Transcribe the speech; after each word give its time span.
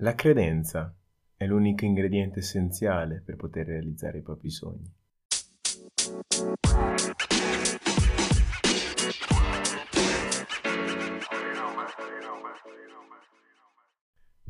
La 0.00 0.14
credenza 0.14 0.94
è 1.36 1.44
l'unico 1.44 1.84
ingrediente 1.84 2.38
essenziale 2.38 3.20
per 3.20 3.34
poter 3.34 3.66
realizzare 3.66 4.18
i 4.18 4.22
propri 4.22 4.48
sogni. 4.48 4.94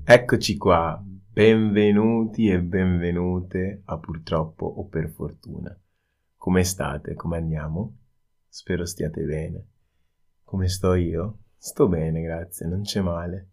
Eccoci 0.05 0.57
qua, 0.59 1.03
benvenuti 1.03 2.51
e 2.51 2.61
benvenute 2.61 3.81
a 3.87 3.97
purtroppo 3.97 4.67
o 4.67 4.85
per 4.85 5.09
fortuna. 5.09 5.75
Come 6.37 6.63
state? 6.63 7.15
Come 7.15 7.39
andiamo? 7.39 7.97
Spero 8.49 8.85
stiate 8.85 9.23
bene. 9.23 9.67
Come 10.45 10.69
sto 10.69 10.93
io? 10.93 11.39
Sto 11.57 11.89
bene, 11.89 12.21
grazie, 12.21 12.67
non 12.67 12.83
c'è 12.83 13.01
male. 13.01 13.49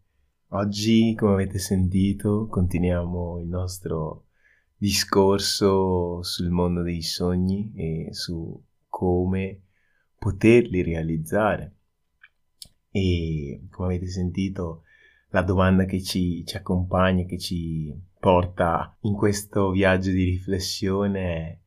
Oggi, 0.50 1.16
come 1.18 1.34
avete 1.34 1.58
sentito, 1.58 2.46
continuiamo 2.46 3.40
il 3.40 3.48
nostro 3.48 4.28
discorso 4.78 6.22
sul 6.22 6.52
mondo 6.52 6.84
dei 6.84 7.02
sogni 7.02 7.74
e 7.76 8.14
su 8.14 8.64
come 8.88 9.62
poterli 10.16 10.84
realizzare. 10.84 11.74
E 12.92 13.66
come 13.72 13.96
avete 13.96 14.08
sentito, 14.08 14.84
la 15.30 15.42
domanda 15.42 15.86
che 15.86 16.02
ci, 16.04 16.46
ci 16.46 16.56
accompagna, 16.56 17.26
che 17.26 17.40
ci 17.40 17.92
porta 18.20 18.96
in 19.02 19.16
questo 19.16 19.72
viaggio 19.72 20.12
di 20.12 20.26
riflessione 20.26 21.22
è 21.22 21.60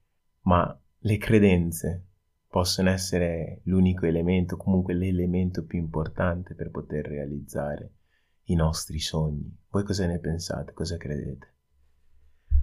ma 0.42 0.80
le 1.00 1.16
credenze 1.18 2.06
possono 2.46 2.90
essere 2.90 3.60
l'unico 3.64 4.06
elemento, 4.06 4.56
comunque 4.56 4.94
l'elemento 4.94 5.66
più 5.66 5.80
importante 5.80 6.54
per 6.54 6.70
poter 6.70 7.06
realizzare 7.06 7.94
i 8.48 8.54
nostri 8.54 8.98
sogni. 8.98 9.56
Voi 9.70 9.84
cosa 9.84 10.06
ne 10.06 10.18
pensate? 10.18 10.72
Cosa 10.72 10.96
credete? 10.96 11.54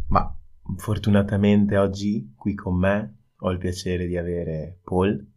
Ma 0.07 0.35
fortunatamente 0.77 1.77
oggi 1.77 2.33
qui 2.35 2.53
con 2.53 2.77
me 2.77 3.17
ho 3.37 3.51
il 3.51 3.57
piacere 3.57 4.07
di 4.07 4.17
avere 4.17 4.79
Paul, 4.83 5.33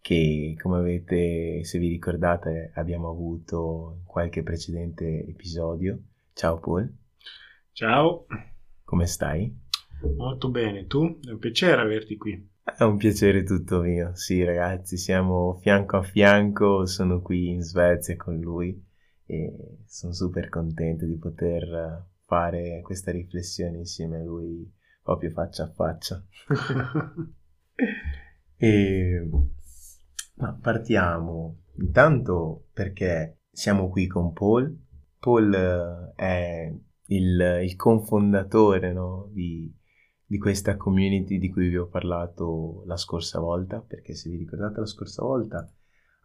che 0.00 0.56
come 0.60 0.78
avete, 0.78 1.64
se 1.64 1.78
vi 1.78 1.88
ricordate, 1.88 2.72
abbiamo 2.74 3.10
avuto 3.10 3.96
in 3.98 4.04
qualche 4.04 4.42
precedente 4.42 5.24
episodio. 5.26 5.98
Ciao 6.32 6.58
Paul. 6.58 6.92
Ciao. 7.72 8.26
Come 8.84 9.06
stai? 9.06 9.54
Molto 10.16 10.50
bene, 10.50 10.86
tu? 10.86 11.18
È 11.20 11.30
un 11.30 11.38
piacere 11.38 11.80
averti 11.80 12.16
qui. 12.16 12.54
È 12.62 12.82
un 12.82 12.96
piacere 12.96 13.44
tutto 13.44 13.80
mio, 13.80 14.14
sì 14.14 14.42
ragazzi, 14.42 14.96
siamo 14.96 15.58
fianco 15.60 15.98
a 15.98 16.02
fianco, 16.02 16.84
sono 16.86 17.20
qui 17.20 17.50
in 17.50 17.62
Svezia 17.62 18.16
con 18.16 18.40
lui 18.40 18.84
e 19.26 19.80
sono 19.84 20.12
super 20.12 20.48
contento 20.48 21.04
di 21.04 21.18
poter 21.18 22.06
fare 22.24 22.80
questa 22.82 23.10
riflessione 23.10 23.78
insieme 23.78 24.18
a 24.18 24.22
lui 24.22 24.72
proprio 25.02 25.30
faccia 25.30 25.64
a 25.64 25.72
faccia. 25.72 26.24
e 28.56 29.28
ma 30.36 30.58
partiamo 30.60 31.62
intanto 31.78 32.66
perché 32.72 33.40
siamo 33.50 33.88
qui 33.88 34.06
con 34.06 34.32
Paul. 34.32 34.84
Paul 35.18 35.54
eh, 35.54 36.12
è 36.14 36.74
il, 37.06 37.60
il 37.62 37.76
confondatore 37.76 38.92
no, 38.92 39.28
di, 39.32 39.72
di 40.24 40.38
questa 40.38 40.76
community 40.76 41.38
di 41.38 41.50
cui 41.50 41.68
vi 41.68 41.78
ho 41.78 41.88
parlato 41.88 42.82
la 42.86 42.96
scorsa 42.96 43.40
volta, 43.40 43.80
perché 43.80 44.14
se 44.14 44.28
vi 44.28 44.36
ricordate 44.36 44.80
la 44.80 44.86
scorsa 44.86 45.22
volta 45.22 45.70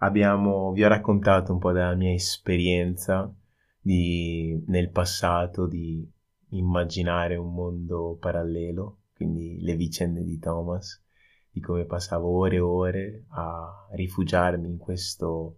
abbiamo, 0.02 0.72
vi 0.72 0.84
ho 0.84 0.88
raccontato 0.88 1.52
un 1.52 1.60
po' 1.60 1.72
della 1.72 1.96
mia 1.96 2.14
esperienza 2.14 3.34
di, 3.80 4.64
nel 4.68 4.90
passato 4.90 5.68
di 5.68 6.08
immaginare 6.50 7.36
un 7.36 7.54
mondo 7.54 8.18
parallelo, 8.20 9.00
quindi 9.16 9.60
le 9.62 9.76
vicende 9.76 10.24
di 10.24 10.38
Thomas, 10.40 11.04
di 11.50 11.60
come 11.60 11.86
passavo 11.86 12.30
ore 12.30 12.56
e 12.56 12.60
ore 12.60 13.26
a 13.30 13.88
rifugiarmi 13.94 14.67
in 14.70 14.78
questo 14.78 15.58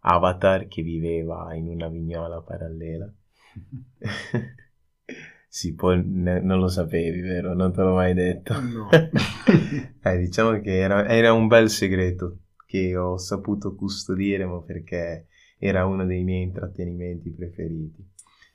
avatar 0.00 0.66
che 0.66 0.82
viveva 0.82 1.54
in 1.54 1.68
una 1.68 1.88
vignola 1.88 2.40
parallela. 2.40 3.12
sì, 5.48 5.74
poi 5.74 6.02
ne, 6.04 6.40
non 6.40 6.58
lo 6.58 6.68
sapevi, 6.68 7.20
vero? 7.20 7.54
Non 7.54 7.72
te 7.72 7.82
l'ho 7.82 7.94
mai 7.94 8.14
detto. 8.14 8.54
No. 8.60 8.88
eh, 10.02 10.18
diciamo 10.18 10.58
che 10.60 10.78
era, 10.78 11.06
era 11.06 11.32
un 11.32 11.46
bel 11.46 11.68
segreto 11.68 12.38
che 12.72 12.96
ho 12.96 13.18
saputo 13.18 13.74
custodire, 13.74 14.48
perché 14.64 15.26
era 15.58 15.84
uno 15.84 16.06
dei 16.06 16.24
miei 16.24 16.44
intrattenimenti 16.44 17.30
preferiti. 17.30 18.02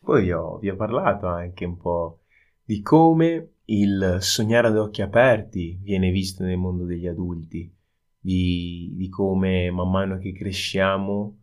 Poi 0.01 0.23
vi 0.23 0.31
ho, 0.31 0.57
vi 0.57 0.69
ho 0.69 0.75
parlato 0.75 1.28
anche 1.28 1.66
un 1.66 1.78
po' 1.78 2.22
di 2.63 2.81
come 2.81 3.57
il 3.66 4.17
sognare 4.19 4.69
ad 4.69 4.78
occhi 4.78 5.03
aperti 5.03 5.78
viene 5.83 6.09
visto 6.09 6.44
nel 6.44 6.57
mondo 6.57 6.85
degli 6.85 7.05
adulti, 7.05 7.72
di, 8.19 8.91
di 8.95 9.07
come 9.07 9.69
man 9.69 9.91
mano 9.91 10.17
che 10.17 10.34
cresciamo 10.34 11.38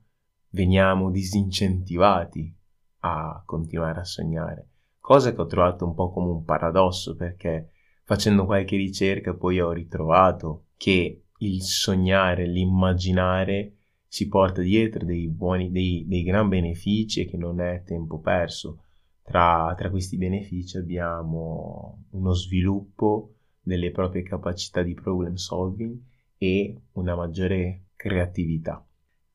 veniamo 0.50 1.12
disincentivati 1.12 2.52
a 3.00 3.40
continuare 3.46 4.00
a 4.00 4.04
sognare, 4.04 4.68
cosa 4.98 5.32
che 5.32 5.40
ho 5.40 5.46
trovato 5.46 5.84
un 5.84 5.94
po' 5.94 6.10
come 6.10 6.30
un 6.30 6.42
paradosso 6.42 7.14
perché 7.14 7.70
facendo 8.02 8.46
qualche 8.46 8.76
ricerca 8.76 9.34
poi 9.34 9.60
ho 9.60 9.70
ritrovato 9.70 10.66
che 10.76 11.23
il 11.46 11.62
sognare, 11.62 12.46
l'immaginare 12.46 13.76
si 14.06 14.28
porta 14.28 14.62
dietro 14.62 15.04
dei 15.04 15.28
buoni, 15.28 15.70
dei, 15.70 16.04
dei 16.06 16.22
gran 16.22 16.48
benefici 16.48 17.22
e 17.22 17.26
che 17.26 17.36
non 17.36 17.60
è 17.60 17.82
tempo 17.84 18.20
perso. 18.20 18.84
Tra, 19.22 19.74
tra 19.76 19.90
questi 19.90 20.16
benefici 20.16 20.76
abbiamo 20.76 22.04
uno 22.10 22.32
sviluppo 22.32 23.34
delle 23.60 23.90
proprie 23.90 24.22
capacità 24.22 24.82
di 24.82 24.94
problem 24.94 25.34
solving 25.34 25.98
e 26.36 26.82
una 26.92 27.16
maggiore 27.16 27.86
creatività. 27.96 28.86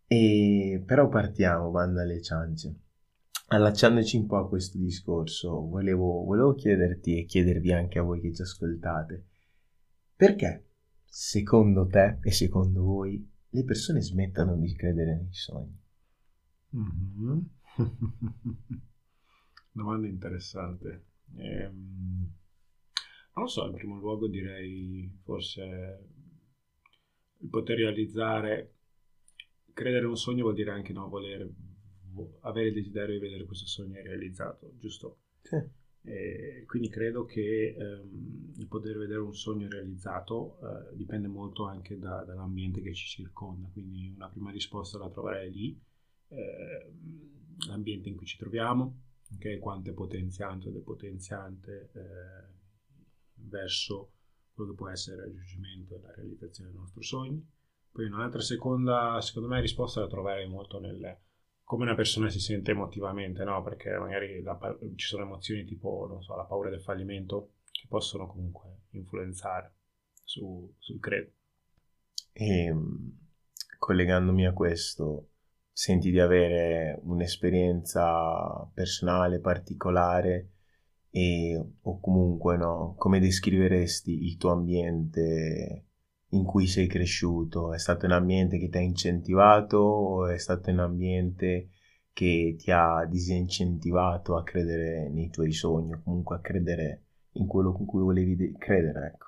E 0.07 0.81
però 0.85 1.09
partiamo, 1.09 1.71
banda 1.71 2.03
alle 2.03 2.21
ciance. 2.21 2.75
Allacciandoci 3.47 4.15
un 4.15 4.27
po' 4.27 4.37
a 4.37 4.47
questo 4.47 4.77
discorso, 4.77 5.67
volevo, 5.67 6.23
volevo 6.23 6.53
chiederti 6.53 7.17
e 7.17 7.25
chiedervi 7.25 7.73
anche 7.73 7.99
a 7.99 8.03
voi 8.03 8.21
che 8.21 8.33
ci 8.33 8.43
ascoltate, 8.43 9.25
perché 10.15 10.68
secondo 11.09 11.87
te 11.87 12.19
e 12.21 12.31
secondo 12.31 12.83
voi 12.83 13.27
le 13.49 13.63
persone 13.63 14.01
smettano 14.01 14.55
di 14.55 14.73
credere 14.75 15.15
nei 15.15 15.33
sogni? 15.33 15.77
Mm-hmm. 16.75 17.39
Domanda 19.71 20.07
interessante. 20.07 21.05
Ehm, 21.35 22.33
non 23.33 23.43
lo 23.43 23.47
so, 23.47 23.65
in 23.65 23.73
primo 23.73 23.97
luogo 23.97 24.27
direi 24.27 25.19
forse 25.23 26.07
il 27.37 27.49
poter 27.49 27.77
realizzare, 27.77 28.75
credere 29.73 30.03
in 30.03 30.09
un 30.09 30.17
sogno 30.17 30.43
vuol 30.43 30.55
dire 30.55 30.71
anche 30.71 30.93
no, 30.93 31.07
voler, 31.07 31.49
avere 32.41 32.67
il 32.67 32.73
desiderio 32.73 33.13
di 33.13 33.25
vedere 33.25 33.45
questo 33.45 33.65
sogno 33.65 34.01
realizzato, 34.01 34.73
giusto? 34.77 35.19
Sì. 35.41 35.57
Quindi 36.65 36.89
credo 36.89 37.25
che 37.25 37.75
ehm, 37.77 38.53
il 38.57 38.67
poter 38.67 38.97
vedere 38.97 39.19
un 39.19 39.35
sogno 39.35 39.67
realizzato 39.67 40.59
eh, 40.61 40.95
dipende 40.95 41.27
molto 41.27 41.65
anche 41.65 41.97
da, 41.97 42.23
dall'ambiente 42.23 42.81
che 42.81 42.93
ci 42.93 43.07
circonda, 43.07 43.67
quindi 43.69 44.13
una 44.15 44.29
prima 44.29 44.51
risposta 44.51 44.97
la 44.97 45.09
troverei 45.09 45.51
lì, 45.51 45.81
eh, 46.29 46.93
l'ambiente 47.67 48.09
in 48.09 48.15
cui 48.15 48.25
ci 48.25 48.37
troviamo, 48.37 49.01
okay? 49.35 49.59
quanto 49.59 49.89
è 49.89 49.93
potenziante 49.93 50.69
o 50.69 50.71
depotenziante 50.71 51.91
eh, 51.93 52.57
verso 53.33 54.13
quello 54.53 54.71
che 54.71 54.77
può 54.77 54.89
essere 54.89 55.17
il 55.17 55.23
raggiungimento 55.23 55.95
e 55.95 56.01
la 56.01 56.13
realizzazione 56.13 56.71
dei 56.71 56.79
nostri 56.79 57.03
sogni. 57.03 57.45
Poi 57.91 58.05
un'altra 58.05 58.41
seconda, 58.41 59.19
secondo 59.21 59.47
me, 59.47 59.61
risposta 59.61 60.01
la 60.01 60.07
troverei 60.07 60.47
molto 60.47 60.79
nel 60.79 61.19
come 61.69 61.83
una 61.83 61.93
persona 61.93 62.29
si 62.29 62.39
sente 62.39 62.71
emotivamente, 62.71 63.43
no? 63.43 63.61
Perché 63.61 63.95
magari 63.95 64.41
la, 64.41 64.57
ci 64.95 65.05
sono 65.05 65.21
emozioni 65.21 65.65
tipo, 65.65 66.17
so, 66.19 66.35
la 66.35 66.45
paura 66.45 66.71
del 66.71 66.81
fallimento 66.81 67.57
che 67.71 67.85
possono 67.87 68.25
comunque 68.25 68.85
influenzare 68.93 69.75
su, 70.23 70.73
sul 70.79 70.99
credo. 70.99 71.29
E 72.33 72.63
ehm, 72.63 73.19
collegandomi 73.77 74.47
a 74.47 74.53
questo, 74.53 75.29
senti 75.71 76.09
di 76.09 76.19
avere 76.19 76.99
un'esperienza 77.03 78.67
personale 78.73 79.39
particolare 79.39 80.53
e, 81.11 81.55
o 81.81 81.99
comunque 81.99 82.57
no, 82.57 82.95
come 82.97 83.19
descriveresti 83.19 84.23
il 84.23 84.37
tuo 84.37 84.53
ambiente 84.53 85.88
in 86.29 86.43
cui 86.43 86.67
sei 86.67 86.87
cresciuto? 86.87 87.73
È 87.73 87.79
stato 87.79 88.05
un 88.05 88.11
ambiente 88.11 88.57
che 88.57 88.69
ti 88.69 88.77
ha 88.77 88.81
incentivato 88.81 89.77
o 89.77 90.27
è 90.27 90.37
stato 90.37 90.69
un 90.69 90.79
ambiente 90.79 91.69
che 92.13 92.55
ti 92.57 92.71
ha 92.71 93.05
disincentivato 93.05 94.35
a 94.35 94.43
credere 94.43 95.09
nei 95.09 95.29
tuoi 95.29 95.51
sogni 95.51 95.93
o 95.93 96.01
comunque 96.03 96.35
a 96.35 96.39
credere 96.39 97.03
in 97.33 97.47
quello 97.47 97.75
in 97.79 97.85
cui 97.85 98.01
volevi 98.01 98.35
de- 98.35 98.53
credere, 98.57 99.13
ecco? 99.13 99.27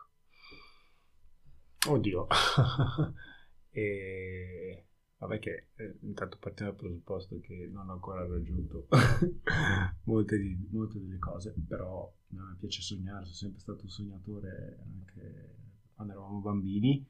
Oddio. 1.90 2.28
e... 3.72 4.86
Vabbè 5.22 5.38
che 5.38 5.68
eh, 5.76 5.98
intanto 6.02 6.38
partiamo 6.40 6.72
dal 6.72 6.80
presupposto 6.80 7.40
che 7.42 7.70
non 7.72 7.90
ho 7.90 7.94
ancora 7.94 8.26
raggiunto 8.26 8.88
molte, 10.06 10.38
di, 10.40 10.68
molte, 10.72 11.00
delle 11.00 11.20
cose, 11.20 11.54
però 11.68 12.12
no, 12.30 12.44
mi 12.44 12.56
piace 12.58 12.82
sognare, 12.82 13.26
sono 13.26 13.36
sempre 13.36 13.60
stato 13.60 13.84
un 13.84 13.90
sognatore 13.90 14.80
anche 14.84 15.61
quando 16.02 16.14
eravamo 16.14 16.40
bambini. 16.40 17.06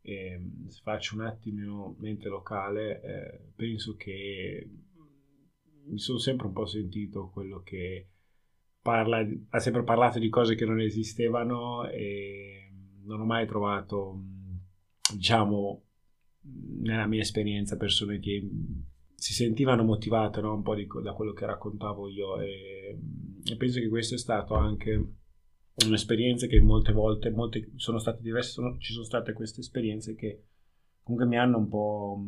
E, 0.00 0.40
se 0.68 0.80
faccio 0.82 1.16
un 1.16 1.22
attimo 1.22 1.96
mente 1.98 2.28
locale, 2.28 3.02
eh, 3.02 3.40
penso 3.54 3.96
che 3.96 4.70
mi 5.86 5.98
sono 5.98 6.18
sempre 6.18 6.46
un 6.46 6.52
po' 6.52 6.66
sentito 6.66 7.30
quello 7.30 7.62
che 7.62 8.08
parla, 8.80 9.26
ha 9.50 9.58
sempre 9.58 9.82
parlato 9.82 10.18
di 10.18 10.28
cose 10.28 10.54
che 10.54 10.64
non 10.64 10.80
esistevano 10.80 11.88
e 11.88 12.70
non 13.04 13.20
ho 13.20 13.24
mai 13.24 13.46
trovato, 13.46 14.22
diciamo, 15.12 15.82
nella 16.80 17.06
mia 17.06 17.20
esperienza 17.20 17.76
persone 17.76 18.20
che 18.20 18.48
si 19.14 19.32
sentivano 19.34 19.82
motivate 19.82 20.40
no? 20.40 20.54
un 20.54 20.62
po' 20.62 20.74
di, 20.74 20.86
da 21.02 21.12
quello 21.12 21.32
che 21.32 21.44
raccontavo 21.44 22.08
io 22.08 22.40
e, 22.40 22.98
e, 23.44 23.56
penso 23.56 23.80
che 23.80 23.88
questo 23.88 24.14
è 24.14 24.18
stato 24.18 24.54
anche 24.54 25.17
un'esperienza 25.86 26.46
che 26.46 26.60
molte 26.60 26.92
volte 26.92 27.30
molte, 27.30 27.70
sono 27.76 27.98
state 27.98 28.20
diverse 28.22 28.50
sono, 28.50 28.78
ci 28.78 28.92
sono 28.92 29.04
state 29.04 29.32
queste 29.32 29.60
esperienze 29.60 30.14
che 30.14 30.44
comunque 31.02 31.28
mi 31.28 31.38
hanno 31.38 31.58
un 31.58 31.68
po' 31.68 32.24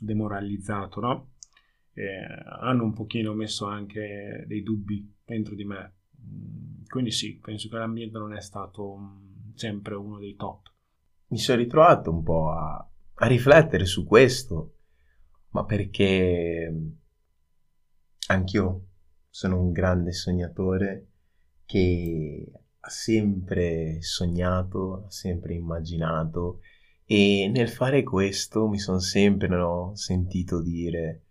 demoralizzato 0.00 1.00
no? 1.00 1.30
hanno 2.60 2.84
un 2.84 2.92
pochino 2.92 3.32
messo 3.34 3.66
anche 3.66 4.44
dei 4.46 4.62
dubbi 4.62 5.14
dentro 5.24 5.54
di 5.54 5.64
me 5.64 5.94
quindi 6.86 7.10
sì 7.10 7.38
penso 7.38 7.68
che 7.68 7.76
l'ambiente 7.76 8.18
non 8.18 8.34
è 8.34 8.40
stato 8.40 9.20
sempre 9.54 9.94
uno 9.94 10.18
dei 10.18 10.36
top 10.36 10.72
mi 11.28 11.38
sono 11.38 11.58
ritrovato 11.58 12.10
un 12.10 12.22
po' 12.22 12.50
a 12.50 12.88
a 13.20 13.26
riflettere 13.26 13.84
su 13.84 14.04
questo, 14.04 14.74
ma 15.50 15.64
perché 15.64 16.72
anch'io 18.28 18.86
sono 19.28 19.60
un 19.60 19.72
grande 19.72 20.12
sognatore 20.12 21.07
che 21.68 22.50
ha 22.80 22.88
sempre 22.88 24.00
sognato, 24.00 25.04
ha 25.04 25.10
sempre 25.10 25.52
immaginato 25.52 26.60
e 27.04 27.50
nel 27.52 27.68
fare 27.68 28.02
questo 28.02 28.66
mi 28.68 28.78
sono 28.78 29.00
sempre 29.00 29.48
no, 29.48 29.92
sentito 29.94 30.62
dire 30.62 31.24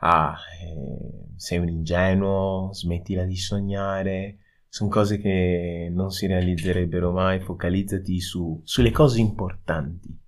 ah, 0.00 0.36
eh, 0.62 1.32
sei 1.36 1.58
un 1.58 1.68
ingenuo, 1.68 2.68
smettila 2.72 3.24
di 3.24 3.36
sognare, 3.36 4.40
sono 4.68 4.90
cose 4.90 5.16
che 5.16 5.88
non 5.90 6.10
si 6.10 6.26
realizzerebbero 6.26 7.10
mai, 7.12 7.40
focalizzati 7.40 8.20
su, 8.20 8.60
sulle 8.64 8.90
cose 8.90 9.20
importanti 9.20 10.26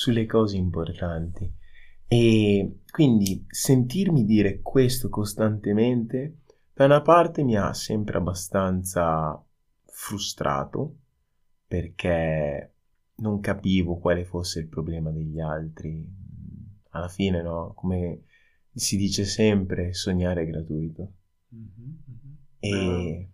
sulle 0.00 0.24
cose 0.24 0.56
importanti. 0.56 1.52
E 2.06 2.80
quindi 2.90 3.44
sentirmi 3.48 4.24
dire 4.24 4.60
questo 4.62 5.10
costantemente, 5.10 6.38
da 6.80 6.86
una 6.86 7.02
parte 7.02 7.44
mi 7.44 7.58
ha 7.58 7.74
sempre 7.74 8.16
abbastanza 8.16 9.38
frustrato, 9.84 10.96
perché 11.66 12.72
non 13.16 13.40
capivo 13.40 13.98
quale 13.98 14.24
fosse 14.24 14.60
il 14.60 14.68
problema 14.68 15.10
degli 15.10 15.40
altri. 15.40 16.08
Alla 16.92 17.08
fine, 17.08 17.42
no? 17.42 17.74
Come 17.76 18.22
si 18.72 18.96
dice 18.96 19.26
sempre, 19.26 19.92
sognare 19.92 20.40
è 20.40 20.46
gratuito. 20.46 21.12
Mm-hmm, 21.54 21.90
mm-hmm. 22.08 22.34
E... 22.60 23.30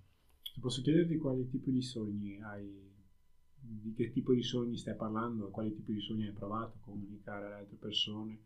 Uh, 0.57 0.61
posso 0.61 0.83
chiederti 0.83 1.17
quali 1.17 1.49
tipi 1.49 1.71
di 1.71 1.83
sogni 1.83 2.43
hai 2.43 2.85
di 3.59 3.95
che 3.95 4.11
tipo 4.11 4.35
di 4.35 4.43
sogni 4.43 4.77
stai 4.77 4.97
parlando, 4.97 5.51
quali 5.51 5.73
tipi 5.73 5.93
di 5.93 6.01
sogni 6.01 6.27
hai 6.27 6.33
provato 6.33 6.79
a 6.79 6.85
comunicare 6.85 7.47
alle 7.47 7.55
altre 7.55 7.77
persone 7.77 8.41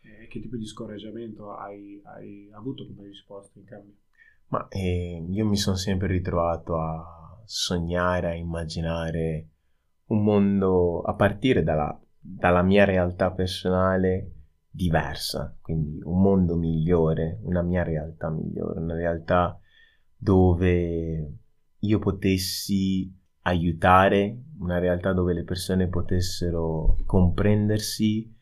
e 0.00 0.26
che 0.26 0.38
tipo 0.38 0.56
di 0.56 0.66
scoraggiamento 0.66 1.50
hai, 1.56 1.98
hai 2.04 2.50
avuto 2.52 2.86
come 2.86 3.04
risposta 3.04 3.58
in 3.58 3.64
cambio. 3.64 4.02
Ma 4.48 4.66
eh, 4.68 5.24
io 5.28 5.46
mi 5.46 5.56
sono 5.56 5.76
sempre 5.76 6.06
ritrovato 6.08 6.78
a 6.78 7.42
sognare, 7.44 8.28
a 8.28 8.34
immaginare 8.34 9.48
un 10.06 10.22
mondo 10.22 11.00
a 11.02 11.14
partire 11.14 11.62
dalla, 11.62 11.98
dalla 12.18 12.62
mia 12.62 12.84
realtà 12.84 13.30
personale 13.32 14.30
diversa, 14.70 15.56
quindi 15.60 16.00
un 16.02 16.20
mondo 16.20 16.56
migliore, 16.56 17.38
una 17.42 17.62
mia 17.62 17.82
realtà 17.82 18.28
migliore, 18.28 18.80
una 18.80 18.94
realtà 18.94 19.58
dove 20.16 21.32
io 21.78 21.98
potessi 21.98 23.12
aiutare, 23.42 24.42
una 24.58 24.78
realtà 24.78 25.12
dove 25.12 25.32
le 25.32 25.44
persone 25.44 25.88
potessero 25.88 26.96
comprendersi 27.06 28.33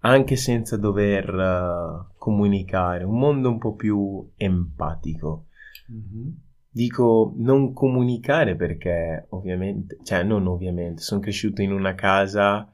anche 0.00 0.36
senza 0.36 0.76
dover 0.76 1.34
uh, 1.34 2.14
comunicare, 2.16 3.04
un 3.04 3.18
mondo 3.18 3.50
un 3.50 3.58
po' 3.58 3.74
più 3.74 4.30
empatico. 4.36 5.46
Mm-hmm. 5.90 6.28
Dico 6.70 7.34
non 7.36 7.72
comunicare 7.72 8.56
perché 8.56 9.26
ovviamente, 9.30 9.98
cioè 10.02 10.22
non 10.22 10.46
ovviamente, 10.46 11.02
sono 11.02 11.20
cresciuto 11.20 11.60
in 11.62 11.72
una 11.72 11.94
casa 11.94 12.70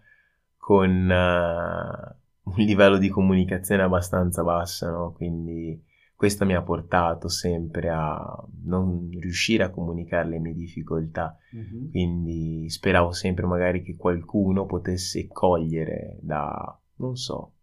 con 0.57 0.91
uh, 0.91 2.51
un 2.51 2.65
livello 2.65 2.99
di 2.99 3.09
comunicazione 3.09 3.83
abbastanza 3.83 4.43
basso, 4.45 4.89
no? 4.89 5.13
Quindi 5.13 5.85
questo 6.15 6.45
mi 6.45 6.55
ha 6.55 6.63
portato 6.63 7.29
sempre 7.29 7.91
a 7.91 8.45
non 8.65 9.09
riuscire 9.21 9.65
a 9.65 9.71
comunicare 9.71 10.29
le 10.29 10.39
mie 10.39 10.55
difficoltà, 10.55 11.37
mm-hmm. 11.55 11.91
quindi 11.91 12.69
speravo 12.69 13.13
sempre 13.13 13.47
magari 13.47 13.83
che 13.83 13.97
qualcuno 13.97 14.67
potesse 14.67 15.29
cogliere 15.29 16.19
da, 16.21 16.78
non 16.99 17.17
so, 17.17 17.55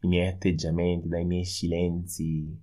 i 0.00 0.08
miei 0.08 0.28
atteggiamenti, 0.28 1.08
dai 1.08 1.24
miei 1.24 1.44
silenzi, 1.44 2.60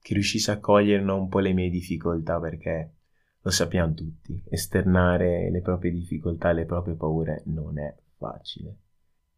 che 0.00 0.14
riuscisse 0.14 0.50
a 0.50 0.60
cogliere 0.60 1.02
un 1.10 1.28
po' 1.28 1.40
le 1.40 1.52
mie 1.52 1.70
difficoltà 1.70 2.38
perché 2.38 2.94
lo 3.42 3.50
sappiamo 3.50 3.94
tutti, 3.94 4.42
esternare 4.48 5.50
le 5.50 5.60
proprie 5.60 5.90
difficoltà, 5.90 6.52
le 6.52 6.66
proprie 6.66 6.94
paure 6.94 7.42
non 7.46 7.78
è 7.78 7.94
facile. 8.16 8.76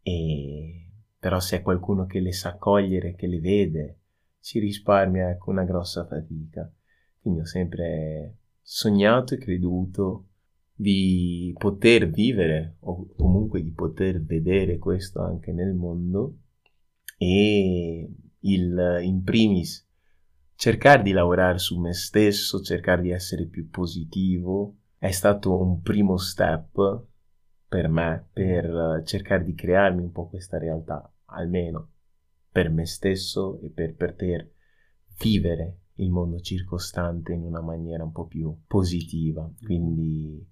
E 0.02 0.86
però 1.22 1.38
se 1.38 1.58
è 1.58 1.62
qualcuno 1.62 2.04
che 2.04 2.18
le 2.18 2.32
sa 2.32 2.56
cogliere, 2.56 3.14
che 3.14 3.28
le 3.28 3.38
vede, 3.38 3.98
ci 4.40 4.58
risparmia 4.58 5.38
una 5.46 5.62
grossa 5.62 6.04
fatica. 6.04 6.68
Quindi 7.20 7.42
ho 7.42 7.44
sempre 7.44 8.38
sognato 8.60 9.34
e 9.34 9.38
creduto 9.38 10.30
di 10.82 11.54
poter 11.56 12.10
vivere 12.10 12.76
o 12.80 13.06
comunque 13.16 13.62
di 13.62 13.70
poter 13.70 14.22
vedere 14.22 14.78
questo 14.78 15.22
anche 15.22 15.52
nel 15.52 15.74
mondo 15.74 16.38
e 17.16 18.10
il 18.40 18.98
in 19.02 19.22
primis 19.22 19.88
cercare 20.54 21.02
di 21.02 21.12
lavorare 21.12 21.58
su 21.58 21.78
me 21.80 21.92
stesso, 21.92 22.60
cercare 22.60 23.02
di 23.02 23.10
essere 23.10 23.46
più 23.46 23.68
positivo 23.68 24.76
è 24.98 25.10
stato 25.10 25.60
un 25.60 25.80
primo 25.80 26.16
step 26.16 27.04
per 27.66 27.88
me 27.88 28.28
per 28.32 29.02
cercare 29.04 29.44
di 29.44 29.54
crearmi 29.54 30.02
un 30.02 30.12
po' 30.12 30.28
questa 30.28 30.58
realtà, 30.58 31.12
almeno 31.26 31.90
per 32.50 32.70
me 32.70 32.86
stesso 32.86 33.58
e 33.60 33.70
per 33.70 33.94
poter 33.94 34.52
vivere 35.18 35.78
il 35.94 36.10
mondo 36.10 36.38
circostante 36.40 37.32
in 37.32 37.42
una 37.42 37.60
maniera 37.60 38.04
un 38.04 38.12
po' 38.12 38.26
più 38.26 38.54
positiva. 38.66 39.50
Quindi, 39.64 40.46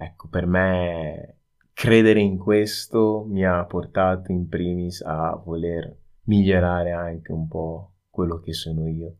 ecco, 0.00 0.28
per 0.28 0.46
me 0.46 1.36
credere 1.72 2.20
in 2.20 2.38
questo 2.38 3.24
mi 3.28 3.44
ha 3.44 3.64
portato 3.64 4.32
in 4.32 4.48
primis 4.48 5.02
a 5.02 5.34
voler 5.44 5.96
migliorare 6.24 6.92
anche 6.92 7.32
un 7.32 7.46
po' 7.46 7.94
quello 8.08 8.40
che 8.40 8.52
sono 8.52 8.88
io. 8.88 9.16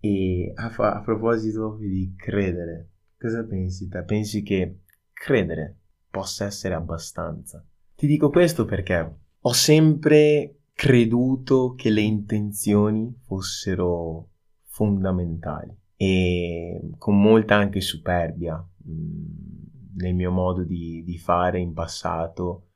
E 0.00 0.52
a, 0.54 0.68
fa- 0.68 0.96
a 0.96 1.00
proposito 1.00 1.76
di 1.78 2.14
credere, 2.16 2.90
cosa 3.18 3.44
pensi 3.44 3.88
te? 3.88 4.02
Pensi 4.02 4.42
che 4.42 4.80
credere 5.12 5.78
possa 6.10 6.44
essere 6.44 6.74
abbastanza? 6.74 7.64
Ti 7.94 8.06
dico 8.06 8.28
questo 8.28 8.64
perché 8.66 9.16
ho 9.40 9.52
sempre 9.52 10.58
creduto 10.74 11.74
che 11.74 11.88
le 11.90 12.02
intenzioni 12.02 13.16
fossero 13.24 14.30
fondamentali 14.66 15.74
e 15.96 16.90
con 16.98 17.20
molta 17.20 17.54
anche 17.54 17.80
superbia 17.80 18.56
mm, 18.88 19.63
nel 19.96 20.14
mio 20.14 20.30
modo 20.30 20.64
di, 20.64 21.02
di 21.04 21.18
fare 21.18 21.58
in 21.60 21.72
passato 21.72 22.68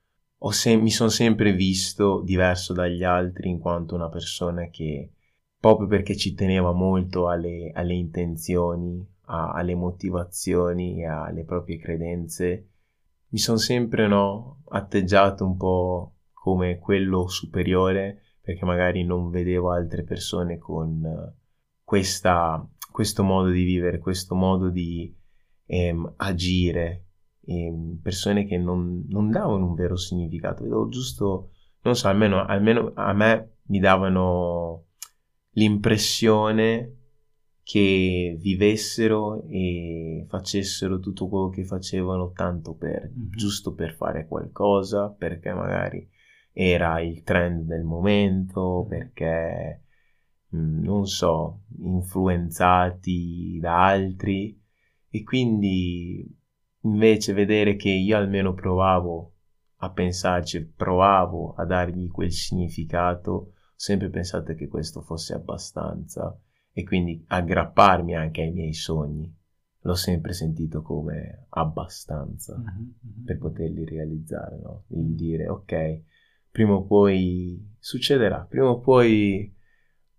se- 0.50 0.76
mi 0.76 0.90
sono 0.90 1.10
sempre 1.10 1.52
visto 1.52 2.22
diverso 2.22 2.72
dagli 2.72 3.02
altri 3.02 3.50
in 3.50 3.58
quanto 3.58 3.94
una 3.94 4.08
persona 4.08 4.68
che 4.68 5.12
proprio 5.58 5.88
perché 5.88 6.16
ci 6.16 6.34
teneva 6.34 6.72
molto 6.72 7.28
alle, 7.28 7.72
alle 7.74 7.94
intenzioni, 7.94 9.04
a, 9.26 9.50
alle 9.50 9.74
motivazioni 9.74 11.00
e 11.00 11.06
alle 11.06 11.44
proprie 11.44 11.78
credenze, 11.78 12.68
mi 13.30 13.38
sono 13.38 13.58
sempre 13.58 14.06
no, 14.06 14.62
atteggiato 14.68 15.44
un 15.44 15.56
po' 15.56 16.14
come 16.32 16.78
quello 16.78 17.26
superiore 17.26 18.22
perché 18.40 18.64
magari 18.64 19.04
non 19.04 19.28
vedevo 19.28 19.72
altre 19.72 20.04
persone 20.04 20.56
con 20.56 21.34
questa, 21.82 22.66
questo 22.90 23.22
modo 23.24 23.50
di 23.50 23.64
vivere, 23.64 23.98
questo 23.98 24.34
modo 24.34 24.70
di 24.70 25.14
ehm, 25.66 26.14
agire, 26.16 27.07
persone 28.02 28.44
che 28.44 28.58
non, 28.58 29.04
non 29.08 29.30
davano 29.30 29.66
un 29.66 29.74
vero 29.74 29.96
significato, 29.96 30.62
vedevo 30.62 30.88
giusto 30.88 31.50
non 31.82 31.96
so, 31.96 32.08
almeno, 32.08 32.44
almeno 32.44 32.92
a 32.94 33.12
me 33.12 33.56
mi 33.68 33.78
davano 33.78 34.86
l'impressione 35.52 36.94
che 37.62 38.36
vivessero 38.40 39.44
e 39.48 40.24
facessero 40.28 40.98
tutto 41.00 41.28
quello 41.28 41.48
che 41.48 41.64
facevano 41.64 42.32
tanto 42.32 42.74
per, 42.74 43.10
mm-hmm. 43.10 43.30
giusto 43.30 43.74
per 43.74 43.94
fare 43.94 44.26
qualcosa, 44.26 45.10
perché 45.10 45.52
magari 45.52 46.08
era 46.52 47.00
il 47.00 47.22
trend 47.22 47.66
del 47.66 47.84
momento, 47.84 48.80
mm-hmm. 48.80 48.88
perché 48.88 49.82
mm, 50.56 50.82
non 50.82 51.06
so, 51.06 51.64
influenzati 51.78 53.58
da 53.60 53.84
altri 53.84 54.58
e 55.10 55.22
quindi 55.22 56.37
invece 56.82 57.32
vedere 57.32 57.76
che 57.76 57.90
io 57.90 58.16
almeno 58.16 58.54
provavo 58.54 59.32
a 59.80 59.90
pensarci, 59.90 60.64
provavo 60.64 61.54
a 61.54 61.64
dargli 61.64 62.08
quel 62.08 62.32
significato, 62.32 63.30
ho 63.30 63.52
sempre 63.74 64.10
pensato 64.10 64.54
che 64.54 64.68
questo 64.68 65.02
fosse 65.02 65.34
abbastanza 65.34 66.36
e 66.72 66.84
quindi 66.84 67.24
aggrapparmi 67.26 68.14
anche 68.14 68.42
ai 68.42 68.52
miei 68.52 68.72
sogni. 68.72 69.34
L'ho 69.82 69.94
sempre 69.94 70.32
sentito 70.32 70.82
come 70.82 71.46
abbastanza 71.50 72.56
mm-hmm. 72.56 73.24
per 73.24 73.38
poterli 73.38 73.84
realizzare, 73.84 74.58
no? 74.58 74.84
Il 74.88 75.14
dire 75.14 75.48
ok, 75.48 76.02
prima 76.50 76.74
o 76.74 76.84
poi 76.84 77.76
succederà, 77.78 78.44
prima 78.48 78.68
o 78.68 78.80
poi 78.80 79.54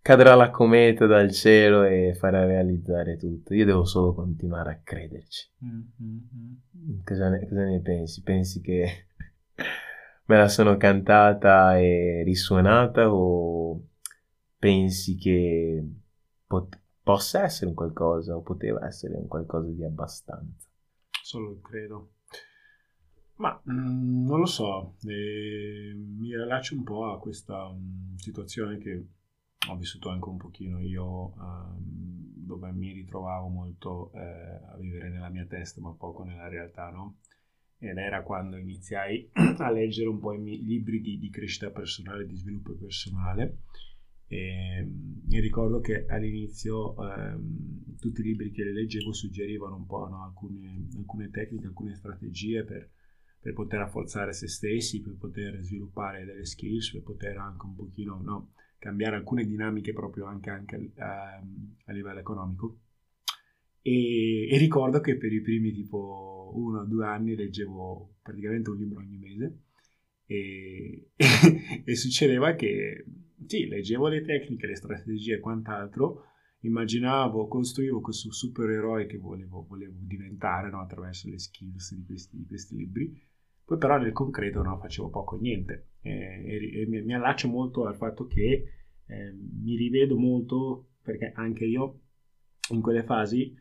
cadrà 0.10 0.34
la 0.34 0.50
cometa 0.50 1.06
dal 1.06 1.32
cielo 1.32 1.84
e 1.84 2.16
farà 2.16 2.44
realizzare 2.44 3.16
tutto. 3.16 3.54
Io 3.54 3.64
devo 3.64 3.86
solo 3.86 4.16
continuare 4.16 4.72
a 4.72 4.80
crederci. 4.84 5.52
Mm-hmm. 5.64 7.04
Cosa, 7.06 7.30
ne, 7.30 7.48
cosa 7.48 7.64
ne 7.66 7.80
pensi? 7.80 8.24
Pensi 8.24 8.60
che 8.60 9.06
me 10.26 10.36
la 10.36 10.48
sono 10.48 10.78
cantata 10.78 11.78
e 11.78 12.24
risuonata 12.24 13.14
o 13.14 13.84
pensi 14.58 15.16
che 15.16 15.88
pot- 16.48 16.82
possa 17.04 17.44
essere 17.44 17.68
un 17.68 17.76
qualcosa 17.76 18.36
o 18.36 18.42
poteva 18.42 18.88
essere 18.88 19.14
un 19.14 19.28
qualcosa 19.28 19.70
di 19.70 19.84
abbastanza? 19.84 20.68
Solo 21.22 21.60
credo. 21.62 22.14
Ma 23.36 23.62
mh, 23.64 23.72
mm, 23.72 24.26
non 24.26 24.40
lo 24.40 24.48
so, 24.48 24.96
eh, 25.06 25.94
mi 25.94 26.36
rilascio 26.36 26.74
un 26.74 26.84
po' 26.84 27.12
a 27.12 27.20
questa 27.20 27.70
mh, 27.70 27.76
mm, 27.76 28.16
situazione 28.16 28.80
che 28.80 29.06
ho 29.72 29.78
vissuto 29.78 30.10
anche 30.10 30.30
un 30.30 30.38
pochino 30.38 30.80
io, 30.80 31.34
um, 31.38 32.20
dove 32.36 32.72
mi 32.72 32.92
ritrovavo 32.92 33.48
molto 33.48 34.12
eh, 34.14 34.20
a 34.20 34.76
vivere 34.78 35.10
nella 35.10 35.30
mia 35.30 35.46
testa, 35.46 35.82
ma 35.82 35.94
poco 35.94 36.24
nella 36.24 36.48
realtà, 36.48 36.90
no? 36.90 37.18
Ed 37.78 37.98
era 37.98 38.24
quando 38.24 38.58
iniziai 38.58 39.30
a 39.58 39.70
leggere 39.70 40.10
un 40.10 40.20
po' 40.20 40.34
i 40.34 40.40
miei 40.40 40.64
libri 40.64 41.00
di, 41.00 41.18
di 41.18 41.30
crescita 41.30 41.70
personale, 41.70 42.26
di 42.26 42.36
sviluppo 42.36 42.74
personale. 42.74 43.60
E, 44.28 44.86
mi 44.86 45.40
ricordo 45.40 45.80
che 45.80 46.06
all'inizio 46.08 46.96
ehm, 47.04 47.98
tutti 48.00 48.22
i 48.22 48.24
libri 48.24 48.52
che 48.52 48.64
leggevo 48.64 49.14
suggerivano 49.14 49.76
un 49.76 49.86
po' 49.86 50.08
no? 50.08 50.24
alcune, 50.24 50.88
alcune, 50.98 51.30
tecniche, 51.30 51.68
alcune 51.68 51.96
strategie 51.96 52.64
per, 52.64 52.90
per, 53.40 53.54
poter 53.54 53.80
rafforzare 53.80 54.34
se 54.34 54.48
stessi, 54.48 55.02
per 55.02 55.16
poter 55.18 55.60
sviluppare 55.62 56.26
delle 56.26 56.46
skills, 56.46 56.92
per 56.92 57.04
poter 57.04 57.38
anche 57.38 57.66
un 57.66 57.76
pochino 57.76 58.22
no? 58.22 58.52
Cambiare 58.80 59.18
alcune 59.18 59.46
dinamiche 59.46 59.94
proprio 59.94 60.26
anche, 60.26 60.50
anche 60.50 60.92
a, 60.98 61.38
ehm, 61.38 61.76
a 61.86 61.92
livello 61.92 62.20
economico. 62.20 62.80
E, 63.82 64.50
e, 64.50 64.58
ricordo 64.58 65.00
che 65.00 65.18
per 65.18 65.32
i 65.32 65.42
primi 65.42 65.72
tipo 65.72 66.52
uno 66.56 66.80
o 66.80 66.86
due 66.86 67.06
anni 67.06 67.36
leggevo 67.36 68.16
praticamente 68.22 68.70
un 68.70 68.78
libro 68.78 69.00
ogni 69.00 69.18
mese 69.18 69.58
e, 70.26 71.12
e 71.86 71.96
succedeva 71.96 72.56
che 72.56 73.06
sì, 73.46 73.68
leggevo 73.68 74.08
le 74.08 74.22
tecniche, 74.22 74.68
le 74.68 74.76
strategie 74.76 75.36
e 75.36 75.40
quant'altro, 75.40 76.26
immaginavo, 76.62 77.48
costruivo 77.48 78.02
questo 78.02 78.32
supereroe 78.32 79.06
che 79.06 79.18
volevo, 79.18 79.66
volevo 79.68 79.96
diventare 80.02 80.70
no, 80.70 80.82
attraverso 80.82 81.30
le 81.30 81.40
skills 81.40 81.94
di 81.94 82.04
questi, 82.06 82.38
di 82.38 82.46
questi 82.46 82.76
libri 82.76 83.28
poi 83.70 83.78
però 83.78 84.00
nel 84.00 84.14
concreto 84.14 84.64
no, 84.64 84.80
facevo 84.80 85.10
poco 85.10 85.36
o 85.36 85.40
niente 85.40 85.89
e, 86.02 86.82
e 86.82 86.86
mi, 86.88 87.02
mi, 87.02 87.14
allaccio 87.14 87.48
molto 87.48 87.86
al 87.86 87.96
fatto 87.96 88.26
che 88.26 88.64
eh, 89.06 89.34
mi 89.34 89.76
rivedo 89.76 90.18
molto 90.18 90.92
perché 91.02 91.32
anche 91.36 91.66
io 91.66 92.00
in 92.72 92.82
quelle 92.82 93.04
fasi 93.04 93.56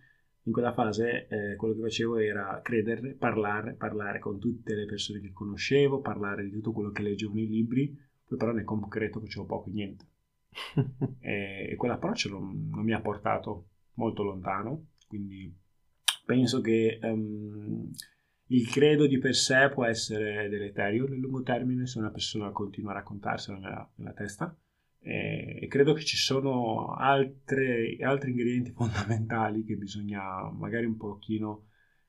in 0.48 0.54
quella 0.54 0.72
fase 0.72 1.28
eh, 1.28 1.56
quello 1.56 1.74
che 1.74 1.82
facevo 1.82 2.16
era 2.16 2.60
credere, 2.62 3.12
parlare, 3.12 3.74
parlare 3.74 4.18
con 4.18 4.38
tutte 4.38 4.74
le 4.74 4.86
persone 4.86 5.20
che 5.20 5.30
conoscevo, 5.30 6.00
parlare 6.00 6.42
di 6.42 6.50
tutto 6.50 6.72
quello 6.72 6.90
che 6.90 7.02
leggevo 7.02 7.34
nei 7.34 7.46
libri, 7.46 7.94
poi 8.24 8.38
però 8.38 8.52
nel 8.52 8.64
concreto 8.64 9.20
facevo 9.20 9.44
poco 9.44 9.68
e 9.68 9.72
niente. 9.72 10.06
e, 11.20 11.68
e 11.70 11.76
quell'approccio 11.76 12.30
non, 12.30 12.70
non, 12.70 12.82
mi 12.82 12.94
ha 12.94 13.00
portato 13.00 13.68
molto 13.94 14.22
lontano, 14.22 14.86
quindi 15.06 15.54
penso 16.24 16.62
che 16.62 16.98
um, 17.02 17.90
il 18.48 18.68
credo 18.70 19.06
di 19.06 19.18
per 19.18 19.34
sé 19.34 19.68
può 19.72 19.84
essere 19.84 20.48
deleterio 20.48 21.06
nel 21.06 21.18
lungo 21.18 21.42
termine 21.42 21.86
se 21.86 21.98
una 21.98 22.10
persona 22.10 22.50
continua 22.50 22.92
a 22.92 22.94
raccontarselo 22.94 23.58
nella, 23.58 23.90
nella 23.96 24.12
testa 24.12 24.56
e 25.00 25.66
credo 25.70 25.92
che 25.92 26.04
ci 26.04 26.16
sono 26.16 26.94
altre, 26.94 27.96
altri 28.00 28.30
ingredienti 28.30 28.72
fondamentali 28.76 29.64
che 29.64 29.76
bisogna 29.76 30.50
magari 30.50 30.86
un 30.86 30.96
pochino 30.96 31.66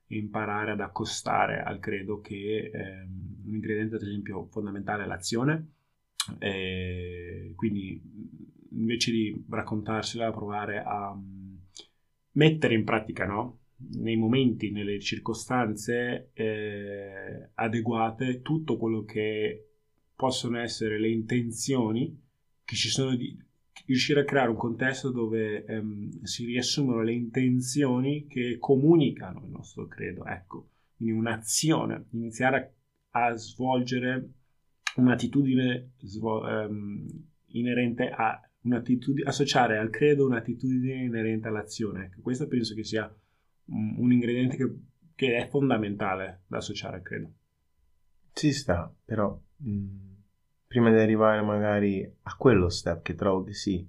imparare 0.08 0.72
ad 0.72 0.79
accostare 0.81 1.62
al 1.62 1.79
credo 1.79 2.19
che 2.19 2.72
ehm, 2.74 3.43
un 3.46 3.53
ingrediente 3.53 3.96
ad 3.96 4.01
esempio 4.01 4.48
fondamentale 4.50 5.03
è 5.03 5.08
l'azione 5.08 5.74
e 6.39 7.53
quindi 7.55 8.01
invece 8.72 9.12
di 9.12 9.46
raccontarsela 9.48 10.31
provare 10.31 10.81
a 10.84 11.13
mm, 11.15 11.55
mettere 12.31 12.74
in 12.74 12.84
pratica 12.84 13.25
no? 13.25 13.59
Nei 13.91 14.15
momenti, 14.15 14.71
nelle 14.71 15.00
circostanze 15.00 16.31
eh, 16.33 17.50
adeguate 17.53 18.41
tutto 18.41 18.77
quello 18.77 19.03
che 19.03 19.69
possono 20.15 20.59
essere 20.59 21.00
le 21.00 21.09
intenzioni 21.09 22.27
che 22.63 22.75
ci 22.75 22.89
sono 22.89 23.15
di 23.15 23.38
riuscire 23.86 24.21
a 24.21 24.25
creare 24.25 24.50
un 24.50 24.57
contesto 24.57 25.12
dove 25.12 25.63
ehm, 25.65 26.21
si 26.24 26.45
riassumono 26.45 27.01
le 27.01 27.13
intenzioni 27.13 28.27
che 28.27 28.57
comunicano 28.59 29.43
il 29.45 29.51
nostro 29.51 29.88
credo, 29.88 30.25
ecco, 30.25 30.69
quindi 30.95 31.17
un'azione, 31.17 32.05
iniziare 32.12 32.75
a, 33.12 33.25
a 33.25 33.36
svolgere 33.36 34.29
un'attitudine 34.98 35.93
svol- 36.00 36.48
ehm, 36.48 37.07
inerente 37.51 38.09
a 38.09 38.39
un'attitudine, 38.62 39.27
associare 39.27 39.77
al 39.77 39.89
credo 39.89 40.25
un'attitudine 40.25 41.03
inerente 41.03 41.48
all'azione. 41.48 42.05
Ecco, 42.05 42.21
questo 42.21 42.48
penso 42.48 42.75
che 42.75 42.83
sia 42.83 43.12
un 43.70 44.12
ingrediente 44.12 44.58
che, 44.58 44.80
che, 45.16 45.36
è 45.38 45.48
fondamentale 45.48 46.44
da 46.48 46.58
associare 46.58 47.02
credo. 47.02 47.32
Ci 48.34 48.52
sta, 48.52 48.94
però 49.04 49.40
mh, 49.58 49.72
mm, 49.72 50.14
prima 50.68 50.92
di 50.92 51.00
arrivare 51.00 51.42
magari 51.42 52.04
a 52.04 52.36
quello 52.36 52.70
step 52.70 53.02
che 53.02 53.16
trovo 53.16 53.44
che 53.44 53.54
sì, 53.54 53.88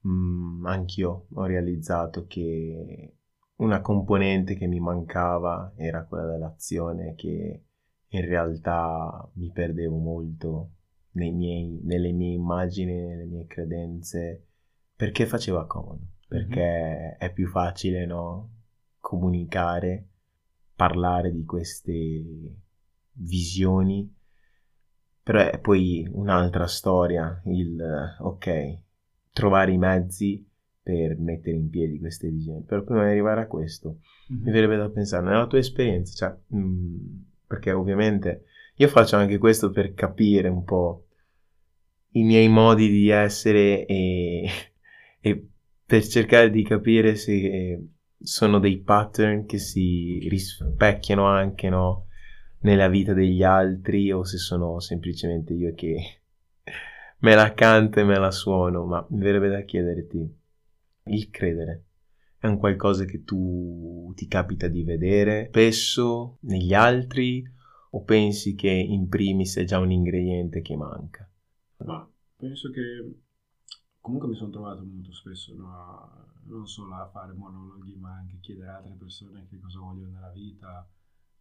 mh, 0.00 0.10
mm, 0.10 0.66
anch'io 0.66 1.26
ho 1.32 1.44
realizzato 1.44 2.26
che 2.26 3.14
una 3.56 3.80
componente 3.80 4.54
che 4.54 4.66
mi 4.66 4.80
mancava 4.80 5.72
era 5.76 6.04
quella 6.04 6.26
dell'azione 6.26 7.14
che 7.14 7.64
in 8.12 8.24
realtà 8.26 9.30
mi 9.34 9.50
perdevo 9.52 9.96
molto 9.96 10.70
miei, 11.12 11.80
nelle 11.82 12.12
mie 12.12 12.34
immagini, 12.34 12.94
nelle 12.94 13.24
mie 13.24 13.46
credenze, 13.46 14.46
perché 14.94 15.26
faceva 15.26 15.66
comodo, 15.66 16.00
perché 16.26 16.60
mm-hmm. 16.60 17.14
è 17.18 17.32
più 17.32 17.48
facile, 17.48 18.06
no? 18.06 18.50
Comunicare, 19.00 20.06
parlare 20.74 21.32
di 21.32 21.44
queste 21.44 22.22
visioni, 23.12 24.14
però 25.22 25.40
è 25.40 25.58
poi 25.58 26.08
un'altra 26.10 26.66
storia 26.66 27.40
il, 27.46 28.16
ok, 28.20 28.78
trovare 29.32 29.72
i 29.72 29.78
mezzi 29.78 30.46
per 30.82 31.18
mettere 31.18 31.56
in 31.56 31.68
piedi 31.68 31.98
queste 31.98 32.28
visioni. 32.28 32.62
Però 32.64 32.82
prima 32.82 33.04
di 33.04 33.10
arrivare 33.10 33.42
a 33.42 33.46
questo, 33.46 33.98
mm-hmm. 34.32 34.44
mi 34.44 34.50
verrebbe 34.50 34.76
da 34.76 34.88
pensare, 34.88 35.24
nella 35.24 35.46
tua 35.46 35.58
esperienza, 35.58 36.14
cioè, 36.14 36.38
mh, 36.46 36.58
mm, 36.58 36.96
perché 37.46 37.72
ovviamente 37.72 38.44
io 38.76 38.88
faccio 38.88 39.16
anche 39.16 39.38
questo 39.38 39.70
per 39.70 39.92
capire 39.94 40.48
un 40.48 40.64
po' 40.64 41.06
i 42.12 42.22
miei 42.22 42.48
modi 42.48 42.88
di 42.88 43.08
essere 43.08 43.84
e, 43.86 44.48
e 45.20 45.48
per 45.84 46.06
cercare 46.06 46.50
di 46.50 46.62
capire 46.62 47.14
se 47.14 47.88
sono 48.20 48.58
dei 48.58 48.78
pattern 48.78 49.46
che 49.46 49.58
si 49.58 50.26
rispecchiano 50.28 51.26
anche 51.26 51.68
no, 51.68 52.08
nella 52.60 52.88
vita 52.88 53.12
degli 53.12 53.42
altri 53.42 54.12
o 54.12 54.24
se 54.24 54.36
sono 54.38 54.80
semplicemente 54.80 55.54
io 55.54 55.74
che 55.74 56.22
me 57.20 57.34
la 57.34 57.52
canto 57.54 58.00
e 58.00 58.04
me 58.04 58.18
la 58.18 58.30
suono, 58.30 58.84
ma 58.84 59.04
mi 59.10 59.20
verrebbe 59.20 59.48
da 59.48 59.62
chiederti, 59.62 60.38
il 61.04 61.30
credere 61.30 61.84
è 62.40 62.46
un 62.46 62.56
qualcosa 62.56 63.04
che 63.04 63.22
tu 63.22 64.12
ti 64.16 64.26
capita 64.26 64.66
di 64.66 64.82
vedere 64.82 65.48
spesso 65.48 66.38
negli 66.40 66.72
altri 66.72 67.44
o 67.90 68.02
pensi 68.02 68.54
che 68.54 68.70
in 68.70 69.08
primis 69.08 69.58
è 69.58 69.64
già 69.64 69.78
un 69.78 69.90
ingrediente 69.90 70.62
che 70.62 70.74
manca? 70.74 71.30
Ma 71.84 72.10
penso 72.36 72.70
che 72.70 72.80
comunque 74.00 74.28
mi 74.28 74.34
sono 74.34 74.50
trovato 74.50 74.82
molto 74.82 75.12
spesso 75.12 75.54
no, 75.54 76.30
non 76.44 76.66
solo 76.66 76.94
a 76.94 77.08
fare 77.08 77.32
monologhi, 77.32 77.94
ma 77.96 78.14
anche 78.14 78.38
chiedere 78.40 78.68
a 78.68 78.76
altre 78.76 78.94
persone 78.94 79.46
che 79.48 79.58
cosa 79.58 79.78
vogliono 79.78 80.12
nella 80.12 80.30
vita, 80.30 80.88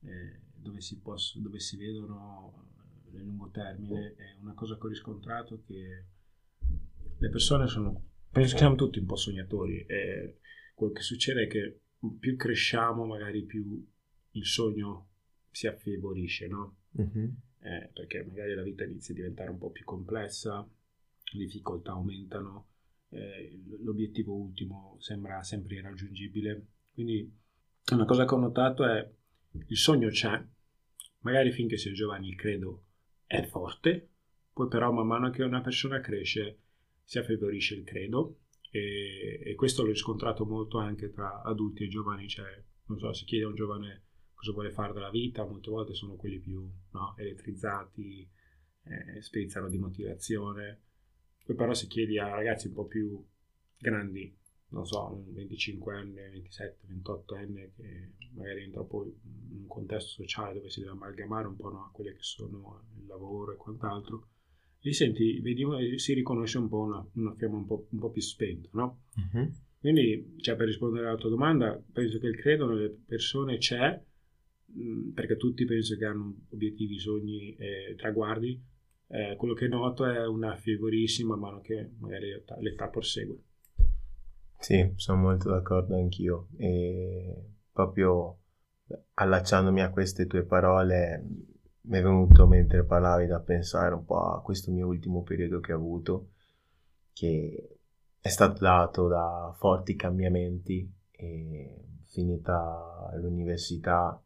eh, 0.01 0.41
dove, 0.53 0.81
si 0.81 0.99
posso, 0.99 1.39
dove 1.39 1.59
si 1.59 1.77
vedono 1.77 2.65
eh, 3.07 3.11
nel 3.11 3.23
lungo 3.23 3.49
termine. 3.49 4.15
È 4.15 4.35
una 4.41 4.53
cosa 4.53 4.77
che 4.77 4.85
ho 4.85 4.89
riscontrato 4.89 5.61
che 5.65 6.05
le 7.17 7.29
persone 7.29 7.67
sono, 7.67 8.03
penso 8.29 8.53
che 8.53 8.57
siamo 8.59 8.75
tutti 8.75 8.99
un 8.99 9.05
po' 9.05 9.15
sognatori 9.15 9.85
e 9.85 10.39
quello 10.73 10.93
che 10.93 11.01
succede 11.01 11.43
è 11.43 11.47
che 11.47 11.81
più 12.17 12.35
cresciamo 12.35 13.05
magari 13.05 13.43
più 13.43 13.85
il 14.31 14.45
sogno 14.45 15.07
si 15.49 15.67
affievolisce, 15.67 16.47
no? 16.47 16.77
Uh-huh. 16.91 17.33
Eh, 17.61 17.89
perché 17.93 18.23
magari 18.23 18.53
la 18.53 18.63
vita 18.63 18.85
inizia 18.85 19.13
a 19.13 19.17
diventare 19.17 19.49
un 19.49 19.57
po' 19.57 19.71
più 19.71 19.83
complessa, 19.83 20.59
le 20.59 20.78
difficoltà 21.37 21.91
aumentano, 21.91 22.67
eh, 23.09 23.61
l'obiettivo 23.81 24.33
ultimo 24.33 24.97
sembra 24.99 25.43
sempre 25.43 25.75
irraggiungibile. 25.75 26.67
Quindi 26.93 27.31
una 27.91 28.05
cosa 28.05 28.25
che 28.25 28.33
ho 28.33 28.39
notato 28.39 28.85
è 28.85 29.09
il 29.51 29.77
sogno 29.77 30.09
c'è, 30.09 30.43
magari 31.19 31.51
finché 31.51 31.77
si 31.77 31.89
è 31.89 31.91
giovani 31.91 32.29
il 32.29 32.35
credo 32.35 32.83
è 33.25 33.43
forte, 33.45 34.09
poi 34.53 34.67
però 34.67 34.91
man 34.91 35.07
mano 35.07 35.29
che 35.29 35.43
una 35.43 35.61
persona 35.61 35.99
cresce 35.99 36.59
si 37.03 37.17
affievolisce 37.17 37.75
il 37.75 37.83
credo 37.83 38.39
e, 38.69 39.41
e, 39.43 39.55
questo 39.55 39.83
l'ho 39.83 39.89
riscontrato 39.89 40.45
molto 40.45 40.77
anche 40.77 41.09
tra 41.09 41.41
adulti 41.41 41.83
e 41.83 41.87
giovani, 41.87 42.27
cioè 42.27 42.63
non 42.85 42.99
so, 42.99 43.13
si 43.13 43.25
chiede 43.25 43.45
a 43.45 43.47
un 43.47 43.55
giovane 43.55 44.03
cosa 44.33 44.51
vuole 44.51 44.71
fare 44.71 44.93
della 44.93 45.09
vita, 45.09 45.45
molte 45.45 45.69
volte 45.69 45.93
sono 45.93 46.15
quelli 46.15 46.39
più 46.39 46.67
no, 46.91 47.15
elettrizzati, 47.17 48.29
eh, 48.83 49.21
sprizzano 49.21 49.69
di 49.69 49.77
motivazione, 49.77 50.81
poi 51.49 51.57
però 51.57 51.73
se 51.73 51.87
chiedi 51.87 52.19
a 52.19 52.29
ragazzi 52.29 52.67
un 52.67 52.73
po' 52.73 52.85
più 52.85 53.19
grandi, 53.75 54.31
non 54.69 54.85
so, 54.85 55.11
un 55.11 55.33
25enne, 55.33 56.29
27, 56.29 56.85
28enne, 56.87 57.71
che 57.75 58.11
magari 58.35 58.65
entra 58.65 58.83
poi 58.83 59.07
in 59.07 59.61
un 59.61 59.67
contesto 59.67 60.21
sociale 60.23 60.53
dove 60.53 60.69
si 60.69 60.81
deve 60.81 60.91
amalgamare 60.91 61.47
un 61.47 61.55
po' 61.55 61.69
no, 61.71 61.85
a 61.85 61.89
quelle 61.91 62.13
che 62.13 62.21
sono 62.21 62.83
il 62.99 63.07
lavoro 63.07 63.53
e 63.53 63.55
quant'altro, 63.55 64.27
li 64.81 64.93
senti, 64.93 65.39
vedi, 65.41 65.97
si 65.97 66.13
riconosce 66.13 66.59
un 66.59 66.69
po' 66.69 66.81
una, 66.81 67.03
una 67.13 67.33
fiamma 67.33 67.57
un 67.57 67.65
po', 67.65 67.87
un 67.89 67.99
po', 67.99 68.11
più 68.11 68.21
spenta, 68.21 68.69
no? 68.73 69.05
Uh-huh. 69.15 69.51
Quindi, 69.79 70.35
cioè, 70.37 70.55
per 70.55 70.67
rispondere 70.67 71.07
alla 71.07 71.17
tua 71.17 71.29
domanda, 71.29 71.81
penso 71.91 72.19
che 72.19 72.27
il 72.27 72.37
credo 72.37 72.67
nelle 72.67 72.89
persone 72.89 73.57
c'è, 73.57 73.99
mh, 74.65 75.09
perché 75.13 75.35
tutti 75.35 75.65
penso 75.65 75.97
che 75.97 76.05
hanno 76.05 76.41
obiettivi, 76.49 76.99
sogni 76.99 77.55
e 77.55 77.95
traguardi, 77.97 78.61
eh, 79.09 79.35
quello 79.37 79.53
che 79.53 79.67
noto 79.67 80.05
è 80.05 80.25
una 80.27 80.55
fievorissima 80.55 81.35
mano 81.35 81.61
che 81.61 81.91
magari 81.97 82.43
l'età, 82.59 82.87
prosegue. 82.87 83.43
Sì, 84.59 84.93
sono 84.95 85.21
molto 85.21 85.49
d'accordo 85.49 85.95
anch'io 85.95 86.49
e 86.57 87.55
proprio 87.71 88.37
allacciandomi 89.15 89.81
a 89.81 89.89
queste 89.89 90.27
tue 90.27 90.43
parole 90.43 91.25
mi 91.81 91.97
è 91.97 92.01
venuto 92.01 92.45
mentre 92.45 92.83
parlavi 92.83 93.25
da 93.25 93.39
pensare 93.39 93.93
un 93.95 94.03
po' 94.05 94.19
a 94.19 94.41
questo 94.41 94.71
mio 94.71 94.87
ultimo 94.87 95.23
periodo 95.23 95.59
che 95.59 95.73
ho 95.73 95.77
avuto 95.77 96.31
che 97.13 97.79
è 98.19 98.27
stato 98.27 98.59
dato 98.61 99.07
da 99.07 99.55
forti 99.57 99.95
cambiamenti 99.95 100.91
finita 102.05 103.11
l'università 103.15 104.21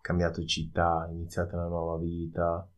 cambiato 0.00 0.44
città 0.44 1.08
iniziata 1.10 1.56
una 1.56 1.66
nuova 1.66 1.98
vita 1.98 2.68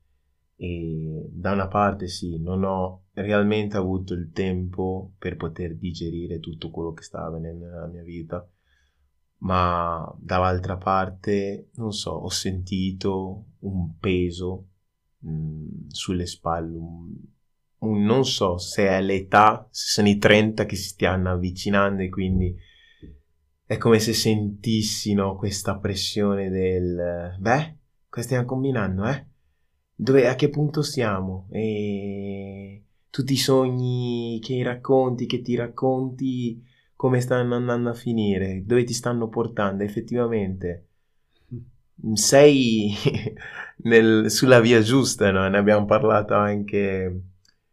e 0.62 1.26
da 1.32 1.52
una 1.52 1.68
parte 1.68 2.06
sì, 2.06 2.38
non 2.38 2.64
ho 2.64 3.04
realmente 3.14 3.78
avuto 3.78 4.12
il 4.12 4.30
tempo 4.30 5.14
per 5.16 5.36
poter 5.36 5.74
digerire 5.74 6.38
tutto 6.38 6.68
quello 6.68 6.92
che 6.92 7.02
stava 7.02 7.28
avvenendo 7.28 7.64
nella 7.64 7.86
mia 7.86 8.02
vita, 8.02 8.46
ma 9.38 10.14
dall'altra 10.18 10.76
parte, 10.76 11.70
non 11.76 11.92
so, 11.92 12.10
ho 12.10 12.28
sentito 12.28 13.44
un 13.60 13.96
peso 13.96 14.66
mh, 15.20 15.32
mm, 15.32 15.88
sulle 15.88 16.26
spalle, 16.26 16.76
un, 16.76 17.08
un, 17.78 18.02
non 18.02 18.26
so 18.26 18.58
se 18.58 18.86
è 18.86 19.00
l'età, 19.00 19.66
se 19.70 19.92
sono 19.92 20.08
i 20.08 20.18
30 20.18 20.66
che 20.66 20.76
si 20.76 20.88
stiano 20.88 21.30
avvicinando 21.30 22.02
e 22.02 22.10
quindi 22.10 22.54
è 23.64 23.78
come 23.78 23.98
se 23.98 24.12
sentissi 24.12 25.14
no, 25.14 25.36
questa 25.36 25.78
pressione 25.78 26.50
del, 26.50 27.34
beh, 27.38 27.78
cosa 28.10 28.26
stiamo 28.26 28.44
combinando, 28.44 29.06
eh? 29.06 29.28
Dove, 30.00 30.26
a 30.26 30.34
che 30.34 30.48
punto 30.48 30.82
siamo 30.82 31.46
e 31.50 32.82
tutti 33.10 33.34
i 33.34 33.36
sogni 33.36 34.40
che 34.42 34.62
racconti, 34.62 35.26
che 35.26 35.42
ti 35.42 35.54
racconti, 35.54 36.64
come 36.96 37.20
stanno 37.20 37.54
andando 37.54 37.90
a 37.90 37.94
finire, 37.94 38.62
dove 38.64 38.84
ti 38.84 38.94
stanno 38.94 39.28
portando 39.28 39.84
effettivamente. 39.84 40.86
Sei 42.14 42.94
nel, 43.84 44.30
sulla 44.30 44.60
via 44.60 44.80
giusta, 44.80 45.30
no? 45.30 45.46
ne 45.48 45.58
abbiamo 45.58 45.84
parlato 45.84 46.34
anche 46.34 47.22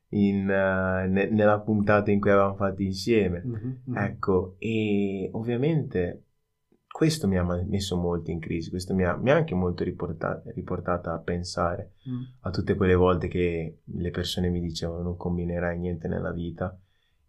in, 0.10 0.42
uh, 0.44 1.10
ne, 1.10 1.30
nella 1.30 1.60
puntata 1.60 2.12
in 2.12 2.20
cui 2.20 2.32
avevamo 2.32 2.56
fatto 2.56 2.82
insieme. 2.82 3.44
Mm-hmm. 3.46 3.96
Ecco, 3.96 4.56
e 4.60 5.30
ovviamente 5.32 6.24
questo 6.98 7.28
mi 7.28 7.38
ha 7.38 7.44
messo 7.44 7.96
molto 7.96 8.32
in 8.32 8.40
crisi, 8.40 8.72
questo 8.72 8.96
mi 8.96 9.04
ha, 9.04 9.16
mi 9.16 9.30
ha 9.30 9.36
anche 9.36 9.54
molto 9.54 9.84
riportata, 9.84 10.42
riportata 10.50 11.14
a 11.14 11.20
pensare 11.20 11.92
mm. 12.10 12.24
a 12.40 12.50
tutte 12.50 12.74
quelle 12.74 12.96
volte 12.96 13.28
che 13.28 13.82
le 13.84 14.10
persone 14.10 14.50
mi 14.50 14.60
dicevano 14.60 15.04
non 15.04 15.16
combinerai 15.16 15.78
niente 15.78 16.08
nella 16.08 16.32
vita 16.32 16.76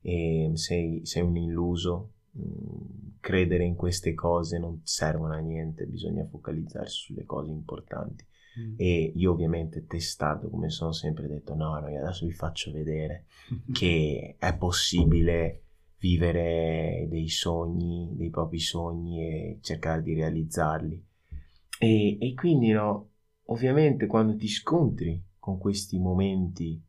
e 0.01 0.53
sei, 0.55 1.05
sei 1.05 1.23
un 1.23 1.37
illuso, 1.37 2.13
mm, 2.35 3.19
credere 3.21 3.65
in 3.65 3.75
queste 3.75 4.15
cose 4.15 4.59
non 4.59 4.81
servono 4.85 5.35
a 5.35 5.41
niente, 5.41 5.85
bisogna 5.85 6.25
focalizzarsi 6.25 6.97
sulle 7.13 7.27
cose 7.27 7.51
importanti. 7.51 8.25
Mm. 8.59 8.75
E 8.79 9.13
io 9.15 9.33
ovviamente 9.33 9.85
testardo, 9.85 10.49
come 10.49 10.71
sono 10.71 10.93
sempre 10.93 11.27
detto, 11.27 11.55
no, 11.55 11.79
no, 11.79 11.89
adesso 11.89 12.25
vi 12.25 12.33
faccio 12.33 12.73
vedere 12.73 13.27
che 13.71 14.37
è 14.39 14.57
possibile 14.57 15.65
vivere 15.99 17.07
dei 17.11 17.29
sogni, 17.29 18.11
dei 18.15 18.31
propri 18.31 18.59
sogni 18.59 19.23
e 19.23 19.59
cercare 19.61 20.03
di 20.03 20.15
realizzarli. 20.15 21.05
E, 21.79 22.19
e 22.21 22.35
quindi, 22.35 22.71
no, 22.71 23.11
ovviamente 23.45 24.07
quando 24.07 24.37
ti 24.37 24.49
scontri 24.49 25.23
con 25.39 25.59
questi 25.59 25.99
momenti 25.99 26.81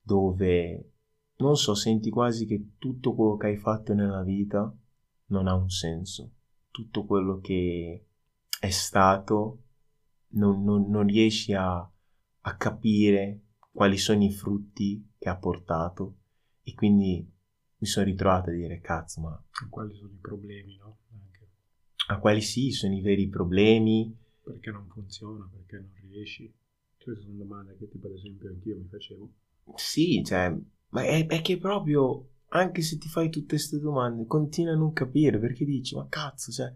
dove, 0.00 0.92
non 1.36 1.56
so, 1.56 1.74
senti 1.74 2.10
quasi 2.10 2.46
che 2.46 2.72
tutto 2.78 3.14
quello 3.14 3.36
che 3.36 3.46
hai 3.48 3.56
fatto 3.56 3.94
nella 3.94 4.22
vita 4.22 4.74
non 5.26 5.46
ha 5.46 5.54
un 5.54 5.68
senso, 5.68 6.32
tutto 6.70 7.04
quello 7.04 7.38
che 7.40 8.06
è 8.60 8.70
stato 8.70 9.62
non, 10.30 10.64
non, 10.64 10.88
non 10.88 11.06
riesci 11.06 11.52
a, 11.52 11.76
a 11.78 12.56
capire 12.56 13.42
quali 13.70 13.96
sono 13.96 14.24
i 14.24 14.32
frutti 14.32 15.12
che 15.18 15.28
ha 15.28 15.36
portato 15.36 16.16
e 16.62 16.74
quindi 16.74 17.30
mi 17.78 17.86
sono 17.86 18.06
ritrovato 18.06 18.50
a 18.50 18.52
dire 18.52 18.80
cazzo 18.80 19.20
ma 19.20 19.44
quali 19.68 19.94
sono 19.94 20.12
i 20.12 20.18
problemi 20.20 20.76
no? 20.76 20.98
Anche. 21.12 21.48
a 22.08 22.18
quali 22.18 22.40
sì 22.40 22.70
sono 22.70 22.94
i 22.94 23.00
veri 23.00 23.28
problemi 23.28 24.16
perché 24.42 24.70
non 24.70 24.88
funziona 24.88 25.48
perché 25.50 25.76
non 25.76 25.92
riesci 26.08 26.52
queste 26.96 27.22
sono 27.22 27.36
domande 27.36 27.76
che 27.76 27.88
tipo 27.88 28.06
ad 28.06 28.14
esempio 28.14 28.50
anch'io 28.50 28.76
mi 28.76 28.88
facevo 28.88 29.32
sì 29.76 30.22
cioè 30.24 30.56
ma 30.90 31.02
è, 31.02 31.26
è 31.26 31.40
che 31.40 31.58
proprio 31.58 32.30
anche 32.48 32.82
se 32.82 32.98
ti 32.98 33.08
fai 33.08 33.30
tutte 33.30 33.54
queste 33.54 33.78
domande 33.78 34.26
continui 34.26 34.72
a 34.72 34.76
non 34.76 34.92
capire 34.92 35.38
perché 35.38 35.64
dici 35.64 35.94
ma 35.94 36.06
cazzo 36.08 36.50
cioè 36.50 36.74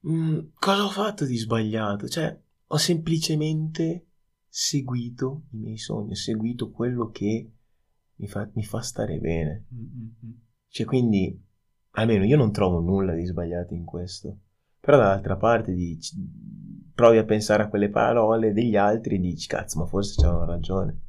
mh, 0.00 0.12
mm, 0.12 0.38
cosa 0.54 0.84
ho 0.84 0.90
fatto 0.90 1.24
di 1.24 1.36
sbagliato 1.36 2.08
cioè 2.08 2.40
ho 2.66 2.76
semplicemente 2.76 4.06
seguito 4.48 5.44
i 5.52 5.56
miei 5.56 5.78
sogni 5.78 6.12
ho 6.12 6.16
seguito 6.16 6.70
quello 6.70 7.10
che 7.10 7.50
mi 8.22 8.28
fa, 8.28 8.48
mi 8.54 8.62
fa 8.62 8.80
stare 8.80 9.18
bene. 9.18 9.66
Mm-hmm. 9.74 10.32
Cioè, 10.68 10.86
quindi, 10.86 11.44
almeno 11.90 12.24
io 12.24 12.36
non 12.36 12.52
trovo 12.52 12.80
nulla 12.80 13.14
di 13.14 13.26
sbagliato 13.26 13.74
in 13.74 13.84
questo. 13.84 14.38
Però 14.80 14.96
dall'altra 14.96 15.36
parte 15.36 15.74
dici, 15.74 16.16
provi 16.94 17.18
a 17.18 17.24
pensare 17.24 17.64
a 17.64 17.68
quelle 17.68 17.90
parole 17.90 18.52
degli 18.52 18.76
altri 18.76 19.16
e 19.16 19.18
dici, 19.18 19.48
cazzo, 19.48 19.80
ma 19.80 19.86
forse 19.86 20.22
c'hanno 20.22 20.44
ragione. 20.44 21.00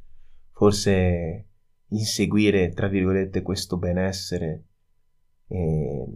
Forse 0.50 1.46
inseguire, 1.88 2.72
tra 2.72 2.88
virgolette, 2.88 3.42
questo 3.42 3.78
benessere 3.78 4.64
eh, 5.46 6.06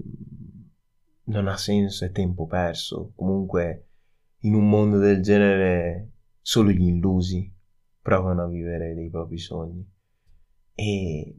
non 1.25 1.47
ha 1.47 1.57
senso, 1.57 2.05
è 2.05 2.11
tempo 2.11 2.47
perso. 2.47 3.13
Comunque, 3.15 3.87
in 4.41 4.55
un 4.55 4.69
mondo 4.69 4.99
del 4.99 5.23
genere, 5.23 6.11
solo 6.41 6.71
gli 6.71 6.89
illusi 6.89 7.53
provano 8.03 8.43
a 8.43 8.49
vivere 8.49 8.95
dei 8.95 9.11
propri 9.11 9.39
sogni. 9.39 9.97
E 10.81 11.35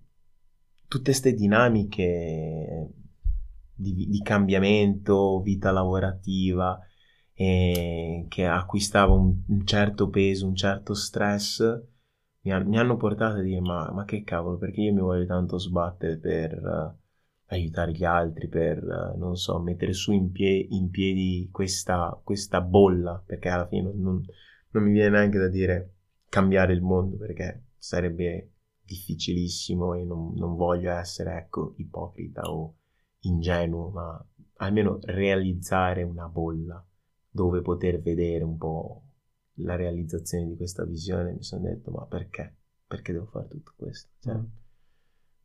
tutte 0.85 1.11
queste 1.11 1.33
dinamiche 1.33 2.91
di, 3.73 4.07
di, 4.09 4.21
cambiamento, 4.21 5.39
vita 5.39 5.71
lavorativa, 5.71 6.77
eh, 7.33 8.25
che 8.27 8.45
acquistava 8.45 9.13
un, 9.13 9.33
un, 9.47 9.65
certo 9.65 10.09
peso, 10.09 10.45
un 10.45 10.55
certo 10.55 10.93
stress, 10.93 11.61
mi, 12.41 12.51
ha, 12.51 12.59
mi 12.65 12.77
hanno 12.77 12.97
portato 12.97 13.37
a 13.37 13.41
dire 13.41 13.61
ma, 13.61 13.89
ma, 13.93 14.03
che 14.03 14.23
cavolo, 14.23 14.57
perché 14.57 14.81
io 14.81 14.93
mi 14.93 14.99
voglio 14.99 15.25
tanto 15.25 15.57
sbattere 15.57 16.17
per 16.17 16.61
uh, 16.61 16.99
aiutare 17.45 17.93
gli 17.93 18.03
altri, 18.03 18.49
per, 18.49 18.83
uh, 18.83 19.17
non 19.17 19.37
so, 19.37 19.57
mettere 19.59 19.93
su 19.93 20.11
in, 20.11 20.31
pie- 20.31 20.67
in 20.69 20.89
piedi 20.89 21.47
questa, 21.49 22.19
questa, 22.21 22.59
bolla, 22.59 23.23
perché 23.25 23.47
alla 23.47 23.67
fine 23.67 23.89
non, 23.95 24.21
non 24.71 24.83
mi 24.83 24.91
viene 24.91 25.11
neanche 25.11 25.37
da 25.37 25.47
dire 25.47 25.93
cambiare 26.27 26.73
il 26.73 26.81
mondo, 26.81 27.15
perché 27.15 27.67
sarebbe 27.77 28.51
difficilissimo 28.89 29.93
e 29.93 30.03
non, 30.03 30.33
non 30.33 30.55
voglio 30.55 30.91
essere, 30.91 31.37
ecco, 31.37 31.75
ipocrita 31.77 32.41
o 32.51 32.75
ingenuo, 33.19 33.89
ma 33.89 34.27
almeno 34.55 34.97
realizzare 35.03 36.03
una 36.03 36.27
bolla 36.27 36.83
dove 37.29 37.61
poter 37.61 38.01
vedere 38.01 38.43
un 38.43 38.57
po' 38.57 39.03
la 39.61 39.75
realizzazione 39.75 40.47
di 40.47 40.55
questa 40.55 40.83
visione, 40.85 41.33
mi 41.33 41.43
sono 41.43 41.61
detto, 41.61 41.91
ma 41.91 42.05
perché? 42.05 42.55
Perché 42.87 43.11
devo 43.13 43.27
fare 43.27 43.47
tutto 43.47 43.73
questo? 43.75 44.09
Cioè, 44.19 44.33
mm. 44.33 44.45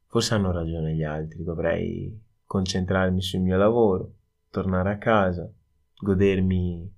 Forse 0.06 0.34
hanno 0.34 0.52
ragione 0.52 0.94
gli 0.94 1.02
altri, 1.02 1.42
dovrei 1.42 2.22
concentrarmi 2.46 3.20
sul 3.20 3.40
mio 3.40 3.56
lavoro, 3.56 4.14
tornare 4.48 4.92
a 4.92 4.98
casa, 4.98 5.50
godermi 5.96 6.92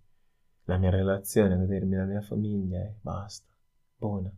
la 0.65 0.77
mia 0.77 0.91
relazione, 0.91 1.57
godermi 1.57 1.97
la 1.97 2.05
mia 2.05 2.21
famiglia 2.21 2.79
e 2.81 2.95
basta. 3.01 3.51
Buona. 3.97 4.31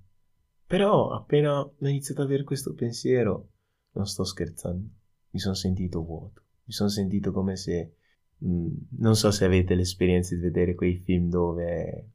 Però 0.68 1.12
appena 1.12 1.60
ho 1.60 1.74
iniziato 1.78 2.20
ad 2.20 2.26
avere 2.26 2.44
questo 2.44 2.74
pensiero, 2.74 3.52
non 3.92 4.06
sto 4.06 4.22
scherzando, 4.22 4.86
mi 5.30 5.40
sono 5.40 5.54
sentito 5.54 6.04
vuoto, 6.04 6.42
mi 6.64 6.72
sono 6.74 6.90
sentito 6.90 7.32
come 7.32 7.56
se... 7.56 7.94
Mh, 8.36 8.50
mm, 8.50 8.68
non 8.98 9.16
so 9.16 9.30
se 9.30 9.46
avete 9.46 9.74
l'esperienza 9.74 10.34
di 10.34 10.42
vedere 10.42 10.74
quei 10.74 10.98
film 10.98 11.30
dove 11.30 12.10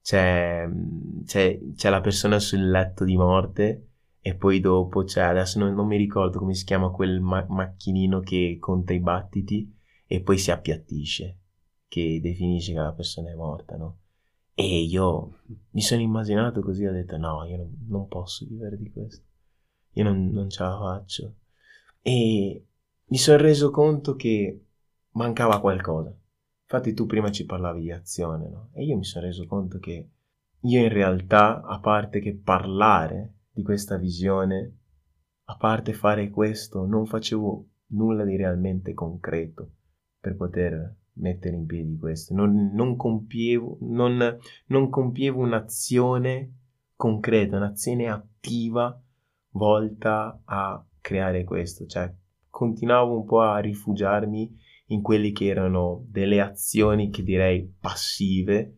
c'è, 0.00 0.64
c'è, 1.24 1.58
c'è, 1.74 1.90
la 1.90 2.00
persona 2.00 2.38
sul 2.38 2.70
letto 2.70 3.04
di 3.04 3.16
morte 3.16 3.88
e 4.20 4.36
poi 4.36 4.60
dopo 4.60 5.02
c'è, 5.02 5.22
adesso 5.22 5.58
non, 5.58 5.74
non 5.74 5.88
mi 5.88 5.96
ricordo 5.96 6.38
come 6.38 6.54
si 6.54 6.64
chiama 6.64 6.90
quel 6.90 7.20
ma- 7.20 7.44
macchinino 7.48 8.20
che 8.20 8.58
conta 8.60 8.92
i 8.92 9.00
battiti 9.00 9.76
e 10.06 10.20
poi 10.20 10.38
si 10.38 10.52
appiattisce, 10.52 11.38
che 11.88 12.20
definisce 12.22 12.74
che 12.74 12.78
la 12.78 12.92
persona 12.92 13.30
è 13.30 13.34
morta, 13.34 13.76
no? 13.76 14.01
E 14.54 14.82
io 14.82 15.40
mi 15.70 15.80
sono 15.80 16.00
immaginato 16.00 16.60
così, 16.60 16.84
ho 16.84 16.92
detto 16.92 17.16
no, 17.16 17.44
io 17.44 17.70
non, 17.88 18.06
posso 18.06 18.46
vivere 18.46 18.76
di 18.76 18.90
questo, 18.90 19.24
io 19.92 20.04
non, 20.04 20.30
non 20.30 20.50
ce 20.50 20.62
la 20.62 20.78
faccio. 20.78 21.36
E 22.00 22.66
mi 23.04 23.18
sono 23.18 23.38
reso 23.38 23.70
conto 23.70 24.14
che 24.14 24.66
mancava 25.12 25.60
qualcosa 25.60 26.16
Infatti 26.72 26.94
tu 26.94 27.04
prima 27.04 27.30
ci 27.30 27.44
parlavi 27.44 27.82
di 27.82 27.92
azione, 27.92 28.48
no? 28.48 28.70
E 28.72 28.84
io 28.84 28.96
mi 28.96 29.04
sono 29.04 29.26
reso 29.26 29.46
conto 29.46 29.78
che 29.78 30.08
io 30.58 30.80
in 30.80 30.88
realtà, 30.88 31.60
a 31.60 31.78
parte 31.80 32.18
che 32.18 32.34
parlare 32.34 33.40
di 33.50 33.62
questa 33.62 33.98
visione, 33.98 34.78
a 35.44 35.56
parte 35.58 35.92
fare 35.92 36.30
questo, 36.30 36.86
non 36.86 37.04
facevo 37.04 37.68
nulla 37.88 38.24
di 38.24 38.36
realmente 38.36 38.94
concreto 38.94 39.70
per 40.18 40.34
poter 40.34 40.96
mettere 41.14 41.56
in 41.56 41.66
piedi 41.66 41.96
questo. 41.98 42.34
Non, 42.34 42.72
non 42.72 42.96
compievo, 42.96 43.78
non, 43.80 44.38
non 44.66 44.88
compievo 44.88 45.40
un'azione 45.40 46.52
concreta, 46.96 47.56
un'azione 47.56 48.08
attiva 48.08 49.00
volta 49.50 50.40
a 50.44 50.84
creare 51.00 51.44
questo. 51.44 51.86
Cioè, 51.86 52.12
continuavo 52.48 53.16
un 53.16 53.24
po' 53.24 53.40
a 53.40 53.58
rifugiarmi 53.58 54.58
in 54.86 55.02
quelli 55.02 55.32
che 55.32 55.46
erano 55.46 56.04
delle 56.08 56.40
azioni 56.40 57.10
che 57.10 57.22
direi 57.22 57.70
passive, 57.80 58.76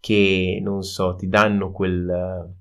che 0.00 0.58
non 0.62 0.82
so, 0.82 1.14
ti 1.14 1.28
danno 1.28 1.70
quel, 1.70 2.54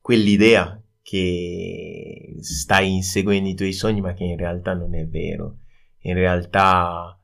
quell'idea 0.00 0.80
che 1.02 2.36
stai 2.40 2.94
inseguendo 2.94 3.48
i 3.48 3.54
tuoi 3.54 3.72
sogni, 3.72 4.00
ma 4.00 4.12
che 4.12 4.24
in 4.24 4.36
realtà 4.36 4.74
non 4.74 4.94
è 4.94 5.06
vero. 5.06 5.58
In 6.02 6.14
realtà 6.14 7.19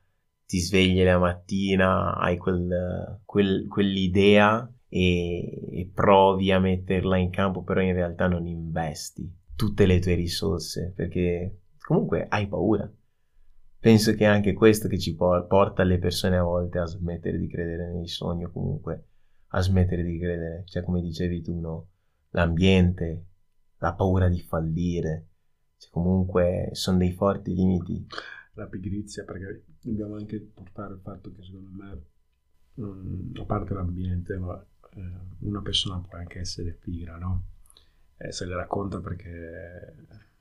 ti 0.47 0.59
svegli 0.59 1.03
la 1.03 1.19
mattina, 1.19 2.15
hai 2.15 2.37
quel, 2.37 3.21
quel, 3.25 3.67
quell'idea 3.67 4.67
e, 4.87 5.79
e 5.79 5.91
provi 5.93 6.51
a 6.51 6.59
metterla 6.59 7.17
in 7.17 7.29
campo, 7.29 7.63
però 7.63 7.81
in 7.81 7.93
realtà 7.93 8.27
non 8.27 8.47
investi 8.47 9.31
tutte 9.55 9.85
le 9.85 9.99
tue 9.99 10.15
risorse 10.15 10.93
perché 10.95 11.61
comunque 11.79 12.27
hai 12.29 12.47
paura 12.47 12.89
penso 13.79 14.13
che 14.13 14.25
è 14.25 14.27
anche 14.27 14.53
questo 14.53 14.87
che 14.87 14.99
ci 14.99 15.15
porta 15.15 15.83
le 15.83 15.97
persone 15.97 16.37
a 16.37 16.43
volte 16.43 16.79
a 16.79 16.85
smettere 16.85 17.37
di 17.37 17.47
credere 17.47 17.91
nei 17.93 18.07
sogni 18.07 18.43
o 18.43 18.51
comunque 18.51 19.05
a 19.49 19.61
smettere 19.61 20.03
di 20.03 20.19
credere, 20.19 20.63
cioè 20.65 20.83
come 20.83 21.01
dicevi 21.01 21.41
tu, 21.41 21.57
no? 21.59 21.87
l'ambiente, 22.31 23.25
la 23.77 23.93
paura 23.93 24.27
di 24.27 24.41
fallire, 24.41 25.27
cioè 25.77 25.89
comunque 25.91 26.69
sono 26.73 26.97
dei 26.97 27.13
forti 27.13 27.53
limiti. 27.53 28.05
La 28.55 28.65
pigrizia, 28.65 29.23
perché 29.23 29.63
dobbiamo 29.89 30.15
anche 30.15 30.39
portare 30.39 30.93
il 30.93 30.99
fatto 30.99 31.33
che 31.33 31.43
secondo 31.43 31.69
me, 31.71 32.01
mh, 32.73 33.39
a 33.39 33.45
parte 33.45 33.73
l'ambiente, 33.73 34.37
ma, 34.37 34.63
eh, 34.95 35.11
una 35.39 35.61
persona 35.61 35.99
può 35.99 36.17
anche 36.17 36.39
essere 36.39 36.71
pigra, 36.71 37.17
no? 37.17 37.43
E 38.17 38.31
se 38.31 38.45
le 38.45 38.55
racconta 38.55 38.99
perché 38.99 39.95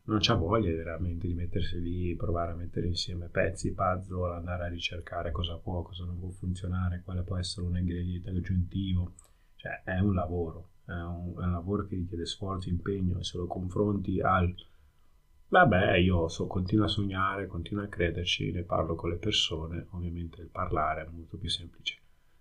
non 0.05 0.19
c'ha 0.21 0.35
voglia 0.35 0.75
veramente 0.75 1.27
di 1.27 1.35
mettersi 1.35 1.81
lì, 1.81 2.17
provare 2.17 2.53
a 2.53 2.55
mettere 2.55 2.87
insieme 2.87 3.29
pezzi, 3.29 3.73
puzzle, 3.73 4.35
andare 4.35 4.65
a 4.65 4.69
ricercare 4.69 5.31
cosa 5.31 5.57
può, 5.57 5.83
cosa 5.83 6.05
non 6.05 6.19
può 6.19 6.31
funzionare, 6.31 7.03
quale 7.05 7.23
può 7.23 7.37
essere 7.37 7.67
un 7.67 7.77
ingrediente 7.77 8.31
aggiuntivo. 8.31 9.15
Cioè, 9.57 9.83
è 9.85 9.99
un 9.99 10.15
lavoro, 10.15 10.71
è 10.85 10.93
un, 10.93 11.35
è 11.41 11.45
un 11.45 11.53
lavoro 11.53 11.87
che 11.87 11.97
richiede 11.97 12.25
sforzo, 12.25 12.69
impegno 12.69 13.19
e 13.19 13.25
se 13.25 13.37
lo 13.37 13.47
confronti 13.47 14.21
al 14.21 14.55
vabbè, 15.49 15.97
io 15.97 16.29
so, 16.29 16.47
continuo 16.47 16.87
a 16.87 16.89
sognare, 16.89 17.47
continuo 17.47 17.85
a 17.85 17.89
crederci, 17.89 18.51
ne 18.53 18.63
parlo 18.63 18.95
con 18.95 19.11
le 19.11 19.17
persone, 19.17 19.87
ovviamente 19.91 20.41
il 20.41 20.49
parlare 20.49 21.03
è 21.03 21.09
molto 21.11 21.37
più 21.37 21.49
semplice 21.49 21.99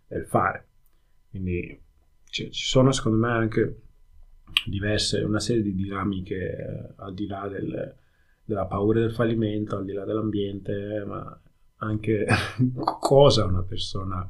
del 0.08 0.26
fare. 0.26 0.68
Quindi 1.30 1.82
cioè, 2.26 2.50
ci 2.50 2.66
sono 2.66 2.92
secondo 2.92 3.18
me 3.18 3.32
anche 3.32 3.82
diverse, 4.66 5.22
una 5.22 5.40
serie 5.40 5.62
di 5.62 5.74
dinamiche 5.74 6.36
eh, 6.36 6.94
al 6.98 7.14
di 7.14 7.28
là 7.28 7.48
del, 7.48 7.96
della 8.44 8.66
paura 8.66 9.00
del 9.00 9.14
fallimento, 9.14 9.78
al 9.78 9.86
di 9.86 9.94
là 9.94 10.06
dell'ambiente, 10.06 11.04
ma 11.06 11.40
anche 11.78 12.26
cosa 13.00 13.46
una 13.46 13.64
persona 13.64 14.28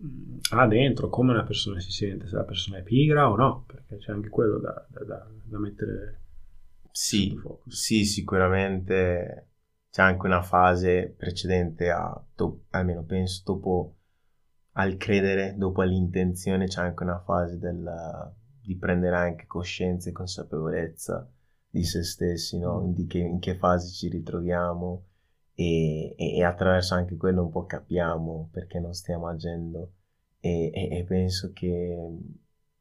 mm, 0.00 0.38
ha 0.50 0.66
dentro, 0.66 1.08
come 1.08 1.32
una 1.32 1.44
persona 1.44 1.80
si 1.80 1.92
sente, 1.92 2.28
se 2.28 2.36
la 2.36 2.44
persona 2.44 2.78
è 2.78 2.82
pigra 2.82 3.30
o 3.30 3.36
no, 3.36 3.64
perché 3.66 3.96
c'è 3.96 4.12
anche 4.12 4.28
quello 4.28 4.58
da, 4.58 4.86
da, 4.88 5.26
da 5.44 5.58
mettere 5.58 6.20
sì, 7.00 7.40
sì, 7.68 8.04
sicuramente 8.04 9.50
c'è 9.88 10.02
anche 10.02 10.26
una 10.26 10.42
fase 10.42 11.14
precedente 11.16 11.90
a, 11.90 12.20
to- 12.34 12.64
almeno 12.70 13.04
penso, 13.04 13.42
dopo 13.44 13.94
al 14.72 14.96
credere, 14.96 15.54
dopo 15.56 15.82
all'intenzione, 15.82 16.66
c'è 16.66 16.80
anche 16.80 17.04
una 17.04 17.20
fase 17.20 17.56
del 17.56 18.34
di 18.60 18.76
prendere 18.76 19.14
anche 19.14 19.46
coscienza 19.46 20.10
e 20.10 20.12
consapevolezza 20.12 21.30
di 21.70 21.84
se 21.84 22.02
stessi, 22.02 22.58
no? 22.58 22.80
Mm. 22.80 22.92
di 22.92 23.06
che, 23.06 23.18
in 23.18 23.38
che 23.38 23.54
fase 23.54 23.92
ci 23.92 24.08
ritroviamo 24.08 25.04
e, 25.54 26.16
e, 26.16 26.36
e, 26.36 26.42
attraverso 26.42 26.94
anche 26.94 27.16
quello 27.16 27.44
un 27.44 27.50
po' 27.50 27.64
capiamo 27.64 28.48
perché 28.52 28.80
non 28.80 28.92
stiamo 28.92 29.28
agendo 29.28 29.92
e, 30.40 30.72
e 30.74 31.04
penso 31.04 31.52
che 31.52 31.96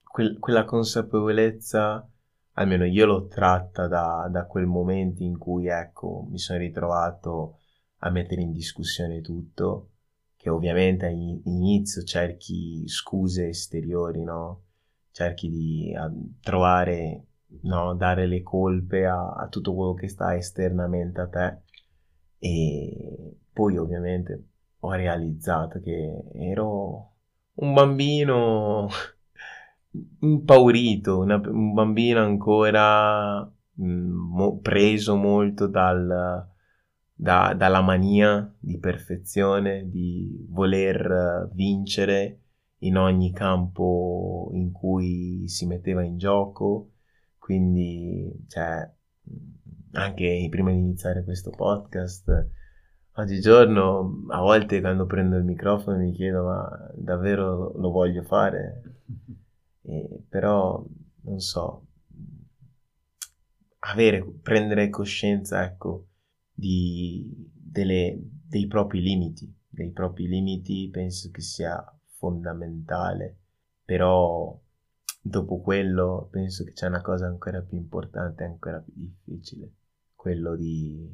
quel, 0.03 0.39
quella 0.39 0.65
consapevolezza 0.65 2.09
almeno 2.57 2.85
io 2.85 3.05
l'ho 3.05 3.27
tratta 3.27 3.87
da, 3.87 4.27
da 4.31 4.45
quel 4.45 4.65
momento 4.65 5.23
in 5.23 5.37
cui 5.37 5.67
ecco 5.67 6.25
mi 6.29 6.39
sono 6.39 6.59
ritrovato 6.59 7.59
a 7.99 8.09
mettere 8.09 8.41
in 8.41 8.51
discussione 8.51 9.21
tutto 9.21 9.91
che 10.35 10.49
ovviamente 10.49 11.07
all'inizio 11.07 12.03
cerchi 12.03 12.87
scuse 12.87 13.49
esteriori 13.49 14.23
no? 14.23 14.63
Cerchi 15.11 15.49
di 15.49 15.93
trovare, 16.41 17.25
no, 17.63 17.95
dare 17.95 18.27
le 18.27 18.43
colpe 18.43 19.07
a, 19.07 19.31
a 19.31 19.47
tutto 19.47 19.73
quello 19.73 19.93
che 19.95 20.07
sta 20.07 20.35
esternamente 20.35 21.21
a 21.21 21.27
te. 21.27 21.57
E 22.37 23.37
poi 23.51 23.77
ovviamente 23.77 24.43
ho 24.79 24.91
realizzato 24.93 25.79
che 25.79 26.23
ero 26.33 27.13
un 27.55 27.73
bambino 27.73 28.87
impaurito, 30.19 31.19
una, 31.19 31.35
un 31.35 31.73
bambino 31.73 32.21
ancora 32.21 33.41
mh, 33.41 33.83
mo, 33.85 34.59
preso 34.59 35.15
molto 35.15 35.67
dal, 35.67 36.47
da, 37.13 37.53
dalla 37.53 37.81
mania 37.81 38.53
di 38.59 38.77
perfezione, 38.79 39.89
di 39.89 40.45
voler 40.49 41.49
vincere 41.53 42.41
in 42.79 42.97
ogni 42.97 43.31
campo 43.33 44.49
in 44.53 44.71
cui 44.71 45.47
si 45.47 45.65
metteva 45.65 46.03
in 46.03 46.17
gioco, 46.17 46.91
quindi 47.37 48.45
cioè, 48.47 48.87
anche 49.93 50.47
prima 50.49 50.71
di 50.71 50.77
iniziare 50.77 51.23
questo 51.23 51.49
podcast, 51.49 52.49
oggigiorno 53.13 54.25
a 54.29 54.41
volte 54.41 54.79
quando 54.79 55.05
prendo 55.07 55.37
il 55.37 55.43
microfono 55.43 55.97
mi 55.97 56.11
chiedo 56.11 56.43
ma 56.43 56.91
davvero 56.95 57.71
lo 57.75 57.89
voglio 57.89 58.21
fare? 58.23 58.83
E, 59.87 60.23
però 60.27 60.85
non 61.21 61.39
so, 61.39 61.85
avere, 63.79 64.23
prendere 64.41 64.89
coscienza, 64.89 65.63
ecco, 65.63 66.07
di, 66.53 67.25
delle, 67.53 68.19
dei 68.19 68.67
propri 68.67 69.01
limiti, 69.01 69.53
dei 69.69 69.91
propri 69.91 70.27
limiti 70.27 70.89
penso 70.91 71.31
che 71.31 71.41
sia 71.41 71.81
fondamentale, 72.17 73.37
però 73.85 74.59
dopo 75.21 75.61
quello 75.61 76.27
penso 76.31 76.63
che 76.65 76.73
c'è 76.73 76.87
una 76.87 77.01
cosa 77.01 77.27
ancora 77.27 77.61
più 77.61 77.77
importante, 77.77 78.43
ancora 78.43 78.79
più 78.79 78.93
difficile, 78.95 79.71
quello 80.15 80.55
di 80.55 81.09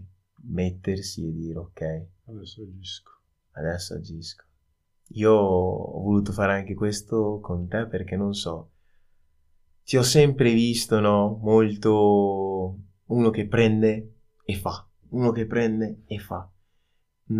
mettersi 0.45 1.27
e 1.27 1.31
dire 1.31 1.59
ok, 1.59 2.05
adesso 2.25 2.61
agisco. 2.63 3.11
Adesso 3.51 3.93
agisco. 3.93 4.45
Io 5.13 5.31
ho 5.31 6.01
voluto 6.01 6.31
fare 6.31 6.53
anche 6.53 6.73
questo 6.73 7.39
con 7.41 7.67
te 7.67 7.87
perché 7.87 8.15
non 8.15 8.33
so, 8.33 8.71
ti 9.83 9.97
ho 9.97 10.03
sempre 10.03 10.53
visto, 10.53 10.99
no? 10.99 11.39
Molto 11.41 12.77
uno 13.05 13.29
che 13.29 13.47
prende 13.47 14.15
e 14.43 14.55
fa, 14.55 14.87
uno 15.09 15.31
che 15.31 15.45
prende 15.45 16.03
e 16.07 16.19
fa. 16.19 16.49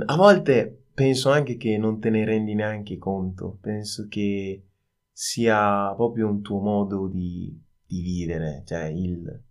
A 0.05 0.15
volte 0.15 0.85
penso 0.93 1.31
anche 1.31 1.57
che 1.57 1.77
non 1.77 1.99
te 1.99 2.09
ne 2.09 2.25
rendi 2.25 2.53
neanche 2.53 2.97
conto, 2.97 3.57
penso 3.61 4.07
che 4.07 4.67
sia 5.11 5.93
proprio 5.95 6.27
un 6.27 6.41
tuo 6.41 6.59
modo 6.59 7.07
di, 7.07 7.59
di 7.85 8.01
vivere, 8.01 8.63
cioè 8.65 8.85
il 8.85 9.41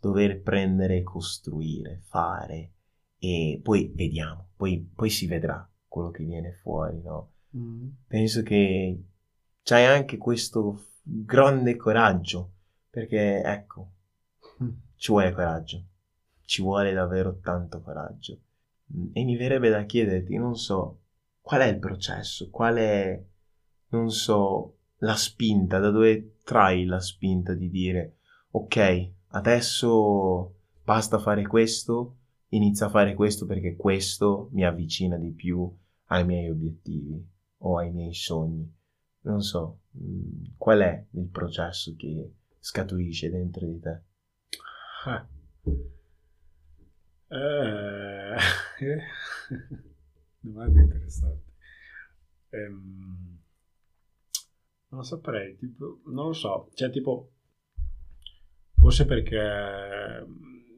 dover 0.00 0.42
prendere 0.42 1.02
costruire, 1.02 2.02
fare 2.04 2.72
e 3.18 3.60
poi 3.62 3.90
vediamo, 3.94 4.50
poi, 4.56 4.90
poi 4.94 5.08
si 5.08 5.26
vedrà 5.26 5.66
quello 5.86 6.10
che 6.10 6.24
viene 6.24 6.52
fuori, 6.52 7.00
no? 7.00 7.33
Mm. 7.56 7.88
Penso 8.08 8.42
che 8.42 9.02
c'hai 9.62 9.84
anche 9.86 10.16
questo 10.16 10.86
grande 11.02 11.76
coraggio, 11.76 12.50
perché 12.90 13.42
ecco, 13.42 13.90
mm. 14.62 14.70
ci 14.96 15.12
vuole 15.12 15.32
coraggio, 15.32 15.84
ci 16.44 16.62
vuole 16.62 16.92
davvero 16.92 17.38
tanto 17.38 17.80
coraggio. 17.80 18.38
E 19.12 19.24
mi 19.24 19.36
verrebbe 19.36 19.70
da 19.70 19.84
chiederti, 19.84 20.36
non 20.36 20.56
so, 20.56 21.00
qual 21.40 21.62
è 21.62 21.66
il 21.66 21.78
processo, 21.78 22.50
qual 22.50 22.76
è, 22.76 23.22
non 23.88 24.10
so, 24.10 24.76
la 24.98 25.16
spinta, 25.16 25.78
da 25.78 25.90
dove 25.90 26.38
trai 26.44 26.84
la 26.84 27.00
spinta 27.00 27.54
di 27.54 27.70
dire, 27.70 28.16
ok, 28.50 29.10
adesso 29.28 30.54
basta 30.82 31.18
fare 31.18 31.46
questo, 31.46 32.16
inizia 32.48 32.86
a 32.86 32.90
fare 32.90 33.14
questo 33.14 33.46
perché 33.46 33.74
questo 33.74 34.48
mi 34.52 34.64
avvicina 34.64 35.16
di 35.16 35.30
più 35.30 35.68
ai 36.08 36.24
miei 36.24 36.50
obiettivi 36.50 37.32
o 37.66 37.78
ai 37.78 37.90
miei 37.92 38.14
sogni. 38.14 38.72
Non 39.22 39.40
so, 39.40 39.80
mm, 39.96 40.44
qual 40.56 40.80
è 40.80 41.06
il 41.12 41.28
processo 41.28 41.94
che 41.96 42.32
scaturisce 42.58 43.30
dentro 43.30 43.66
di 43.66 43.80
te? 43.80 44.02
Eh. 45.06 45.32
Eh. 47.28 48.36
Domanda 50.40 50.80
interessante. 50.80 51.52
Ehm, 52.50 53.38
non 54.88 55.04
saprei, 55.04 55.56
tipo, 55.56 56.00
non 56.06 56.26
lo 56.26 56.32
so, 56.32 56.68
cioè 56.74 56.90
tipo, 56.90 57.32
forse 58.76 59.06
perché 59.06 60.26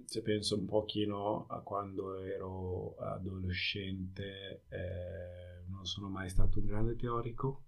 se 0.05 0.23
penso 0.23 0.57
un 0.57 0.67
pochino 0.67 1.47
a 1.49 1.61
quando 1.61 2.23
ero 2.23 2.95
adolescente, 2.97 4.63
eh, 4.69 5.56
non 5.69 5.85
sono 5.85 6.09
mai 6.09 6.29
stato 6.29 6.59
un 6.59 6.67
grande 6.67 6.97
teorico, 6.97 7.65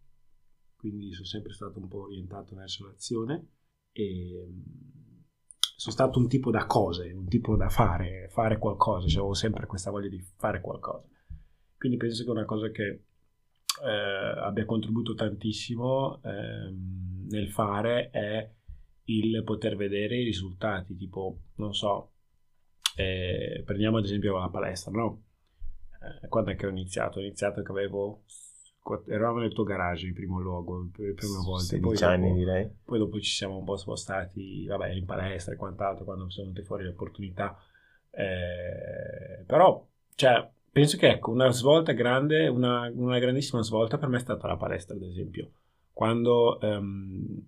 quindi 0.76 1.12
sono 1.12 1.26
sempre 1.26 1.52
stato 1.52 1.78
un 1.78 1.88
po' 1.88 2.02
orientato 2.02 2.54
verso 2.54 2.86
l'azione 2.86 3.48
e 3.92 4.46
mm, 4.48 5.18
sono 5.76 5.94
stato 5.94 6.18
un 6.18 6.28
tipo 6.28 6.50
da 6.50 6.66
cose, 6.66 7.12
un 7.12 7.28
tipo 7.28 7.56
da 7.56 7.68
fare, 7.68 8.28
fare 8.30 8.58
qualcosa, 8.58 9.06
cioè 9.06 9.18
avevo 9.18 9.34
sempre 9.34 9.66
questa 9.66 9.90
voglia 9.90 10.08
di 10.08 10.20
fare 10.36 10.60
qualcosa. 10.60 11.06
Quindi 11.76 11.96
penso 11.96 12.24
che 12.24 12.30
una 12.30 12.44
cosa 12.44 12.70
che 12.70 13.04
eh, 13.84 14.40
abbia 14.40 14.64
contribuito 14.64 15.14
tantissimo 15.14 16.20
eh, 16.22 16.74
nel 17.28 17.48
fare 17.50 18.10
è 18.10 18.52
il 19.04 19.42
poter 19.44 19.76
vedere 19.76 20.18
i 20.18 20.24
risultati, 20.24 20.96
tipo, 20.96 21.42
non 21.56 21.72
so, 21.74 22.12
eh, 22.96 23.62
prendiamo 23.64 23.98
ad 23.98 24.04
esempio 24.04 24.38
la 24.38 24.48
palestra, 24.48 24.90
no? 24.90 25.27
Eh, 26.00 26.28
quando 26.28 26.50
è 26.50 26.56
che 26.56 26.66
ho 26.66 26.70
iniziato? 26.70 27.18
Ho 27.18 27.22
iniziato 27.22 27.62
che 27.62 27.70
avevo 27.70 28.22
eravamo 29.08 29.40
nel 29.40 29.52
tuo 29.52 29.64
garage 29.64 30.06
in 30.06 30.14
primo 30.14 30.40
luogo 30.40 30.88
per 30.90 31.08
le 31.08 31.12
prime 31.12 31.42
volte 31.44 31.76
16 31.76 31.80
poi 31.82 31.94
dopo, 31.98 32.06
anni 32.06 32.34
direi 32.34 32.70
poi 32.82 32.98
dopo 32.98 33.20
ci 33.20 33.30
siamo 33.30 33.58
un 33.58 33.64
po' 33.64 33.76
spostati 33.76 34.64
vabbè 34.64 34.92
in 34.92 35.04
palestra 35.04 35.52
e 35.52 35.56
quant'altro 35.56 36.06
quando 36.06 36.30
sono 36.30 36.46
venute 36.46 36.64
fuori 36.64 36.84
le 36.84 36.90
opportunità 36.90 37.54
eh, 38.10 39.44
però 39.44 39.86
cioè 40.14 40.48
penso 40.72 40.96
che 40.96 41.10
ecco 41.10 41.30
una 41.30 41.50
svolta 41.50 41.92
grande 41.92 42.48
una, 42.48 42.90
una, 42.94 43.18
grandissima 43.18 43.62
svolta 43.62 43.98
per 43.98 44.08
me 44.08 44.16
è 44.16 44.20
stata 44.20 44.46
la 44.46 44.56
palestra 44.56 44.94
ad 44.94 45.02
esempio 45.02 45.50
quando 45.92 46.58
um, 46.62 47.44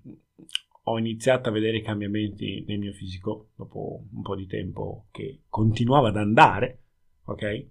ho 0.83 0.99
iniziato 0.99 1.49
a 1.49 1.53
vedere 1.53 1.79
i 1.79 1.83
cambiamenti 1.83 2.65
nel 2.67 2.79
mio 2.79 2.93
fisico 2.93 3.51
dopo 3.55 4.03
un 4.13 4.23
po' 4.23 4.35
di 4.35 4.47
tempo 4.47 5.07
che 5.11 5.43
continuava 5.49 6.09
ad 6.09 6.17
andare, 6.17 6.81
ok? 7.25 7.67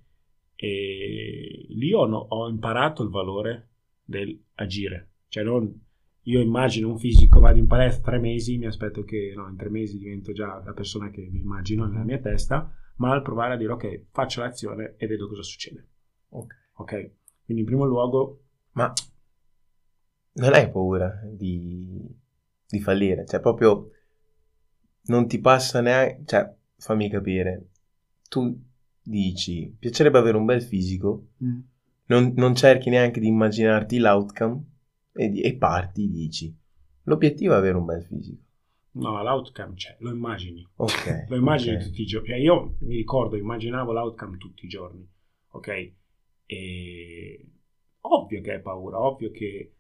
E 0.61 1.65
lì 1.69 1.93
ho, 1.93 2.05
ho 2.05 2.49
imparato 2.49 3.03
il 3.03 3.09
valore 3.09 3.69
del 4.03 4.37
agire, 4.55 5.11
cioè 5.27 5.43
non 5.43 5.87
io 6.23 6.41
immagino 6.41 6.89
un 6.89 6.97
fisico, 6.97 7.39
vado 7.39 7.57
in 7.57 7.67
palestra 7.67 8.11
tre 8.11 8.19
mesi, 8.19 8.57
mi 8.57 8.65
aspetto 8.65 9.03
che 9.03 9.31
no, 9.35 9.47
in 9.47 9.55
tre 9.55 9.69
mesi 9.69 9.97
divento 9.97 10.31
già 10.33 10.61
la 10.63 10.73
persona 10.73 11.09
che 11.09 11.27
mi 11.31 11.39
immagino 11.39 11.85
nella 11.85 12.03
mia 12.03 12.19
testa, 12.19 12.71
ma 12.97 13.11
al 13.11 13.21
provare 13.21 13.53
a 13.53 13.57
dire 13.57 13.71
ok, 13.71 14.05
faccio 14.11 14.41
l'azione 14.41 14.95
e 14.97 15.07
vedo 15.07 15.27
cosa 15.27 15.41
succede. 15.41 15.87
Ok. 16.29 16.53
okay? 16.75 17.15
Quindi 17.45 17.63
in 17.63 17.69
primo 17.69 17.85
luogo... 17.85 18.43
Ma 18.71 18.93
non 20.33 20.53
hai 20.53 20.69
paura 20.69 21.21
di 21.25 22.17
di 22.69 22.79
fallire, 22.79 23.25
cioè 23.25 23.39
proprio 23.39 23.89
non 25.05 25.27
ti 25.27 25.39
passa 25.39 25.81
neanche, 25.81 26.21
cioè 26.25 26.53
fammi 26.77 27.09
capire, 27.09 27.69
tu 28.29 28.67
dici 29.09 29.75
piacerebbe 29.77 30.17
avere 30.17 30.37
un 30.37 30.45
bel 30.45 30.61
fisico, 30.61 31.29
mm. 31.43 31.59
non, 32.05 32.33
non, 32.35 32.55
cerchi 32.55 32.89
neanche 32.89 33.19
di 33.19 33.27
immaginarti 33.27 33.97
l'outcome 33.97 34.63
e, 35.13 35.41
e 35.41 35.55
parti, 35.55 36.09
dici 36.09 36.55
l'obiettivo 37.03 37.53
è 37.53 37.57
avere 37.57 37.75
un 37.77 37.85
bel 37.85 38.03
fisico. 38.03 38.43
No, 38.91 39.21
l'outcome 39.21 39.73
c'è, 39.73 39.95
lo 39.99 40.11
immagini. 40.11 40.67
Ok. 40.75 41.25
lo 41.27 41.35
immagini 41.35 41.75
okay. 41.75 41.87
tutti 41.87 42.01
i 42.01 42.05
giorni. 42.05 42.27
Cioè, 42.27 42.37
io 42.37 42.75
mi 42.79 42.95
ricordo, 42.95 43.35
immaginavo 43.35 43.91
l'outcome 43.91 44.37
tutti 44.37 44.65
i 44.65 44.67
giorni, 44.67 45.07
ok? 45.49 45.91
E 46.45 47.45
ovvio 48.01 48.41
che 48.41 48.53
hai 48.53 48.61
paura, 48.61 48.99
ovvio 48.99 49.31
che 49.31 49.73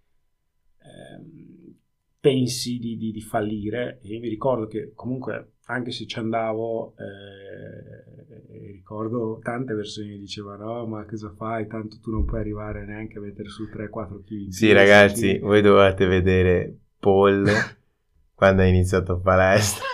ehm, 0.77 1.75
pensi 2.19 2.77
di, 2.77 2.97
di, 2.97 3.11
di, 3.11 3.21
fallire 3.21 3.99
e 4.01 4.09
io 4.09 4.19
mi 4.19 4.29
ricordo 4.29 4.67
che 4.67 4.91
comunque 4.93 5.53
anche 5.69 5.91
se 5.91 6.05
ci 6.07 6.17
andavo 6.17 6.95
eh, 6.97 8.67
ricordo 8.71 9.39
tante 9.41 9.75
persone 9.75 10.09
che 10.09 10.17
dicevano 10.17 10.65
no 10.65 10.87
ma 10.87 11.05
cosa 11.05 11.31
fai 11.35 11.67
tanto 11.67 11.99
tu 12.01 12.09
non 12.11 12.25
puoi 12.25 12.39
arrivare 12.39 12.85
neanche 12.85 13.19
a 13.19 13.21
mettere 13.21 13.49
su 13.49 13.65
3-4 13.65 14.23
kg 14.23 14.49
sì 14.49 14.71
ragazzi 14.71 15.37
kg. 15.37 15.41
voi 15.41 15.61
dovete 15.61 16.07
vedere 16.07 16.75
Paul 16.99 17.47
quando 18.33 18.61
ha 18.63 18.65
iniziato 18.65 19.19
palestra 19.19 19.85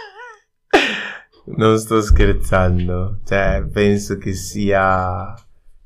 non 1.57 1.77
sto 1.77 2.01
scherzando 2.01 3.19
cioè 3.25 3.65
penso 3.69 4.17
che 4.17 4.33
sia 4.33 5.33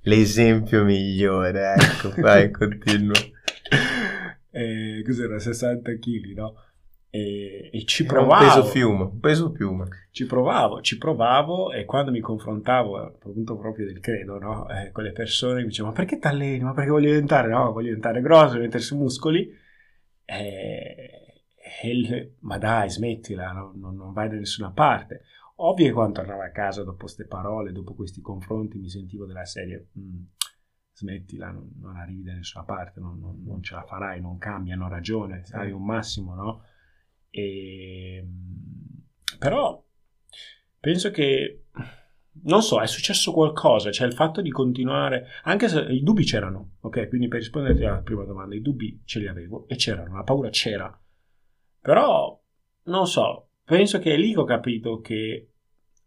l'esempio 0.01 0.83
migliore 0.83 1.73
ecco 1.77 2.13
vai 2.21 2.51
continua 2.51 3.19
eh, 4.51 5.01
cos'era 5.03 5.39
60 5.39 5.91
kg, 5.97 6.35
no? 6.35 6.53
E, 7.11 7.71
e 7.73 7.85
ci 7.85 8.05
provavo. 8.05 8.43
Un 8.43 8.47
peso 8.47 8.63
fiume, 8.65 9.03
un 9.03 9.19
peso 9.19 9.51
fiume. 9.51 9.87
Ci 10.11 10.25
provavo, 10.25 10.81
ci 10.81 10.97
provavo 10.97 11.71
e 11.71 11.85
quando 11.85 12.11
mi 12.11 12.19
confrontavo, 12.19 12.97
appunto 12.97 13.57
proprio 13.57 13.85
del 13.85 13.99
credo, 13.99 14.37
no? 14.37 14.67
Eh, 14.69 14.91
con 14.91 15.03
le 15.03 15.11
persone 15.11 15.61
mi 15.61 15.67
dicevano, 15.67 15.93
ma 15.93 15.99
perché 15.99 16.19
ti 16.19 16.27
alleni? 16.27 16.63
Ma 16.63 16.73
perché 16.73 16.91
voglio 16.91 17.09
diventare? 17.09 17.49
No, 17.49 17.71
voglio 17.71 17.87
diventare 17.87 18.21
grosso, 18.21 18.49
voglio 18.49 18.63
mettersi 18.63 18.95
muscoli. 18.95 19.51
Eh, 20.25 21.43
il, 21.83 22.35
ma 22.41 22.57
dai, 22.57 22.89
smettila, 22.89 23.51
no? 23.51 23.73
non, 23.75 23.95
non 23.95 24.13
vai 24.13 24.29
da 24.29 24.35
nessuna 24.35 24.71
parte. 24.71 25.23
Ovvio 25.61 25.87
che 25.87 25.91
quando 25.91 26.13
tornavo 26.13 26.43
a 26.43 26.49
casa 26.49 26.83
dopo 26.83 26.99
queste 26.99 27.25
parole, 27.25 27.71
dopo 27.71 27.95
questi 27.95 28.21
confronti, 28.21 28.77
mi 28.77 28.89
sentivo 28.89 29.25
della 29.25 29.45
serie... 29.45 29.87
Mm, 29.97 30.23
smettila, 30.99 31.49
non, 31.49 31.71
non 31.79 31.95
arrivi 31.95 32.23
da 32.23 32.33
nessuna 32.33 32.65
parte, 32.65 32.99
non, 32.99 33.41
non, 33.45 33.63
ce 33.63 33.73
la 33.73 33.83
farai, 33.83 34.19
non 34.19 34.37
cambia, 34.37 34.73
hanno 34.73 34.89
ragione, 34.89 35.43
hai 35.51 35.71
un 35.71 35.85
massimo, 35.85 36.35
no? 36.35 36.63
E, 37.29 38.25
però 39.37 39.83
penso 40.79 41.11
che, 41.11 41.65
non 42.43 42.61
so, 42.61 42.81
è 42.81 42.87
successo 42.87 43.31
qualcosa, 43.31 43.91
cioè 43.91 44.07
il 44.07 44.13
fatto 44.13 44.41
di 44.41 44.49
continuare, 44.49 45.27
anche 45.43 45.67
se 45.67 45.81
i 45.81 46.01
dubbi 46.01 46.23
c'erano, 46.23 46.77
ok? 46.81 47.07
Quindi 47.07 47.27
per 47.27 47.39
rispondere 47.39 47.85
alla 47.85 48.01
prima 48.01 48.23
domanda, 48.23 48.55
i 48.55 48.61
dubbi 48.61 49.01
ce 49.05 49.19
li 49.19 49.27
avevo 49.27 49.67
e 49.67 49.75
c'erano, 49.75 50.15
la 50.15 50.23
paura 50.23 50.49
c'era, 50.49 50.97
però 51.81 52.41
non 52.83 53.07
so, 53.07 53.51
penso 53.63 53.99
che 53.99 54.13
è 54.13 54.17
lì 54.17 54.33
che 54.33 54.39
ho 54.39 54.45
capito 54.45 54.99
che 54.99 55.51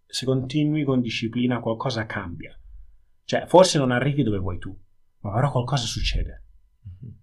se 0.04 0.26
continui 0.26 0.84
con 0.84 1.00
disciplina 1.00 1.60
qualcosa 1.60 2.04
cambia. 2.06 2.54
Cioè, 3.24 3.46
forse 3.46 3.78
non 3.78 3.92
arrivi 3.92 4.22
dove 4.22 4.38
vuoi 4.38 4.58
tu, 4.58 4.76
ma 5.20 5.32
però 5.32 5.50
qualcosa 5.50 5.86
succede. 5.86 6.44
Mm-hmm. 6.86 7.14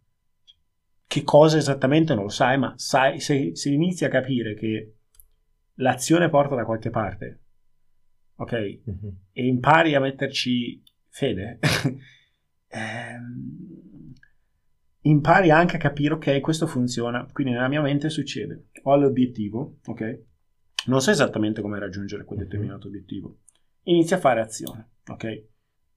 Che 1.10 1.24
cosa 1.24 1.58
esattamente 1.58 2.14
non 2.14 2.26
lo 2.26 2.30
sai, 2.30 2.60
ma 2.60 2.72
sai, 2.78 3.20
se, 3.20 3.56
se 3.56 3.72
inizi 3.72 4.06
a 4.06 4.10
capire 4.10 4.54
che 4.54 4.98
l'azione 5.78 6.30
porta 6.30 6.54
da 6.54 6.66
qualche 6.66 6.92
parte, 6.92 7.40
ok? 8.36 8.54
Mm-hmm. 8.54 9.16
E 9.32 9.48
impari 9.48 9.96
a 9.96 10.00
metterci 10.00 10.84
fede, 11.08 11.58
ehm, 12.70 14.14
impari 15.02 15.50
anche 15.50 15.78
a 15.78 15.80
capire, 15.80 16.14
ok, 16.14 16.40
questo 16.42 16.68
funziona. 16.68 17.26
Quindi 17.32 17.54
nella 17.54 17.70
mia 17.70 17.82
mente 17.82 18.10
succede, 18.10 18.68
ho 18.84 18.96
l'obiettivo, 18.96 19.80
ok? 19.86 20.22
Non 20.86 21.02
so 21.02 21.10
esattamente 21.10 21.62
come 21.62 21.80
raggiungere 21.80 22.24
quel 22.24 22.38
mm-hmm. 22.38 22.48
determinato 22.48 22.88
obiettivo. 22.88 23.40
Inizia 23.86 24.18
a 24.18 24.20
fare 24.20 24.42
azione, 24.42 24.92
ok? 25.08 25.24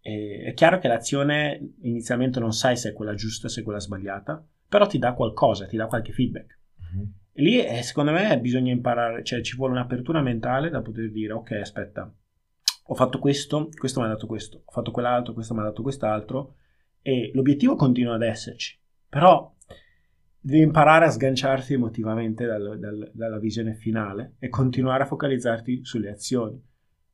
E 0.01 0.43
è 0.47 0.55
chiaro 0.55 0.79
che 0.79 0.89
l'azione 0.89 1.75
inizialmente 1.83 2.41
non 2.41 2.55
sai 2.55 2.79
se 2.79 2.89
è 2.89 2.93
quella 2.95 3.13
giusta, 3.13 3.51
se 3.51 3.61
è 3.61 3.63
quella 3.63 3.79
sbagliata, 3.79 4.43
però 4.73 4.87
ti 4.87 4.97
dà 4.97 5.13
qualcosa, 5.13 5.67
ti 5.67 5.77
dà 5.77 5.87
qualche 5.87 6.13
feedback. 6.13 6.59
Mm-hmm. 6.81 7.05
E 7.35 7.43
lì 7.43 7.63
eh, 7.63 7.83
secondo 7.83 8.11
me 8.11 8.41
bisogna 8.41 8.73
imparare, 8.73 9.23
cioè 9.23 9.43
ci 9.43 9.55
vuole 9.55 9.75
un'apertura 9.75 10.23
mentale 10.23 10.71
da 10.71 10.81
poter 10.81 11.11
dire 11.11 11.35
ok 11.35 11.51
aspetta, 11.61 12.11
ho 12.85 12.95
fatto 12.95 13.19
questo, 13.19 13.69
questo 13.77 14.01
mi 14.01 14.07
ha 14.07 14.09
dato 14.09 14.27
questo, 14.27 14.63
ho 14.65 14.73
fatto 14.73 14.91
quell'altro, 14.91 15.35
questo 15.35 15.53
mi 15.53 15.61
ha 15.61 15.65
dato 15.65 15.83
quest'altro 15.83 16.55
e 17.03 17.31
l'obiettivo 17.35 17.75
continua 17.75 18.15
ad 18.15 18.23
esserci, 18.23 18.81
però 19.11 19.55
devi 20.41 20.63
imparare 20.63 21.05
a 21.05 21.11
sganciarti 21.11 21.75
emotivamente 21.75 22.47
dal, 22.47 22.79
dal, 22.79 23.11
dalla 23.13 23.39
visione 23.39 23.75
finale 23.75 24.37
e 24.39 24.49
continuare 24.49 25.03
a 25.03 25.07
focalizzarti 25.07 25.85
sulle 25.85 26.09
azioni. 26.09 26.59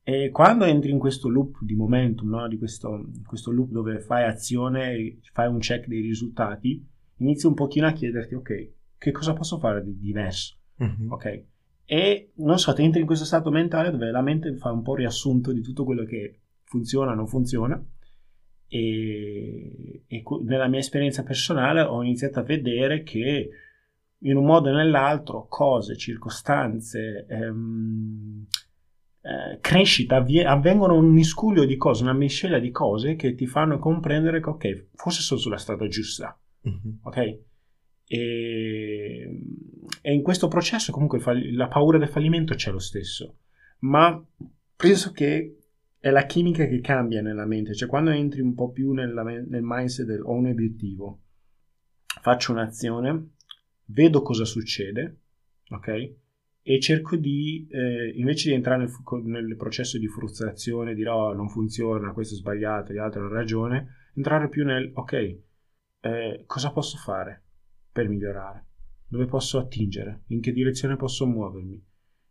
E 0.04 0.30
quando 0.30 0.64
entri 0.64 0.92
in 0.92 1.00
questo 1.00 1.28
loop 1.28 1.58
di 1.62 1.74
momentum, 1.74 2.28
no? 2.28 2.46
di 2.46 2.56
questo, 2.56 3.10
questo 3.26 3.50
loop 3.50 3.70
dove 3.70 3.98
fai 3.98 4.24
azione 4.24 4.92
e 4.92 5.18
fai 5.32 5.48
un 5.48 5.58
check 5.58 5.88
dei 5.88 6.00
risultati, 6.00 6.96
inizi 7.18 7.46
un 7.46 7.54
pochino 7.54 7.86
a 7.86 7.92
chiederti, 7.92 8.34
ok, 8.34 8.70
che 8.98 9.10
cosa 9.12 9.32
posso 9.32 9.58
fare 9.58 9.82
di 9.84 9.98
diverso? 9.98 10.56
Mm-hmm. 10.82 11.10
Ok? 11.10 11.44
E 11.84 12.32
non 12.36 12.58
so, 12.58 12.74
ti 12.74 12.82
entri 12.82 13.00
in 13.00 13.06
questo 13.06 13.24
stato 13.24 13.50
mentale 13.50 13.90
dove 13.90 14.10
la 14.10 14.20
mente 14.20 14.54
fa 14.56 14.70
un 14.70 14.82
po' 14.82 14.94
riassunto 14.94 15.52
di 15.52 15.62
tutto 15.62 15.84
quello 15.84 16.04
che 16.04 16.40
funziona 16.64 17.12
o 17.12 17.14
non 17.14 17.26
funziona. 17.26 17.82
E, 18.70 20.04
e, 20.06 20.22
nella 20.44 20.68
mia 20.68 20.80
esperienza 20.80 21.22
personale 21.22 21.80
ho 21.80 22.02
iniziato 22.02 22.40
a 22.40 22.42
vedere 22.42 23.02
che 23.02 23.48
in 24.22 24.36
un 24.36 24.44
modo 24.44 24.68
o 24.68 24.74
nell'altro 24.74 25.46
cose, 25.48 25.96
circostanze, 25.96 27.24
ehm, 27.28 28.46
eh, 29.22 29.58
crescita 29.60 30.16
avvie- 30.16 30.44
avvengono 30.44 30.94
un 30.94 31.08
miscuglio 31.10 31.64
di 31.64 31.76
cose, 31.76 32.02
una 32.02 32.12
miscela 32.12 32.58
di 32.58 32.70
cose 32.70 33.14
che 33.14 33.34
ti 33.34 33.46
fanno 33.46 33.78
comprendere 33.78 34.40
che 34.40 34.48
ok, 34.48 34.86
forse 34.94 35.22
sono 35.22 35.40
sulla 35.40 35.56
strada 35.56 35.86
giusta. 35.86 36.38
Mm-hmm. 36.68 36.94
Ok? 37.02 37.38
E, 38.10 39.40
e 40.00 40.12
in 40.12 40.22
questo 40.22 40.48
processo 40.48 40.92
comunque 40.92 41.20
la 41.52 41.68
paura 41.68 41.98
del 41.98 42.08
fallimento 42.08 42.54
c'è 42.54 42.70
lo 42.70 42.78
stesso, 42.78 43.36
ma 43.80 44.24
penso 44.76 45.12
che 45.12 45.58
è 45.98 46.10
la 46.10 46.24
chimica 46.24 46.66
che 46.66 46.80
cambia 46.80 47.20
nella 47.20 47.44
mente, 47.44 47.74
cioè 47.74 47.88
quando 47.88 48.10
entri 48.10 48.40
un 48.40 48.54
po' 48.54 48.70
più 48.70 48.92
nella, 48.92 49.22
nel 49.22 49.62
mindset 49.62 50.06
del 50.06 50.22
ho 50.22 50.32
un 50.32 50.46
obiettivo, 50.46 51.22
faccio 52.20 52.52
un'azione, 52.52 53.30
vedo 53.86 54.22
cosa 54.22 54.44
succede, 54.44 55.18
ok? 55.70 56.12
E 56.62 56.80
cerco 56.80 57.16
di, 57.16 57.66
eh, 57.70 58.12
invece 58.16 58.50
di 58.50 58.54
entrare 58.54 58.86
nel, 59.24 59.44
nel, 59.44 59.56
processo 59.56 59.98
di 59.98 60.06
frustrazione, 60.06 60.94
dire 60.94 61.08
oh 61.08 61.32
non 61.32 61.48
funziona, 61.48 62.12
questo 62.12 62.34
è 62.34 62.38
sbagliato, 62.38 62.92
gli 62.92 62.98
altri 62.98 63.20
hanno 63.20 63.28
ragione, 63.28 64.10
entrare 64.14 64.48
più 64.48 64.64
nel 64.64 64.90
ok, 64.94 65.38
eh, 66.00 66.44
cosa 66.46 66.70
posso 66.70 66.96
fare? 66.96 67.42
per 67.98 68.08
migliorare, 68.08 68.66
dove 69.08 69.26
posso 69.26 69.58
attingere, 69.58 70.22
in 70.28 70.40
che 70.40 70.52
direzione 70.52 70.94
posso 70.94 71.26
muovermi. 71.26 71.84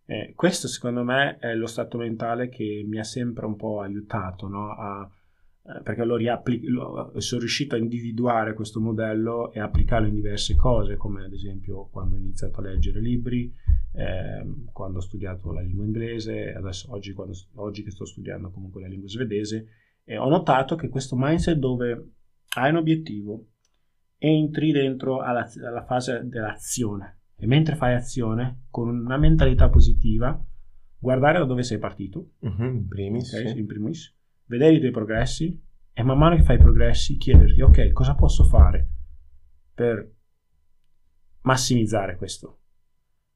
Eh, 0.05 0.31
questo 0.33 0.69
secondo 0.69 1.03
me 1.03 1.37
è 1.39 1.53
lo 1.55 1.67
stato 1.67 1.97
mentale 1.97 2.47
che 2.47 2.85
mi 2.87 2.97
ha 2.97 3.03
sempre 3.03 3.45
un 3.45 3.57
po' 3.57 3.81
aiutato, 3.81 4.47
no? 4.47 4.71
a, 4.71 5.09
eh, 5.63 5.81
perché 5.81 6.05
lo 6.05 6.15
riapplico, 6.15 6.69
lo, 6.69 7.19
sono 7.19 7.41
riuscito 7.41 7.75
a 7.75 7.79
individuare 7.79 8.53
questo 8.53 8.79
modello 8.79 9.51
e 9.51 9.59
applicarlo 9.59 10.07
in 10.07 10.13
diverse 10.13 10.55
cose, 10.55 10.95
come 10.95 11.25
ad 11.25 11.33
esempio 11.33 11.89
quando 11.91 12.15
ho 12.15 12.19
iniziato 12.19 12.61
a 12.61 12.63
leggere 12.63 13.01
libri, 13.01 13.53
eh, 13.91 14.69
quando 14.71 14.99
ho 14.99 15.01
studiato 15.01 15.51
la 15.51 15.59
lingua 15.59 15.83
inglese, 15.83 16.53
adesso 16.53 16.93
oggi, 16.93 17.11
quando, 17.11 17.33
oggi 17.55 17.83
che 17.83 17.91
sto 17.91 18.05
studiando 18.05 18.51
comunque 18.51 18.79
la 18.79 18.87
lingua 18.87 19.09
svedese, 19.09 19.67
ho 20.17 20.29
notato 20.29 20.77
che 20.77 20.87
questo 20.87 21.17
mindset 21.17 21.57
dove 21.57 22.11
hai 22.55 22.69
un 22.69 22.77
obiettivo, 22.77 23.47
entri 24.17 24.71
dentro 24.71 25.21
alla, 25.21 25.47
alla 25.63 25.83
fase 25.83 26.27
dell'azione 26.27 27.19
e 27.35 27.45
mentre 27.45 27.75
fai 27.75 27.93
azione 27.93 28.65
con 28.69 28.89
una 28.89 29.17
mentalità 29.17 29.69
positiva 29.69 30.43
guardare 30.97 31.37
da 31.37 31.45
dove 31.45 31.61
sei 31.61 31.77
partito 31.77 32.31
uh-huh, 32.39 32.63
in, 32.63 32.87
primis, 32.87 33.31
okay, 33.33 33.49
sì. 33.49 33.59
in 33.59 33.67
primis 33.67 34.15
vedere 34.45 34.75
i 34.75 34.79
tuoi 34.79 34.91
progressi 34.91 35.63
e 35.93 36.03
man 36.03 36.17
mano 36.17 36.35
che 36.35 36.41
fai 36.41 36.55
i 36.55 36.59
progressi 36.59 37.17
chiederti 37.17 37.61
ok 37.61 37.91
cosa 37.91 38.15
posso 38.15 38.43
fare 38.43 38.89
per 39.73 40.11
massimizzare 41.41 42.17
questo 42.17 42.61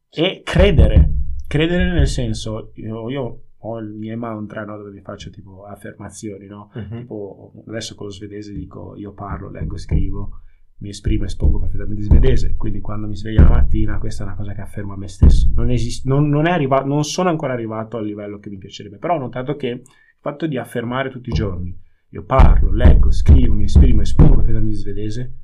e 0.10 0.41
credere 0.44 1.13
credere 1.48 1.91
nel 1.91 2.08
senso 2.08 2.72
io, 2.76 3.10
io 3.10 3.44
ho 3.63 3.78
il 3.78 3.94
mio 3.94 4.17
mantra 4.17 4.65
no, 4.65 4.78
dove 4.78 4.89
mi 4.89 5.02
faccio 5.02 5.30
tipo 5.30 5.65
affermazioni 5.65 6.48
no? 6.48 6.72
uh-huh. 6.74 6.98
tipo 6.98 7.63
adesso 7.67 7.94
con 7.94 8.08
lo 8.08 8.12
svedese 8.12 8.52
dico 8.52 8.96
io 8.96 9.13
parlo 9.13 9.52
leggo 9.52 9.78
scrivo 9.78 10.41
mi 10.82 10.89
esprimo 10.89 11.24
e 11.24 11.28
espongo 11.28 11.60
perfettamente 11.60 12.02
svedese, 12.02 12.56
quindi 12.56 12.82
quando 12.82 13.08
mi 13.08 13.15
sveglio 13.15 13.44
la 13.44 13.50
mattina 13.50 14.00
questa 14.00 14.24
è 14.24 14.26
una 14.26 14.36
cosa 14.36 14.54
che 14.54 14.62
affermo 14.62 14.94
a 14.94 14.98
me 14.98 15.08
stesso. 15.08 15.50
Non, 15.54 15.70
esist- 15.70 16.06
non, 16.06 16.28
non, 16.28 16.48
arrivato, 16.48 16.88
non 16.88 17.04
sono 17.04 17.30
ancora 17.30 17.54
arrivato 17.54 17.98
al 17.98 18.06
livello 18.06 18.39
che 18.39 18.50
mi 18.50 18.58
piacerebbe, 18.58 18.98
però 18.98 19.15
ho 19.15 19.20
notato 19.20 19.56
che 19.56 19.67
il 19.67 19.84
fatto 20.20 20.48
di 20.48 20.58
affermare 20.58 21.10
tutti 21.10 21.30
i 21.30 21.34
giorni, 21.34 21.78
io 22.10 22.24
parlo, 22.24 22.74
leggo, 22.74 23.12
scrivo, 23.12 23.54
mi 23.54 23.65
esprimo, 23.65 24.02
espongo 24.02 24.38
perfettamente 24.38 24.76
svedese, 24.76 25.38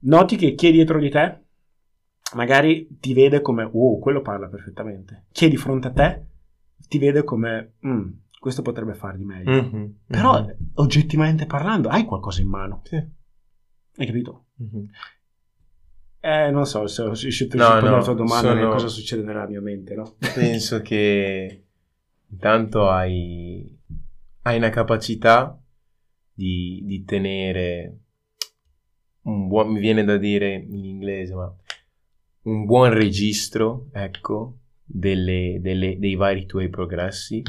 noti 0.00 0.36
che 0.36 0.54
chi 0.54 0.68
è 0.68 0.72
dietro 0.72 1.00
di 1.00 1.10
te 1.10 1.40
magari 2.34 2.86
ti 3.00 3.12
vede 3.14 3.40
come, 3.40 3.64
wow, 3.64 3.98
quello 3.98 4.22
parla 4.22 4.48
perfettamente. 4.48 5.26
Chi 5.32 5.46
è 5.46 5.48
di 5.48 5.56
fronte 5.56 5.88
a 5.88 5.92
te 5.92 6.26
ti 6.86 6.98
vede 6.98 7.24
come, 7.24 7.74
mm, 7.84 8.08
questo 8.38 8.62
potrebbe 8.62 8.94
far 8.94 9.16
di 9.16 9.24
meglio. 9.24 9.50
Mm-hmm, 9.50 9.84
Però, 10.06 10.40
mm-hmm. 10.40 10.56
oggettivamente 10.74 11.46
parlando, 11.46 11.88
hai 11.88 12.04
qualcosa 12.04 12.40
in 12.40 12.48
mano. 12.48 12.82
Sì 12.84 13.20
hai 13.96 14.06
capito? 14.06 14.46
Mm-hmm. 14.62 14.84
Eh, 16.24 16.50
non 16.52 16.66
so 16.66 16.86
se 16.86 17.02
ho 17.02 17.10
a 17.10 17.14
rispondere 17.14 17.80
no, 17.80 17.94
alla 17.94 18.02
tua 18.04 18.14
domanda 18.14 18.54
sono... 18.54 18.70
cosa 18.70 18.86
succede 18.86 19.22
nella 19.22 19.46
mia 19.46 19.60
mente, 19.60 19.94
no? 19.94 20.16
Penso 20.34 20.80
che 20.80 21.64
intanto 22.30 22.88
hai, 22.88 23.78
hai 24.42 24.56
una 24.56 24.70
capacità 24.70 25.60
di, 26.32 26.80
di, 26.84 27.04
tenere 27.04 27.98
un 29.22 29.48
buon, 29.48 29.72
mi 29.72 29.80
viene 29.80 30.04
da 30.04 30.16
dire 30.16 30.54
in 30.54 30.84
inglese, 30.84 31.34
ma 31.34 31.52
un 32.42 32.64
buon 32.66 32.92
registro, 32.92 33.88
ecco, 33.92 34.58
delle, 34.84 35.58
delle, 35.60 35.98
dei 35.98 36.14
vari 36.14 36.46
tuoi 36.46 36.68
progressi 36.68 37.42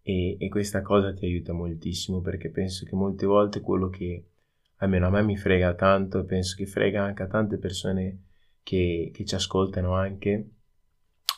e, 0.00 0.36
e 0.38 0.48
questa 0.48 0.80
cosa 0.80 1.12
ti 1.12 1.26
aiuta 1.26 1.52
moltissimo 1.52 2.20
perché 2.20 2.50
penso 2.50 2.86
che 2.86 2.94
molte 2.94 3.26
volte 3.26 3.60
quello 3.60 3.90
che 3.90 4.24
almeno 4.78 5.06
a 5.06 5.10
me 5.10 5.22
mi 5.22 5.36
frega 5.36 5.74
tanto 5.74 6.24
penso 6.24 6.56
che 6.56 6.66
frega 6.66 7.02
anche 7.02 7.22
a 7.22 7.26
tante 7.26 7.58
persone 7.58 8.24
che, 8.62 9.10
che 9.12 9.24
ci 9.24 9.34
ascoltano 9.34 9.94
anche, 9.94 10.50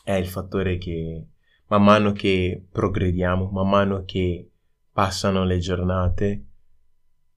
è 0.03 0.13
il 0.13 0.27
fattore 0.27 0.79
che 0.79 1.29
man 1.69 1.85
mano 1.85 2.13
che 2.13 2.67
progrediamo, 2.71 3.51
man 3.51 3.69
mano 3.69 4.05
che 4.05 4.51
passano 4.91 5.45
le 5.45 5.59
giornate, 5.59 6.47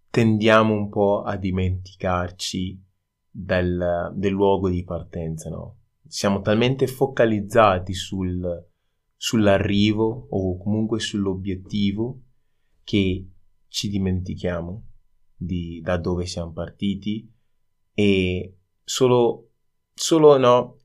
tendiamo 0.10 0.74
un 0.74 0.90
po' 0.90 1.22
a 1.22 1.36
dimenticarci 1.38 2.84
del, 3.30 4.12
del 4.16 4.32
luogo 4.32 4.70
di 4.70 4.84
partenza, 4.84 5.50
no? 5.50 5.82
Siamo 6.08 6.42
talmente 6.42 6.88
focalizzati 6.88 7.94
sul, 7.94 8.68
sull'arrivo 9.16 10.28
o 10.30 10.58
comunque 10.58 11.00
sull'obiettivo 11.00 12.22
che 12.84 13.30
ci 13.68 13.90
dimentichiamo 13.90 14.86
di 15.46 15.82
da 15.82 15.98
dove 15.98 16.26
siamo 16.26 16.52
partiti 16.52 17.30
e 17.94 18.58
solo, 18.84 19.52
solo, 19.94 20.38
no, 20.38 20.80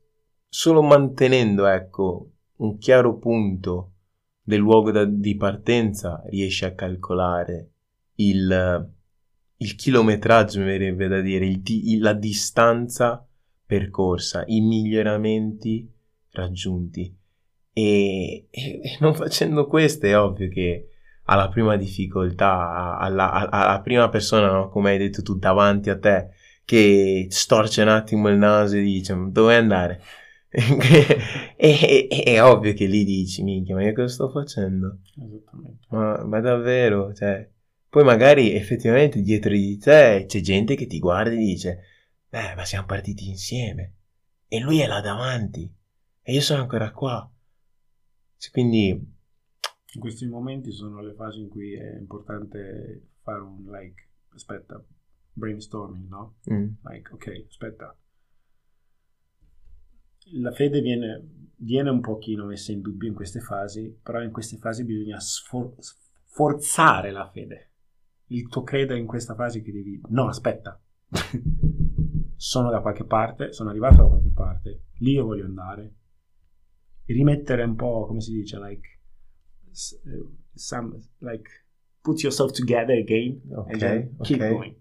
solo 0.47 0.81
mantenendo 0.81 1.65
ecco, 1.65 2.31
un 2.57 2.77
chiaro 2.77 3.17
punto 3.17 3.93
del 4.41 4.59
luogo 4.59 4.91
da, 4.91 5.05
di 5.05 5.35
partenza 5.35 6.23
riesci 6.27 6.65
a 6.65 6.73
calcolare 6.73 7.71
il, 8.15 8.91
il 9.57 9.75
chilometraggio, 9.75 10.59
mi 10.59 10.65
verrebbe 10.65 11.07
da 11.07 11.21
dire, 11.21 11.45
il, 11.45 11.99
la 11.99 12.13
distanza 12.13 13.25
percorsa, 13.65 14.43
i 14.47 14.61
miglioramenti 14.61 15.87
raggiunti. 16.31 17.15
E, 17.71 18.47
e, 18.49 18.81
e 18.81 18.97
non 18.99 19.13
facendo 19.13 19.67
questo 19.67 20.07
è 20.07 20.17
ovvio 20.17 20.49
che 20.49 20.88
alla 21.29 21.47
prima 21.47 21.75
difficoltà, 21.77 22.97
alla, 22.97 23.31
alla, 23.31 23.49
alla 23.49 23.81
prima 23.81 24.09
persona, 24.09 24.51
no? 24.51 24.69
come 24.69 24.91
hai 24.91 24.97
detto 24.97 25.21
tu, 25.21 25.37
davanti 25.37 25.91
a 25.91 25.97
te, 25.99 26.29
che 26.65 27.27
storce 27.29 27.83
un 27.83 27.89
attimo 27.89 28.29
il 28.29 28.37
naso 28.37 28.75
e 28.75 28.81
dice 28.81 29.15
dove 29.29 29.55
andare? 29.55 30.01
e, 30.49 32.07
e, 32.09 32.23
è 32.23 32.43
ovvio 32.43 32.73
che 32.73 32.87
lì 32.87 33.03
dici, 33.03 33.43
minchia, 33.43 33.75
ma 33.75 33.83
io 33.83 33.93
cosa 33.93 34.07
sto 34.07 34.29
facendo? 34.29 35.01
Esattamente. 35.23 35.85
Ma, 35.89 36.23
ma 36.25 36.39
davvero, 36.39 37.13
cioè, 37.13 37.47
poi 37.87 38.03
magari 38.03 38.53
effettivamente 38.55 39.21
dietro 39.21 39.51
di 39.51 39.77
te 39.77 40.25
c'è 40.27 40.39
gente 40.41 40.75
che 40.75 40.87
ti 40.87 40.97
guarda 40.97 41.31
e 41.31 41.37
dice, 41.37 41.79
eh, 42.31 42.55
ma 42.55 42.65
siamo 42.65 42.87
partiti 42.87 43.29
insieme. 43.29 43.93
E 44.47 44.59
lui 44.59 44.79
è 44.79 44.87
là 44.87 44.99
davanti. 44.99 45.71
E 46.23 46.33
io 46.33 46.41
sono 46.41 46.61
ancora 46.61 46.91
qua. 46.91 47.31
Quindi... 48.51 49.17
In 49.93 50.01
questi 50.01 50.27
momenti 50.27 50.71
sono 50.71 51.01
le 51.01 51.13
fasi 51.13 51.39
in 51.39 51.49
cui 51.49 51.73
è 51.73 51.97
importante 51.97 53.13
fare 53.21 53.41
un 53.41 53.65
like, 53.71 54.09
aspetta, 54.33 54.83
brainstorming, 55.33 56.07
no? 56.07 56.35
Mm. 56.51 56.67
Like, 56.83 57.11
ok, 57.11 57.45
aspetta. 57.47 57.97
La 60.33 60.51
fede 60.51 60.81
viene, 60.81 61.49
viene, 61.55 61.89
un 61.89 62.01
pochino 62.01 62.45
messa 62.45 62.71
in 62.71 62.81
dubbio 62.81 63.07
in 63.07 63.15
queste 63.15 63.39
fasi, 63.39 63.97
però 64.03 64.21
in 64.21 64.31
queste 64.31 64.57
fasi 64.57 64.85
bisogna 64.85 65.19
sfor- 65.19 65.75
forzare 66.25 67.11
la 67.11 67.27
fede. 67.31 67.71
Il 68.27 68.47
tuo 68.47 68.61
credo 68.61 68.93
è 68.93 68.97
in 68.97 69.07
questa 69.07 69.33
fase 69.33 69.63
che 69.63 69.71
devi... 69.71 69.99
No, 70.09 70.27
aspetta. 70.27 70.79
sono 72.35 72.69
da 72.69 72.79
qualche 72.81 73.05
parte, 73.05 73.51
sono 73.53 73.69
arrivato 73.69 74.03
da 74.03 74.07
qualche 74.07 74.31
parte, 74.31 74.83
lì 74.99 75.13
io 75.13 75.25
voglio 75.25 75.45
andare. 75.45 75.95
Rimettere 77.05 77.63
un 77.63 77.75
po', 77.75 78.05
come 78.05 78.21
si 78.21 78.31
dice, 78.31 78.59
like... 78.59 78.98
Some, 80.55 81.01
like 81.21 81.47
put 82.03 82.21
yourself 82.21 82.51
together 82.53 82.93
again 82.93 83.41
okay, 83.57 83.71
and 83.71 83.81
then 83.81 84.15
keep 84.23 84.41
okay. 84.41 84.49
going. 84.49 84.75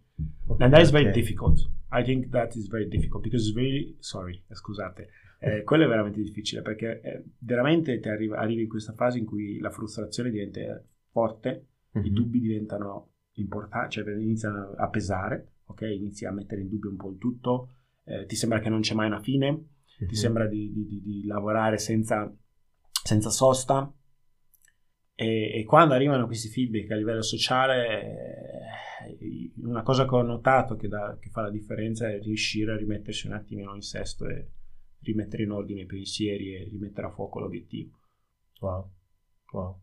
And 0.61 0.72
that 0.72 0.80
is 0.80 0.91
very 0.91 1.09
okay. 1.09 1.20
difficult. 1.20 1.61
I 1.91 2.03
think 2.03 2.30
that 2.32 2.55
is 2.57 2.68
very 2.68 2.89
difficult 2.89 3.22
because 3.22 3.47
it's 3.47 3.55
very, 3.55 3.97
sorry, 4.01 4.43
scusate, 4.51 5.09
eh, 5.41 5.62
quello 5.62 5.84
è 5.84 5.89
veramente 5.89 6.20
difficile 6.20 6.62
perché 6.62 7.01
eh, 7.01 7.24
veramente 7.39 7.99
ti 8.01 8.09
arriva, 8.09 8.39
arrivi 8.39 8.62
in 8.62 8.68
questa 8.68 8.93
fase 8.93 9.18
in 9.18 9.24
cui 9.24 9.59
la 9.59 9.70
frustrazione 9.70 10.30
diventa 10.30 10.61
forte, 11.11 11.66
mm-hmm. 11.97 12.07
i 12.07 12.11
mhm. 12.11 12.14
dubbi 12.14 12.41
diventano 12.41 13.12
importanti, 13.34 14.01
cioè 14.01 14.12
iniziano 14.14 14.72
a 14.76 14.89
pesare, 14.89 15.53
ok? 15.66 15.82
Inizi 15.82 16.26
a 16.26 16.32
mettere 16.32 16.61
in 16.61 16.68
dubbio 16.68 16.91
un 16.91 16.97
po' 16.97 17.11
il 17.11 17.18
tutto, 17.18 17.68
eh, 18.05 18.26
ti 18.26 18.34
sembra 18.34 18.59
che 18.59 18.68
non 18.68 18.80
c'è 18.80 18.95
mai 18.95 19.07
una 19.07 19.20
fine, 19.20 19.51
mm-hmm. 19.53 19.62
ti 19.97 20.05
mhm. 20.05 20.12
sembra 20.12 20.47
di, 20.47 20.72
di, 20.72 21.01
di 21.03 21.24
lavorare 21.24 21.78
senza, 21.78 22.30
senza 23.03 23.30
sosta, 23.30 23.91
e, 25.21 25.51
e, 25.53 25.64
quando 25.64 25.95
arrivano 25.95 26.27
questi 26.27 26.47
feedback 26.47 26.93
a 26.93 26.95
livello 26.95 27.23
sociale, 27.23 28.71
eh, 29.21 29.53
una 29.62 29.83
cosa 29.83 30.07
che 30.07 30.14
ho 30.14 30.23
notato 30.23 30.77
che, 30.77 30.87
da, 30.87 31.16
che, 31.19 31.29
fa 31.31 31.41
la 31.41 31.51
differenza 31.51 32.09
è 32.09 32.21
riuscire 32.21 32.73
a 32.73 32.77
rimettersi 32.77 33.27
un 33.27 33.33
attimino 33.33 33.75
in 33.75 33.81
sesto 33.81 34.29
e 34.29 34.53
rimettere 35.01 35.43
in 35.43 35.51
ordine 35.51 35.81
i 35.81 35.87
pensieri 35.87 36.55
e 36.55 36.69
rimettere 36.71 37.09
a 37.09 37.11
fuoco 37.11 37.41
l'obiettivo. 37.41 37.99
Wow, 38.61 38.93
wow. 39.51 39.81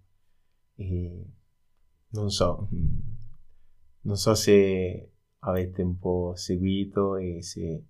E 0.76 1.26
non 2.12 2.30
so, 2.30 2.70
non 4.00 4.16
so 4.16 4.36
se 4.36 5.12
avete 5.40 5.82
un 5.82 6.00
po' 6.00 6.32
seguito 6.36 7.18
e 7.18 7.42
se 7.42 7.84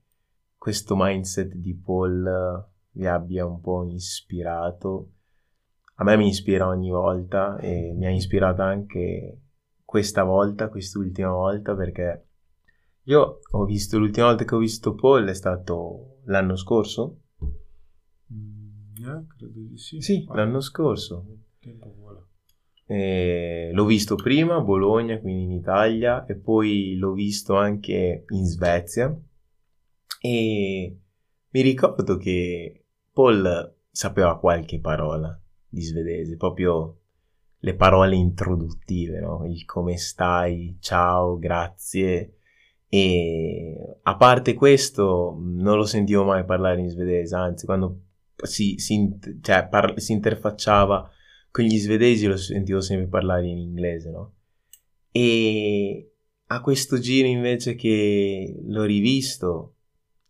questo 0.58 0.96
mindset 0.98 1.54
di 1.54 1.76
Paul 1.76 2.72
vi 2.94 3.06
abbia 3.06 3.46
un 3.46 3.62
po' 3.62 3.86
ispirato 3.86 5.12
a 5.98 6.04
me 6.04 6.18
mi 6.18 6.28
ispira 6.28 6.68
ogni 6.68 6.90
volta 6.90 7.58
e 7.58 7.94
mi 7.94 8.06
ha 8.06 8.12
ispirato 8.12 8.62
anche 8.62 9.40
questa 9.86 10.24
volta, 10.24 10.68
quest'ultima 10.68 11.32
volta, 11.32 11.74
perché 11.74 12.28
io 13.04 13.40
ho 13.50 13.66
visto, 13.66 13.98
l'ultima 13.98 14.28
volta 14.28 14.44
che 14.44 14.56
ho 14.56 14.60
visto 14.60 14.94
Paul 14.94 15.26
è 15.28 15.34
stato 15.34 16.18
l'anno 16.26 16.58
scorso. 16.58 17.22
Mm, 18.34 18.96
yeah, 18.98 19.26
credo 19.38 19.60
di 19.60 19.78
sì. 19.78 20.02
Sì, 20.02 20.26
ah, 20.28 20.36
l'anno 20.36 20.60
scorso. 20.60 21.26
E 22.88 23.72
l'ho 23.72 23.86
visto 23.86 24.16
prima 24.16 24.56
a 24.56 24.62
Bologna, 24.62 25.18
quindi 25.20 25.44
in 25.44 25.52
Italia, 25.52 26.26
e 26.26 26.36
poi 26.36 26.98
l'ho 26.98 27.14
visto 27.14 27.56
anche 27.56 28.26
in 28.28 28.46
Svezia. 28.46 29.18
E 30.20 31.00
mi 31.50 31.62
ricordo 31.62 32.18
che 32.18 32.86
Paul 33.14 33.78
sapeva 33.90 34.38
qualche 34.38 34.80
parola 34.82 35.40
di 35.76 35.82
svedese, 35.82 36.38
proprio 36.38 37.02
le 37.60 37.76
parole 37.76 38.16
introduttive, 38.16 39.20
no? 39.20 39.46
Il 39.46 39.66
come 39.66 39.98
stai, 39.98 40.78
ciao, 40.80 41.38
grazie. 41.38 42.38
E 42.88 43.98
a 44.04 44.16
parte 44.16 44.54
questo, 44.54 45.38
non 45.38 45.76
lo 45.76 45.86
sentivo 45.86 46.24
mai 46.24 46.46
parlare 46.46 46.80
in 46.80 46.90
svedese, 46.90 47.36
anzi, 47.36 47.66
quando 47.66 48.04
si, 48.42 48.78
si, 48.78 49.20
cioè, 49.42 49.68
par- 49.68 50.00
si 50.00 50.14
interfacciava 50.14 51.10
con 51.52 51.66
gli 51.66 51.78
svedesi 51.78 52.26
lo 52.26 52.38
sentivo 52.38 52.80
sempre 52.80 53.08
parlare 53.08 53.48
in 53.48 53.58
inglese, 53.58 54.10
no? 54.12 54.34
E 55.12 56.14
a 56.48 56.62
questo 56.62 57.00
giro 57.00 57.28
invece 57.28 57.76
che 57.76 58.62
l'ho 58.66 58.84
rivisto, 58.84 59.76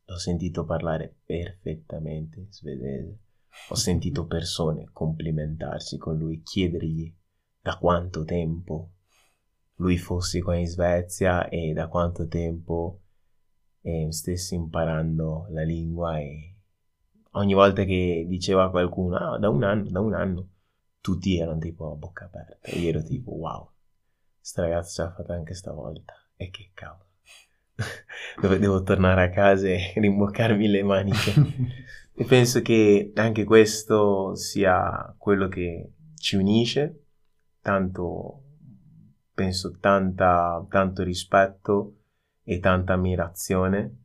l'ho 0.06 0.18
sentito 0.18 0.66
parlare 0.66 1.18
perfettamente 1.24 2.48
svedese. 2.50 3.20
Ho 3.70 3.76
sentito 3.76 4.26
persone 4.26 4.90
complimentarsi 4.92 5.98
con 5.98 6.18
lui, 6.18 6.42
chiedergli 6.42 7.14
da 7.60 7.78
quanto 7.78 8.24
tempo 8.24 8.92
lui 9.76 9.98
fosse 9.98 10.42
qua 10.42 10.56
in 10.56 10.68
Svezia 10.68 11.50
e 11.50 11.74
da 11.74 11.88
quanto 11.88 12.28
tempo 12.28 13.02
eh, 13.82 14.08
stesse 14.12 14.56
imparando 14.56 15.48
la 15.50 15.64
lingua 15.64 16.20
e 16.20 16.56
ogni 17.32 17.54
volta 17.54 17.84
che 17.84 18.26
diceva 18.28 18.66
a 18.66 18.70
qualcuno 18.70 19.16
ah, 19.18 19.38
da 19.38 19.50
un 19.50 19.64
anno, 19.64 19.90
da 19.90 20.00
un 20.00 20.14
anno, 20.14 20.50
tutti 21.02 21.38
erano 21.38 21.60
tipo 21.60 21.92
a 21.92 21.96
bocca 21.96 22.26
aperta 22.26 22.68
e 22.68 22.80
io 22.80 22.90
ero 22.90 23.04
tipo 23.04 23.32
wow, 23.32 23.70
sta 24.40 24.62
ragazza 24.62 24.92
ce 24.92 25.02
l'ha 25.04 25.16
fatta 25.16 25.34
anche 25.34 25.54
stavolta 25.54 26.14
e 26.36 26.50
che 26.50 26.72
cavolo. 26.74 27.10
Dove 28.42 28.58
devo 28.58 28.82
tornare 28.84 29.24
a 29.24 29.30
casa 29.30 29.68
e 29.68 29.94
rimboccarmi 29.96 30.68
le 30.68 30.84
maniche. 30.84 31.34
E 32.18 32.24
penso 32.24 32.62
che 32.62 33.12
anche 33.16 33.44
questo 33.44 34.36
sia 34.36 35.14
quello 35.18 35.50
che 35.50 35.96
ci 36.16 36.38
unisce, 36.38 37.08
tanto, 37.60 38.44
penso, 39.34 39.78
tanta, 39.82 40.66
tanto 40.70 41.04
rispetto 41.04 41.98
e 42.42 42.60
tanta 42.60 42.94
ammirazione, 42.94 43.98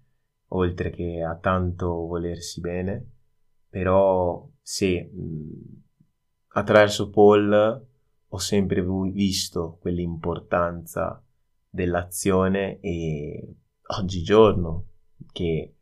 oltre 0.49 0.91
che 0.91 1.23
a 1.23 1.37
tanto 1.37 2.07
volersi 2.09 2.61
bene, 2.61 3.07
però 3.69 4.45
sì, 4.61 5.09
attraverso 6.49 7.11
Paul 7.11 7.87
ho 8.27 8.39
sempre 8.39 8.85
visto 9.13 9.79
quell'importanza 9.81 11.25
dell'azione 11.69 12.81
e 12.81 13.55
oggigiorno 13.99 14.87
che 15.31 15.77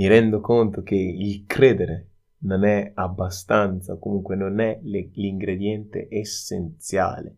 mi 0.00 0.06
rendo 0.06 0.40
conto 0.40 0.82
che 0.82 0.94
il 0.94 1.44
credere 1.44 2.08
non 2.44 2.64
è 2.64 2.90
abbastanza, 2.94 3.98
comunque 3.98 4.34
non 4.34 4.58
è 4.58 4.80
le, 4.82 5.10
l'ingrediente 5.12 6.08
essenziale 6.10 7.36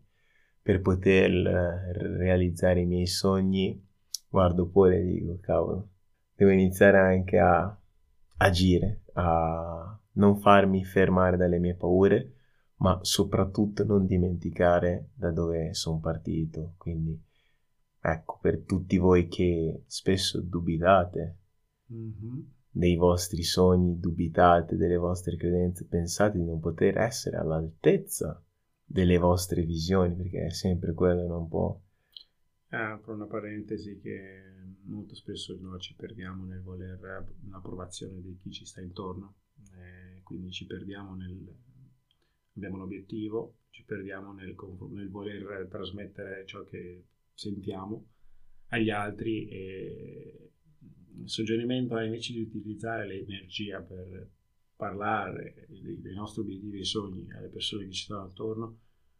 per 0.61 0.79
poter 0.79 1.29
realizzare 1.33 2.79
i 2.79 2.85
miei 2.85 3.05
sogni, 3.05 3.85
guardo 4.29 4.69
poi 4.69 4.95
e 4.95 5.03
dico, 5.03 5.39
cavolo, 5.41 5.89
devo 6.33 6.51
iniziare 6.51 6.99
anche 6.99 7.37
a 7.37 7.77
agire, 8.37 9.01
a 9.15 9.99
non 10.13 10.37
farmi 10.37 10.85
fermare 10.85 11.35
dalle 11.35 11.59
mie 11.59 11.75
paure, 11.75 12.35
ma 12.77 12.97
soprattutto 13.01 13.83
non 13.83 14.05
dimenticare 14.05 15.09
da 15.15 15.31
dove 15.31 15.73
sono 15.73 15.99
partito. 15.99 16.75
Quindi, 16.77 17.21
ecco, 17.99 18.39
per 18.41 18.59
tutti 18.59 18.97
voi 18.97 19.27
che 19.27 19.83
spesso 19.85 20.39
dubitate 20.39 21.39
mm-hmm. 21.93 22.39
dei 22.69 22.95
vostri 22.95 23.43
sogni, 23.43 23.99
dubitate 23.99 24.75
delle 24.75 24.97
vostre 24.97 25.37
credenze, 25.37 25.85
pensate 25.85 26.37
di 26.37 26.43
non 26.43 26.59
poter 26.59 26.97
essere 26.97 27.37
all'altezza 27.37 28.43
delle 28.83 29.17
vostre 29.17 29.63
visioni, 29.63 30.15
perché 30.15 30.45
è 30.45 30.51
sempre 30.51 30.93
quello, 30.93 31.27
non 31.27 31.47
può. 31.47 31.79
Apro 32.69 33.13
una 33.13 33.27
parentesi 33.27 33.99
che 33.99 34.41
molto 34.85 35.15
spesso 35.15 35.55
noi 35.59 35.79
ci 35.79 35.93
perdiamo 35.95 36.43
nel 36.45 36.61
voler 36.61 36.99
l'approvazione 37.49 38.19
di 38.21 38.37
chi 38.41 38.51
ci 38.51 38.65
sta 38.65 38.81
intorno, 38.81 39.35
eh, 39.75 40.21
quindi 40.23 40.51
ci 40.51 40.65
perdiamo 40.65 41.15
nel... 41.15 41.55
abbiamo 42.55 42.77
l'obiettivo, 42.77 43.57
ci 43.69 43.83
perdiamo 43.83 44.33
nel, 44.33 44.55
nel 44.89 45.09
voler 45.09 45.67
trasmettere 45.69 46.45
ciò 46.45 46.63
che 46.63 47.05
sentiamo 47.33 48.07
agli 48.69 48.89
altri 48.89 49.47
e 49.49 50.52
il 51.21 51.29
suggerimento 51.29 51.97
è 51.97 52.05
invece 52.05 52.33
di 52.33 52.41
utilizzare 52.41 53.05
l'energia 53.07 53.81
per 53.81 54.29
parlare 54.75 55.67
dei, 55.69 56.01
dei 56.01 56.13
nostri 56.13 56.41
obiettivi 56.41 56.79
e 56.79 56.85
sogni 56.85 57.31
alle 57.31 57.49
persone 57.49 57.85
che 57.85 57.91
ci 57.91 58.03
stanno 58.03 58.23
attorno, 58.23 58.79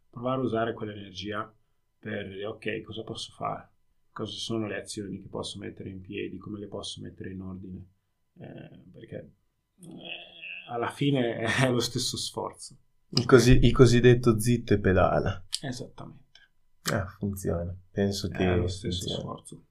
provare 0.10 0.42
a 0.42 0.44
usare 0.44 0.74
quell'energia 0.74 1.54
per 2.00 2.28
dire 2.28 2.46
ok, 2.46 2.82
cosa 2.82 3.04
posso 3.04 3.32
fare? 3.34 3.72
Cosa 4.12 4.34
sono 4.34 4.68
le 4.68 4.80
azioni 4.80 5.22
che 5.22 5.28
posso 5.28 5.58
mettere 5.58 5.90
in 5.90 6.02
piedi? 6.02 6.38
Come 6.38 6.60
le 6.60 6.68
posso 6.68 7.02
mettere 7.02 7.32
in 7.32 7.42
ordine? 7.42 7.88
Eh, 8.38 8.84
perché 8.92 9.34
eh, 9.80 10.70
alla 10.70 10.92
fine 10.92 11.38
è 11.64 11.70
lo 11.70 11.80
stesso 11.80 12.18
sforzo. 12.18 12.78
Il, 13.10 13.26
così, 13.26 13.60
il 13.62 13.72
cosiddetto 13.72 14.40
zitto 14.40 14.74
e 14.74 14.80
pedala. 14.80 15.46
Esattamente. 15.62 16.22
Ah, 16.92 17.08
funziona. 17.18 17.76
Penso 17.92 18.28
che... 18.28 18.44
È 18.44 18.56
lo 18.58 18.68
stesso 18.68 19.06
funziona. 19.06 19.22
sforzo. 19.22 19.66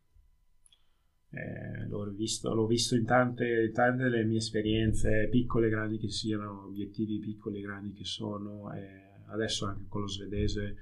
Eh, 1.35 1.87
l'ho, 1.89 2.11
visto, 2.11 2.53
l'ho 2.53 2.67
visto 2.67 2.95
in 2.95 3.07
tante, 3.07 3.71
tante 3.73 4.03
delle 4.03 4.25
mie 4.25 4.37
esperienze, 4.37 5.29
piccole 5.31 5.69
e 5.69 5.71
grandi 5.71 5.97
che 5.97 6.11
siano, 6.11 6.67
obiettivi 6.67 7.19
piccoli 7.19 7.59
e 7.59 7.63
grandi 7.63 7.93
che 7.95 8.05
sono, 8.05 8.71
eh, 8.75 9.23
adesso 9.29 9.65
anche 9.65 9.87
con 9.89 10.03
lo 10.03 10.09
svedese 10.09 10.77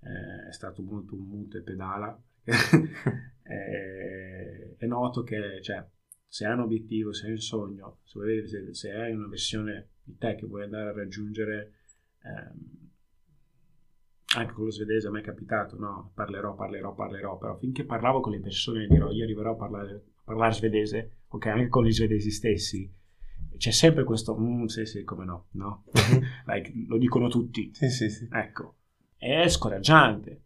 eh, 0.00 0.48
è 0.48 0.52
stato 0.52 0.82
molto 0.82 1.14
un 1.14 1.26
mute 1.26 1.58
e 1.58 1.62
pedala, 1.62 2.20
eh, 3.44 4.76
è 4.76 4.86
noto 4.86 5.22
che 5.22 5.60
cioè, 5.62 5.86
se 6.26 6.46
hai 6.46 6.54
un 6.54 6.60
obiettivo, 6.60 7.12
se 7.12 7.26
hai 7.26 7.32
un 7.32 7.40
sogno, 7.40 7.98
se, 8.02 8.46
se, 8.46 8.74
se 8.74 8.90
hai 8.90 9.14
una 9.14 9.28
versione 9.28 9.90
di 10.02 10.16
te 10.16 10.34
che 10.34 10.46
vuoi 10.46 10.64
andare 10.64 10.88
a 10.88 10.92
raggiungere, 10.92 11.74
ehm, 12.22 12.81
anche 14.36 14.52
con 14.52 14.64
lo 14.64 14.70
svedese 14.70 15.08
a 15.08 15.10
me 15.10 15.20
è 15.20 15.24
capitato, 15.24 15.76
no, 15.78 16.12
parlerò, 16.14 16.54
parlerò, 16.54 16.94
parlerò, 16.94 17.36
però 17.38 17.56
finché 17.56 17.84
parlavo 17.84 18.20
con 18.20 18.32
le 18.32 18.40
persone 18.40 18.86
dirò 18.86 19.10
io 19.10 19.24
arriverò 19.24 19.52
a 19.52 19.56
parlare, 19.56 19.90
a 19.92 20.22
parlare 20.24 20.52
svedese, 20.52 21.18
ok, 21.28 21.46
anche 21.46 21.68
con 21.68 21.84
gli 21.84 21.92
svedesi 21.92 22.30
stessi, 22.30 22.90
c'è 23.56 23.70
sempre 23.70 24.04
questo, 24.04 24.36
mm, 24.38 24.64
sì 24.64 24.86
sì, 24.86 25.04
come 25.04 25.24
no, 25.24 25.46
no, 25.52 25.84
like, 26.46 26.72
lo 26.86 26.98
dicono 26.98 27.28
tutti, 27.28 27.70
sì 27.74 27.90
sì 27.90 28.08
sì, 28.08 28.28
ecco, 28.30 28.76
è 29.16 29.46
scoraggiante, 29.48 30.42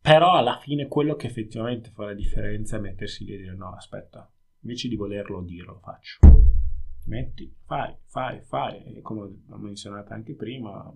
però 0.00 0.34
alla 0.34 0.58
fine 0.58 0.86
quello 0.86 1.16
che 1.16 1.26
effettivamente 1.26 1.90
fa 1.90 2.04
la 2.04 2.14
differenza 2.14 2.76
è 2.76 2.80
mettersi 2.80 3.24
lì 3.24 3.34
e 3.34 3.38
dire 3.38 3.54
no, 3.54 3.72
aspetta, 3.74 4.30
invece 4.60 4.88
di 4.88 4.96
volerlo 4.96 5.42
dire 5.42 5.64
lo 5.64 5.78
faccio, 5.82 6.18
metti, 7.06 7.52
fai, 7.64 7.94
fai, 8.04 8.40
fai, 8.42 8.96
e 8.96 9.00
come 9.00 9.22
ho 9.22 9.56
menzionato 9.56 10.12
anche 10.12 10.34
prima, 10.34 10.92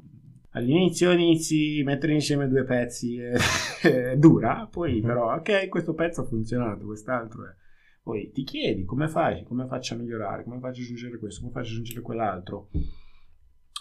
all'inizio 0.50 1.12
inizi 1.12 1.80
a 1.80 1.84
mettere 1.84 2.14
insieme 2.14 2.48
due 2.48 2.64
pezzi 2.64 3.18
è 3.82 4.16
dura, 4.16 4.66
poi 4.70 5.00
mhm. 5.00 5.06
però 5.06 5.34
ok 5.34 5.68
questo 5.68 5.94
pezzo 5.94 6.22
ha 6.22 6.26
funzionato, 6.26 6.86
quest'altro 6.86 7.46
è... 7.46 7.54
Poi 8.02 8.30
ti 8.32 8.44
chiedi 8.44 8.84
come 8.84 9.08
fai, 9.08 9.44
come 9.44 9.66
faccio 9.66 9.94
a 9.94 9.98
migliorare, 9.98 10.42
come 10.42 10.58
faccio 10.58 10.80
a 10.80 10.84
aggiungere 10.84 11.18
questo, 11.18 11.42
come 11.42 11.52
faccio 11.52 11.68
a 11.68 11.72
aggiungere 11.72 12.00
quell'altro. 12.00 12.70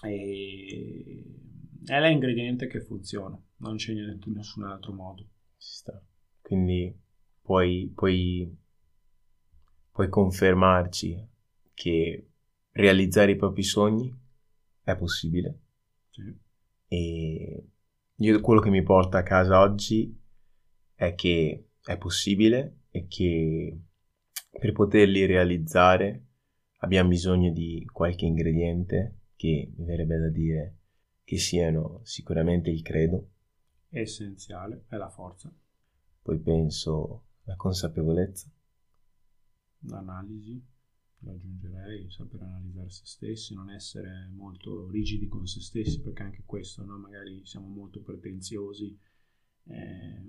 E... 0.04 1.24
È 1.86 2.00
l'ingrediente 2.02 2.68
che 2.68 2.82
funziona, 2.82 3.42
non 3.60 3.78
c'è 3.78 3.94
niente, 3.94 4.30
nessun 4.30 4.66
altro 4.66 4.92
modo. 4.92 5.26
Quindi 6.42 6.94
puoi, 7.42 7.90
puoi, 7.96 8.58
puoi 9.90 10.10
confermarci 10.10 11.28
che 11.74 12.30
realizzare 12.72 13.32
i 13.32 13.38
propri 13.38 13.64
sogni 13.64 14.14
è 14.84 14.98
possibile. 14.98 15.60
Sì 16.10 16.48
e 16.90 17.68
io 18.16 18.42
quello 18.42 18.60
che 18.60 18.72
mi 18.72 18.84
porta 18.84 19.20
a 19.20 19.24
casa 19.24 19.62
oggi 19.62 20.20
è 20.96 21.16
che 21.16 21.70
è 21.82 21.98
possibile 21.98 22.82
e 22.90 23.08
che 23.08 23.80
per 24.50 24.72
poterli 24.74 25.26
realizzare 25.26 26.26
abbiamo 26.80 27.10
bisogno 27.10 27.52
di 27.52 27.88
qualche 27.92 28.26
ingrediente 28.26 29.20
che 29.36 29.72
mi 29.78 29.86
verrebbe 29.86 30.18
da 30.18 30.30
dire 30.30 30.78
che 31.24 31.38
siano 31.38 32.02
sicuramente 32.04 32.72
il 32.72 32.82
credo. 32.82 33.30
È 33.88 34.00
essenziale, 34.00 34.86
è 34.90 34.96
la 34.96 35.10
forza. 35.10 35.54
Poi 36.22 36.40
penso 36.40 37.28
la 37.44 37.56
consapevolezza. 37.56 38.52
L'analisi 39.82 40.62
aggiungerei 41.26 42.10
saper 42.10 42.42
analizzare 42.42 42.90
se 42.90 43.06
stessi, 43.06 43.54
non 43.54 43.70
essere 43.70 44.30
molto 44.34 44.90
rigidi 44.90 45.28
con 45.28 45.46
se 45.46 45.60
stessi, 45.60 46.02
perché 46.02 46.24
anche 46.24 46.44
questo, 46.46 46.84
no? 46.86 46.98
magari 46.98 47.46
siamo 47.46 47.68
molto 47.68 48.02
pretenziosi 48.02 48.98
e, 49.64 50.24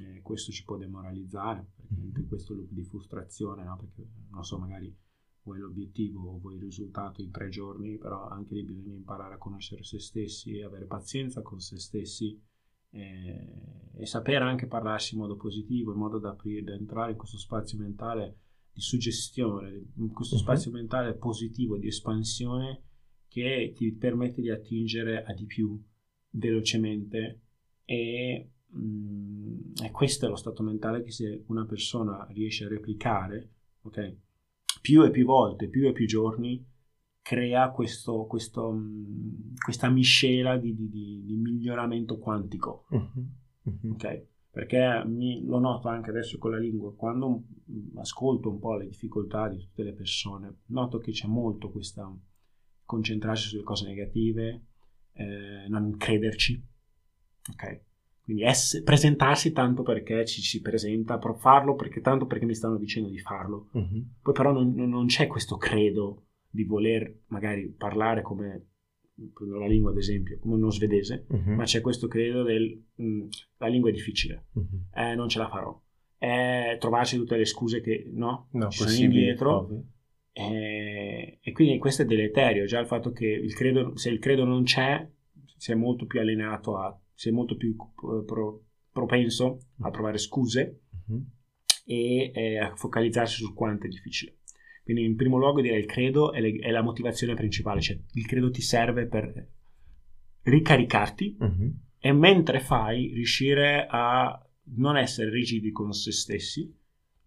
e 0.00 0.20
questo 0.22 0.52
ci 0.52 0.64
può 0.64 0.76
demoralizzare, 0.76 1.66
perché 1.74 1.94
anche 1.94 2.18
mm-hmm. 2.18 2.28
questo 2.28 2.54
loop 2.54 2.70
di 2.70 2.84
frustrazione, 2.84 3.64
no? 3.64 3.76
perché 3.76 4.06
non 4.30 4.44
so, 4.44 4.58
magari 4.58 4.94
vuoi 5.42 5.58
l'obiettivo 5.58 6.30
o 6.30 6.38
vuoi 6.38 6.56
il 6.56 6.62
risultato 6.62 7.22
in 7.22 7.30
tre 7.30 7.48
giorni, 7.48 7.98
però 7.98 8.28
anche 8.28 8.54
lì 8.54 8.62
bisogna 8.62 8.94
imparare 8.94 9.34
a 9.34 9.38
conoscere 9.38 9.84
se 9.84 9.98
stessi 9.98 10.56
e 10.56 10.64
avere 10.64 10.86
pazienza 10.86 11.42
con 11.42 11.60
se 11.60 11.78
stessi 11.78 12.40
e, 12.90 13.90
e 13.94 14.06
sapere 14.06 14.44
anche 14.44 14.66
parlarsi 14.66 15.14
in 15.14 15.20
modo 15.20 15.36
positivo, 15.36 15.92
in 15.92 15.98
modo 15.98 16.18
da, 16.18 16.30
aprire, 16.30 16.62
da 16.62 16.72
entrare 16.72 17.12
in 17.12 17.18
questo 17.18 17.36
spazio 17.36 17.78
mentale 17.78 18.38
di 18.74 18.80
suggestione, 18.80 19.92
in 19.96 20.12
questo 20.12 20.34
mhm. 20.34 20.40
spazio 20.42 20.70
uh-huh. 20.70 20.76
mentale 20.76 21.14
positivo 21.14 21.78
di 21.78 21.86
espansione 21.86 22.82
che 23.28 23.72
ti 23.74 23.92
permette 23.92 24.40
di 24.40 24.50
attingere 24.50 25.24
a 25.24 25.32
di 25.32 25.46
più 25.46 25.80
velocemente 26.30 27.42
e, 27.84 28.50
mh, 28.66 28.78
mm, 28.78 29.58
e 29.84 29.90
questo 29.92 30.26
è 30.26 30.28
lo 30.28 30.36
stato 30.36 30.62
mentale 30.64 31.02
che 31.02 31.12
se 31.12 31.44
una 31.46 31.64
persona 31.64 32.26
riesce 32.30 32.64
a 32.64 32.68
replicare 32.68 33.52
ok 33.82 34.16
più 34.80 35.02
e 35.04 35.10
più 35.10 35.24
volte, 35.24 35.68
più 35.68 35.86
e 35.86 35.92
più 35.92 36.06
giorni 36.06 36.64
crea 37.22 37.70
questo, 37.70 38.26
questo, 38.26 38.72
mm, 38.72 39.54
questa 39.64 39.88
miscela 39.88 40.56
di, 40.56 40.74
di, 40.74 41.22
di, 41.24 41.36
miglioramento 41.36 42.18
quantico 42.18 42.86
uh-huh. 42.90 43.10
Uh-huh. 43.62 43.92
ok 43.92 44.26
perché 44.54 45.02
mi, 45.06 45.44
lo 45.44 45.58
noto 45.58 45.88
anche 45.88 46.10
adesso 46.10 46.38
con 46.38 46.52
la 46.52 46.58
lingua, 46.58 46.94
quando 46.94 47.42
ascolto 47.96 48.50
un 48.50 48.60
po' 48.60 48.76
le 48.76 48.86
difficoltà 48.86 49.48
di 49.48 49.58
tutte 49.58 49.82
le 49.82 49.92
persone, 49.92 50.60
noto 50.66 50.98
che 50.98 51.10
c'è 51.10 51.26
molto 51.26 51.72
questa 51.72 52.08
concentrarsi 52.84 53.48
sulle 53.48 53.64
cose 53.64 53.88
negative, 53.88 54.66
eh, 55.14 55.66
non 55.66 55.96
crederci, 55.96 56.64
ok? 57.52 57.80
Quindi 58.22 58.44
ess- 58.44 58.80
presentarsi 58.84 59.50
tanto 59.50 59.82
perché 59.82 60.24
ci 60.24 60.40
si 60.40 60.60
presenta, 60.60 61.18
farlo 61.36 61.74
perché, 61.74 62.00
tanto 62.00 62.26
perché 62.26 62.44
mi 62.44 62.54
stanno 62.54 62.78
dicendo 62.78 63.08
di 63.08 63.18
farlo. 63.18 63.70
Uh-huh. 63.72 64.06
Poi 64.22 64.32
però 64.32 64.52
non, 64.52 64.72
non 64.72 65.06
c'è 65.06 65.26
questo 65.26 65.56
credo 65.56 66.26
di 66.48 66.62
voler 66.62 67.22
magari 67.26 67.66
parlare 67.76 68.22
come 68.22 68.68
prendo 69.32 69.58
la 69.58 69.66
lingua 69.66 69.90
ad 69.90 69.96
esempio, 69.96 70.38
come 70.38 70.54
uno 70.54 70.70
svedese, 70.70 71.26
uh-huh. 71.28 71.54
ma 71.54 71.64
c'è 71.64 71.80
questo 71.80 72.08
credo 72.08 72.42
del 72.42 72.82
mh, 72.94 73.26
la 73.58 73.68
lingua 73.68 73.90
è 73.90 73.92
difficile, 73.92 74.46
uh-huh. 74.52 74.86
eh, 74.94 75.14
non 75.14 75.28
ce 75.28 75.38
la 75.38 75.48
farò. 75.48 75.80
Eh, 76.18 76.76
trovarsi 76.78 77.16
tutte 77.16 77.36
le 77.36 77.44
scuse 77.44 77.80
che 77.80 78.10
no, 78.12 78.48
no 78.52 78.68
ci 78.70 78.78
sono 78.78 78.94
indietro. 78.94 79.68
Eh, 80.36 81.38
e 81.40 81.52
quindi 81.52 81.78
questo 81.78 82.02
è 82.02 82.06
deleterio, 82.06 82.64
già 82.64 82.80
il 82.80 82.86
fatto 82.86 83.12
che 83.12 83.26
il 83.26 83.54
credo, 83.54 83.96
se 83.96 84.10
il 84.10 84.18
credo 84.18 84.44
non 84.44 84.64
c'è, 84.64 85.08
si 85.56 85.70
è 85.70 85.74
molto 85.76 86.06
più 86.06 86.18
allineato 86.18 86.76
a, 86.76 87.00
si 87.12 87.28
è 87.28 87.32
molto 87.32 87.56
più 87.56 87.76
pro, 87.94 88.64
propenso 88.90 89.58
a 89.82 89.90
trovare 89.90 90.18
scuse 90.18 90.80
uh-huh. 91.06 91.24
e 91.84 92.32
eh, 92.34 92.58
a 92.58 92.74
focalizzarsi 92.74 93.44
su 93.44 93.54
quanto 93.54 93.86
è 93.86 93.88
difficile. 93.88 94.38
Quindi 94.84 95.04
in 95.04 95.16
primo 95.16 95.38
luogo 95.38 95.62
direi 95.62 95.80
il 95.80 95.86
credo 95.86 96.32
è, 96.32 96.40
le, 96.40 96.56
è 96.58 96.70
la 96.70 96.82
motivazione 96.82 97.34
principale, 97.34 97.80
cioè 97.80 97.98
il 98.12 98.26
credo 98.26 98.50
ti 98.50 98.60
serve 98.60 99.06
per 99.06 99.48
ricaricarti 100.42 101.36
uh-huh. 101.40 101.74
e 101.98 102.12
mentre 102.12 102.60
fai 102.60 103.10
riuscire 103.14 103.86
a 103.88 104.38
non 104.76 104.98
essere 104.98 105.30
rigidi 105.30 105.72
con 105.72 105.92
se 105.92 106.12
stessi, 106.12 106.70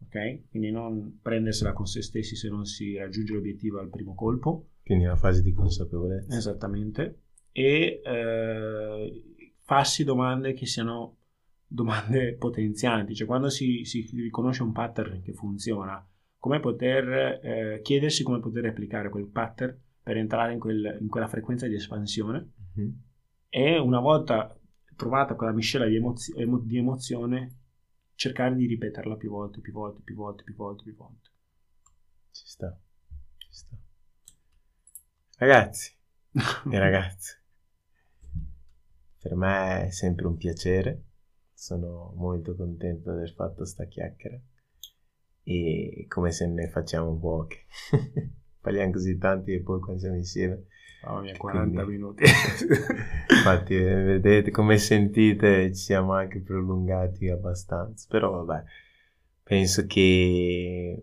ok? 0.03 0.49
Quindi 0.49 0.69
non 0.69 1.19
prendersela 1.19 1.73
con 1.73 1.87
se 1.87 2.03
stessi 2.03 2.35
se 2.35 2.47
non 2.47 2.65
si 2.65 2.95
raggiunge 2.95 3.33
l'obiettivo 3.33 3.79
al 3.79 3.89
primo 3.89 4.13
colpo. 4.13 4.69
Quindi 4.83 5.05
una 5.05 5.15
fase 5.15 5.41
di 5.41 5.51
consapevolezza. 5.51 6.37
Esattamente. 6.37 7.21
E 7.51 8.01
eh, 8.03 9.23
farsi 9.63 10.03
domande 10.03 10.53
che 10.53 10.67
siano 10.67 11.17
domande 11.67 12.35
potenzianti, 12.39 13.15
cioè 13.15 13.27
quando 13.27 13.49
si, 13.49 13.83
si 13.83 14.07
riconosce 14.13 14.63
un 14.63 14.71
pattern 14.71 15.21
che 15.21 15.33
funziona, 15.33 16.07
come 16.47 16.61
poter 16.61 17.39
eh, 17.43 17.81
chiedersi 17.83 18.23
come 18.23 18.39
poter 18.39 18.63
replicare 18.63 19.09
quel 19.09 19.27
pattern 19.27 19.77
per 20.01 20.15
entrare 20.15 20.53
in, 20.53 20.59
quel, 20.59 20.97
in 21.01 21.09
quella 21.09 21.27
frequenza 21.27 21.67
di 21.67 21.75
espansione 21.75 22.53
mm-hmm. 22.79 22.89
e 23.49 23.77
una 23.77 23.99
volta 23.99 24.57
trovata 24.95 25.35
quella 25.35 25.51
miscela 25.51 25.85
di, 25.85 25.97
emozio, 25.97 26.33
emo, 26.37 26.59
di, 26.59 26.77
emozione 26.77 27.57
cercare 28.15 28.55
di 28.55 28.65
ripeterla 28.65 29.17
più 29.17 29.29
volte, 29.29 29.59
più 29.59 29.73
volte, 29.73 30.01
più 30.05 30.15
volte, 30.15 30.43
più 30.43 30.55
volte, 30.55 30.83
più 30.83 30.95
volte. 30.95 31.29
Ci 32.31 32.43
sta, 32.45 32.79
ci 33.35 33.51
sta. 33.51 33.75
Ragazzi 35.39 35.97
e 36.71 36.79
ragazze, 36.79 37.43
per 39.19 39.35
me 39.35 39.87
è 39.87 39.91
sempre 39.91 40.27
un 40.27 40.37
piacere, 40.37 41.03
sono 41.51 42.13
molto 42.15 42.55
contento 42.55 43.11
di 43.11 43.17
aver 43.17 43.33
fatto 43.33 43.65
sta 43.65 43.83
chiacchiera 43.83 44.39
e 45.49 46.05
come 46.09 46.31
se 46.31 46.45
ne 46.45 46.67
facciamo 46.67 47.17
poche. 47.17 47.65
parliamo 48.59 48.91
così 48.91 49.17
tanti 49.17 49.53
e 49.53 49.61
poi 49.61 49.79
quando 49.79 50.01
siamo 50.01 50.17
insieme. 50.17 50.65
Oh 51.05 51.21
mia, 51.21 51.37
40 51.37 51.83
Quindi- 51.83 51.91
minuti. 51.91 52.23
Infatti, 53.31 53.75
eh, 53.75 53.95
vedete, 54.03 54.51
come 54.51 54.77
sentite, 54.77 55.67
ci 55.73 55.81
siamo 55.81 56.11
anche 56.11 56.41
prolungati 56.41 57.29
abbastanza. 57.29 58.07
Però 58.09 58.43
vabbè, 58.43 58.63
penso 59.41 59.85
che 59.85 61.01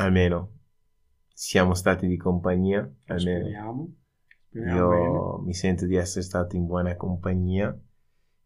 almeno 0.00 0.54
siamo 1.32 1.74
stati 1.74 2.08
di 2.08 2.16
compagnia. 2.16 2.78
Almeno 3.06 3.38
Speriamo. 3.40 3.94
Speriamo 4.48 4.88
bene. 4.88 5.02
io 5.04 5.38
mi 5.44 5.54
sento 5.54 5.86
di 5.86 5.94
essere 5.94 6.24
stato 6.24 6.56
in 6.56 6.66
buona 6.66 6.96
compagnia 6.96 7.78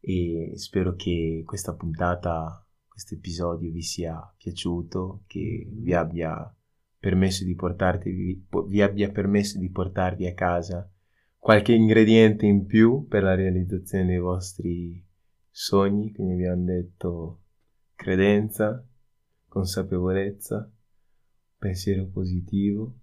e 0.00 0.52
spero 0.56 0.94
che 0.94 1.42
questa 1.46 1.74
puntata, 1.74 2.66
questo 3.00 3.14
episodio 3.14 3.70
vi 3.70 3.80
sia 3.80 4.34
piaciuto, 4.36 5.22
che 5.26 5.66
vi 5.70 5.94
abbia 5.94 6.54
permesso 6.98 7.44
di 7.44 7.54
portarti, 7.54 8.10
vi, 8.10 8.46
vi 8.66 8.82
abbia 8.82 9.10
permesso 9.10 9.58
di 9.58 9.70
portarvi 9.70 10.26
a 10.26 10.34
casa 10.34 10.86
qualche 11.38 11.72
ingrediente 11.72 12.44
in 12.44 12.66
più 12.66 13.06
per 13.08 13.22
la 13.22 13.34
realizzazione 13.34 14.04
dei 14.04 14.18
vostri 14.18 15.02
sogni, 15.48 16.12
quindi 16.12 16.34
abbiamo 16.34 16.64
detto 16.64 17.40
credenza, 17.94 18.86
consapevolezza, 19.48 20.70
pensiero 21.56 22.06
positivo, 22.06 22.98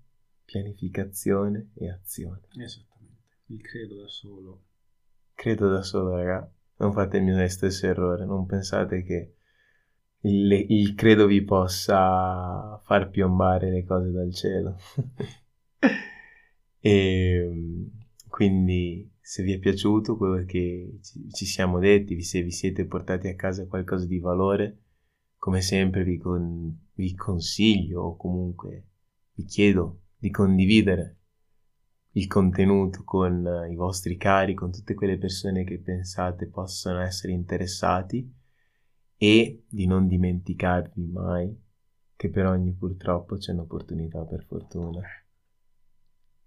pianificazione 0.46 1.72
e 1.74 1.90
azione. 1.90 2.42
Esattamente. 2.56 3.24
Il 3.48 3.62
credo 3.62 4.02
da 4.02 4.08
solo. 4.08 4.62
Credo 5.34 5.70
da 5.70 5.82
solo, 5.82 6.16
raga. 6.16 6.52
Non 6.78 6.94
fate 6.94 7.18
il 7.18 7.24
mio 7.24 7.48
stesso 7.48 7.88
errore. 7.88 8.26
Non 8.26 8.46
pensate 8.46 9.02
che 9.02 9.37
il, 10.28 10.66
il 10.70 10.94
credo 10.96 11.26
vi 11.26 11.44
possa 11.44 12.80
far 12.84 13.10
piombare 13.10 13.72
le 13.72 13.86
cose 13.86 14.12
dal 14.12 14.34
cielo. 14.34 14.78
e 16.80 17.90
quindi, 18.28 19.10
se 19.20 19.44
vi 19.44 19.54
è 19.54 19.60
piaciuto 19.60 20.18
quello 20.18 20.44
che 20.46 21.00
ci, 21.02 21.46
siamo 21.46 21.80
detti, 21.80 22.22
se 22.22 22.42
vi 22.42 22.52
siete 22.52 22.86
portati 22.86 23.28
a 23.28 23.36
casa 23.36 23.66
qualcosa 23.68 24.06
di 24.06 24.20
valore, 24.20 24.84
come 25.38 25.62
sempre 25.62 26.04
vi, 26.04 26.18
con- 26.18 26.78
vi 26.94 27.16
consiglio 27.16 28.02
o 28.02 28.18
comunque 28.18 28.86
vi 29.34 29.46
chiedo 29.46 30.02
di 30.18 30.30
condividere 30.30 31.16
il 32.12 32.28
contenuto 32.28 33.04
con 33.04 33.68
i 33.70 33.76
vostri 33.76 34.18
cari, 34.18 34.56
con 34.56 34.72
tutte 34.72 34.96
quelle 34.96 35.18
persone 35.18 35.64
che 35.64 35.78
pensate 35.78 36.48
possano 36.48 37.02
essere 37.02 37.32
interessati 37.32 38.37
e 39.18 39.64
di 39.68 39.88
non 39.88 40.08
dimenticarvi 40.08 41.06
mai 41.08 41.66
che 42.16 42.30
per 42.30 42.46
ogni 42.46 42.72
purtroppo 42.74 43.36
c'è 43.38 43.52
un'opportunità 43.52 44.24
per 44.26 44.44
fortuna. 44.46 45.02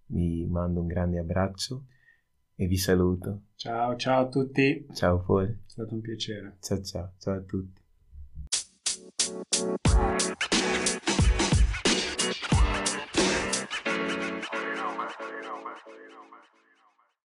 Vi 0.06 0.46
mando 0.46 0.80
un 0.80 0.86
grande 0.86 1.18
abbraccio 1.18 1.86
e 2.56 2.66
vi 2.66 2.76
saluto. 2.76 3.42
Ciao, 3.54 3.96
ciao 3.96 4.26
a 4.26 4.28
tutti. 4.28 4.86
È 4.88 4.92
Ciao 4.92 5.20
fuori. 5.20 5.56
stato 5.66 5.94
un 5.94 6.00
piacere. 6.00 6.56
Ciao 6.60 6.82
ciao, 6.82 7.12
ciao 7.18 7.34
a 7.36 7.40
tutti. 7.40 7.80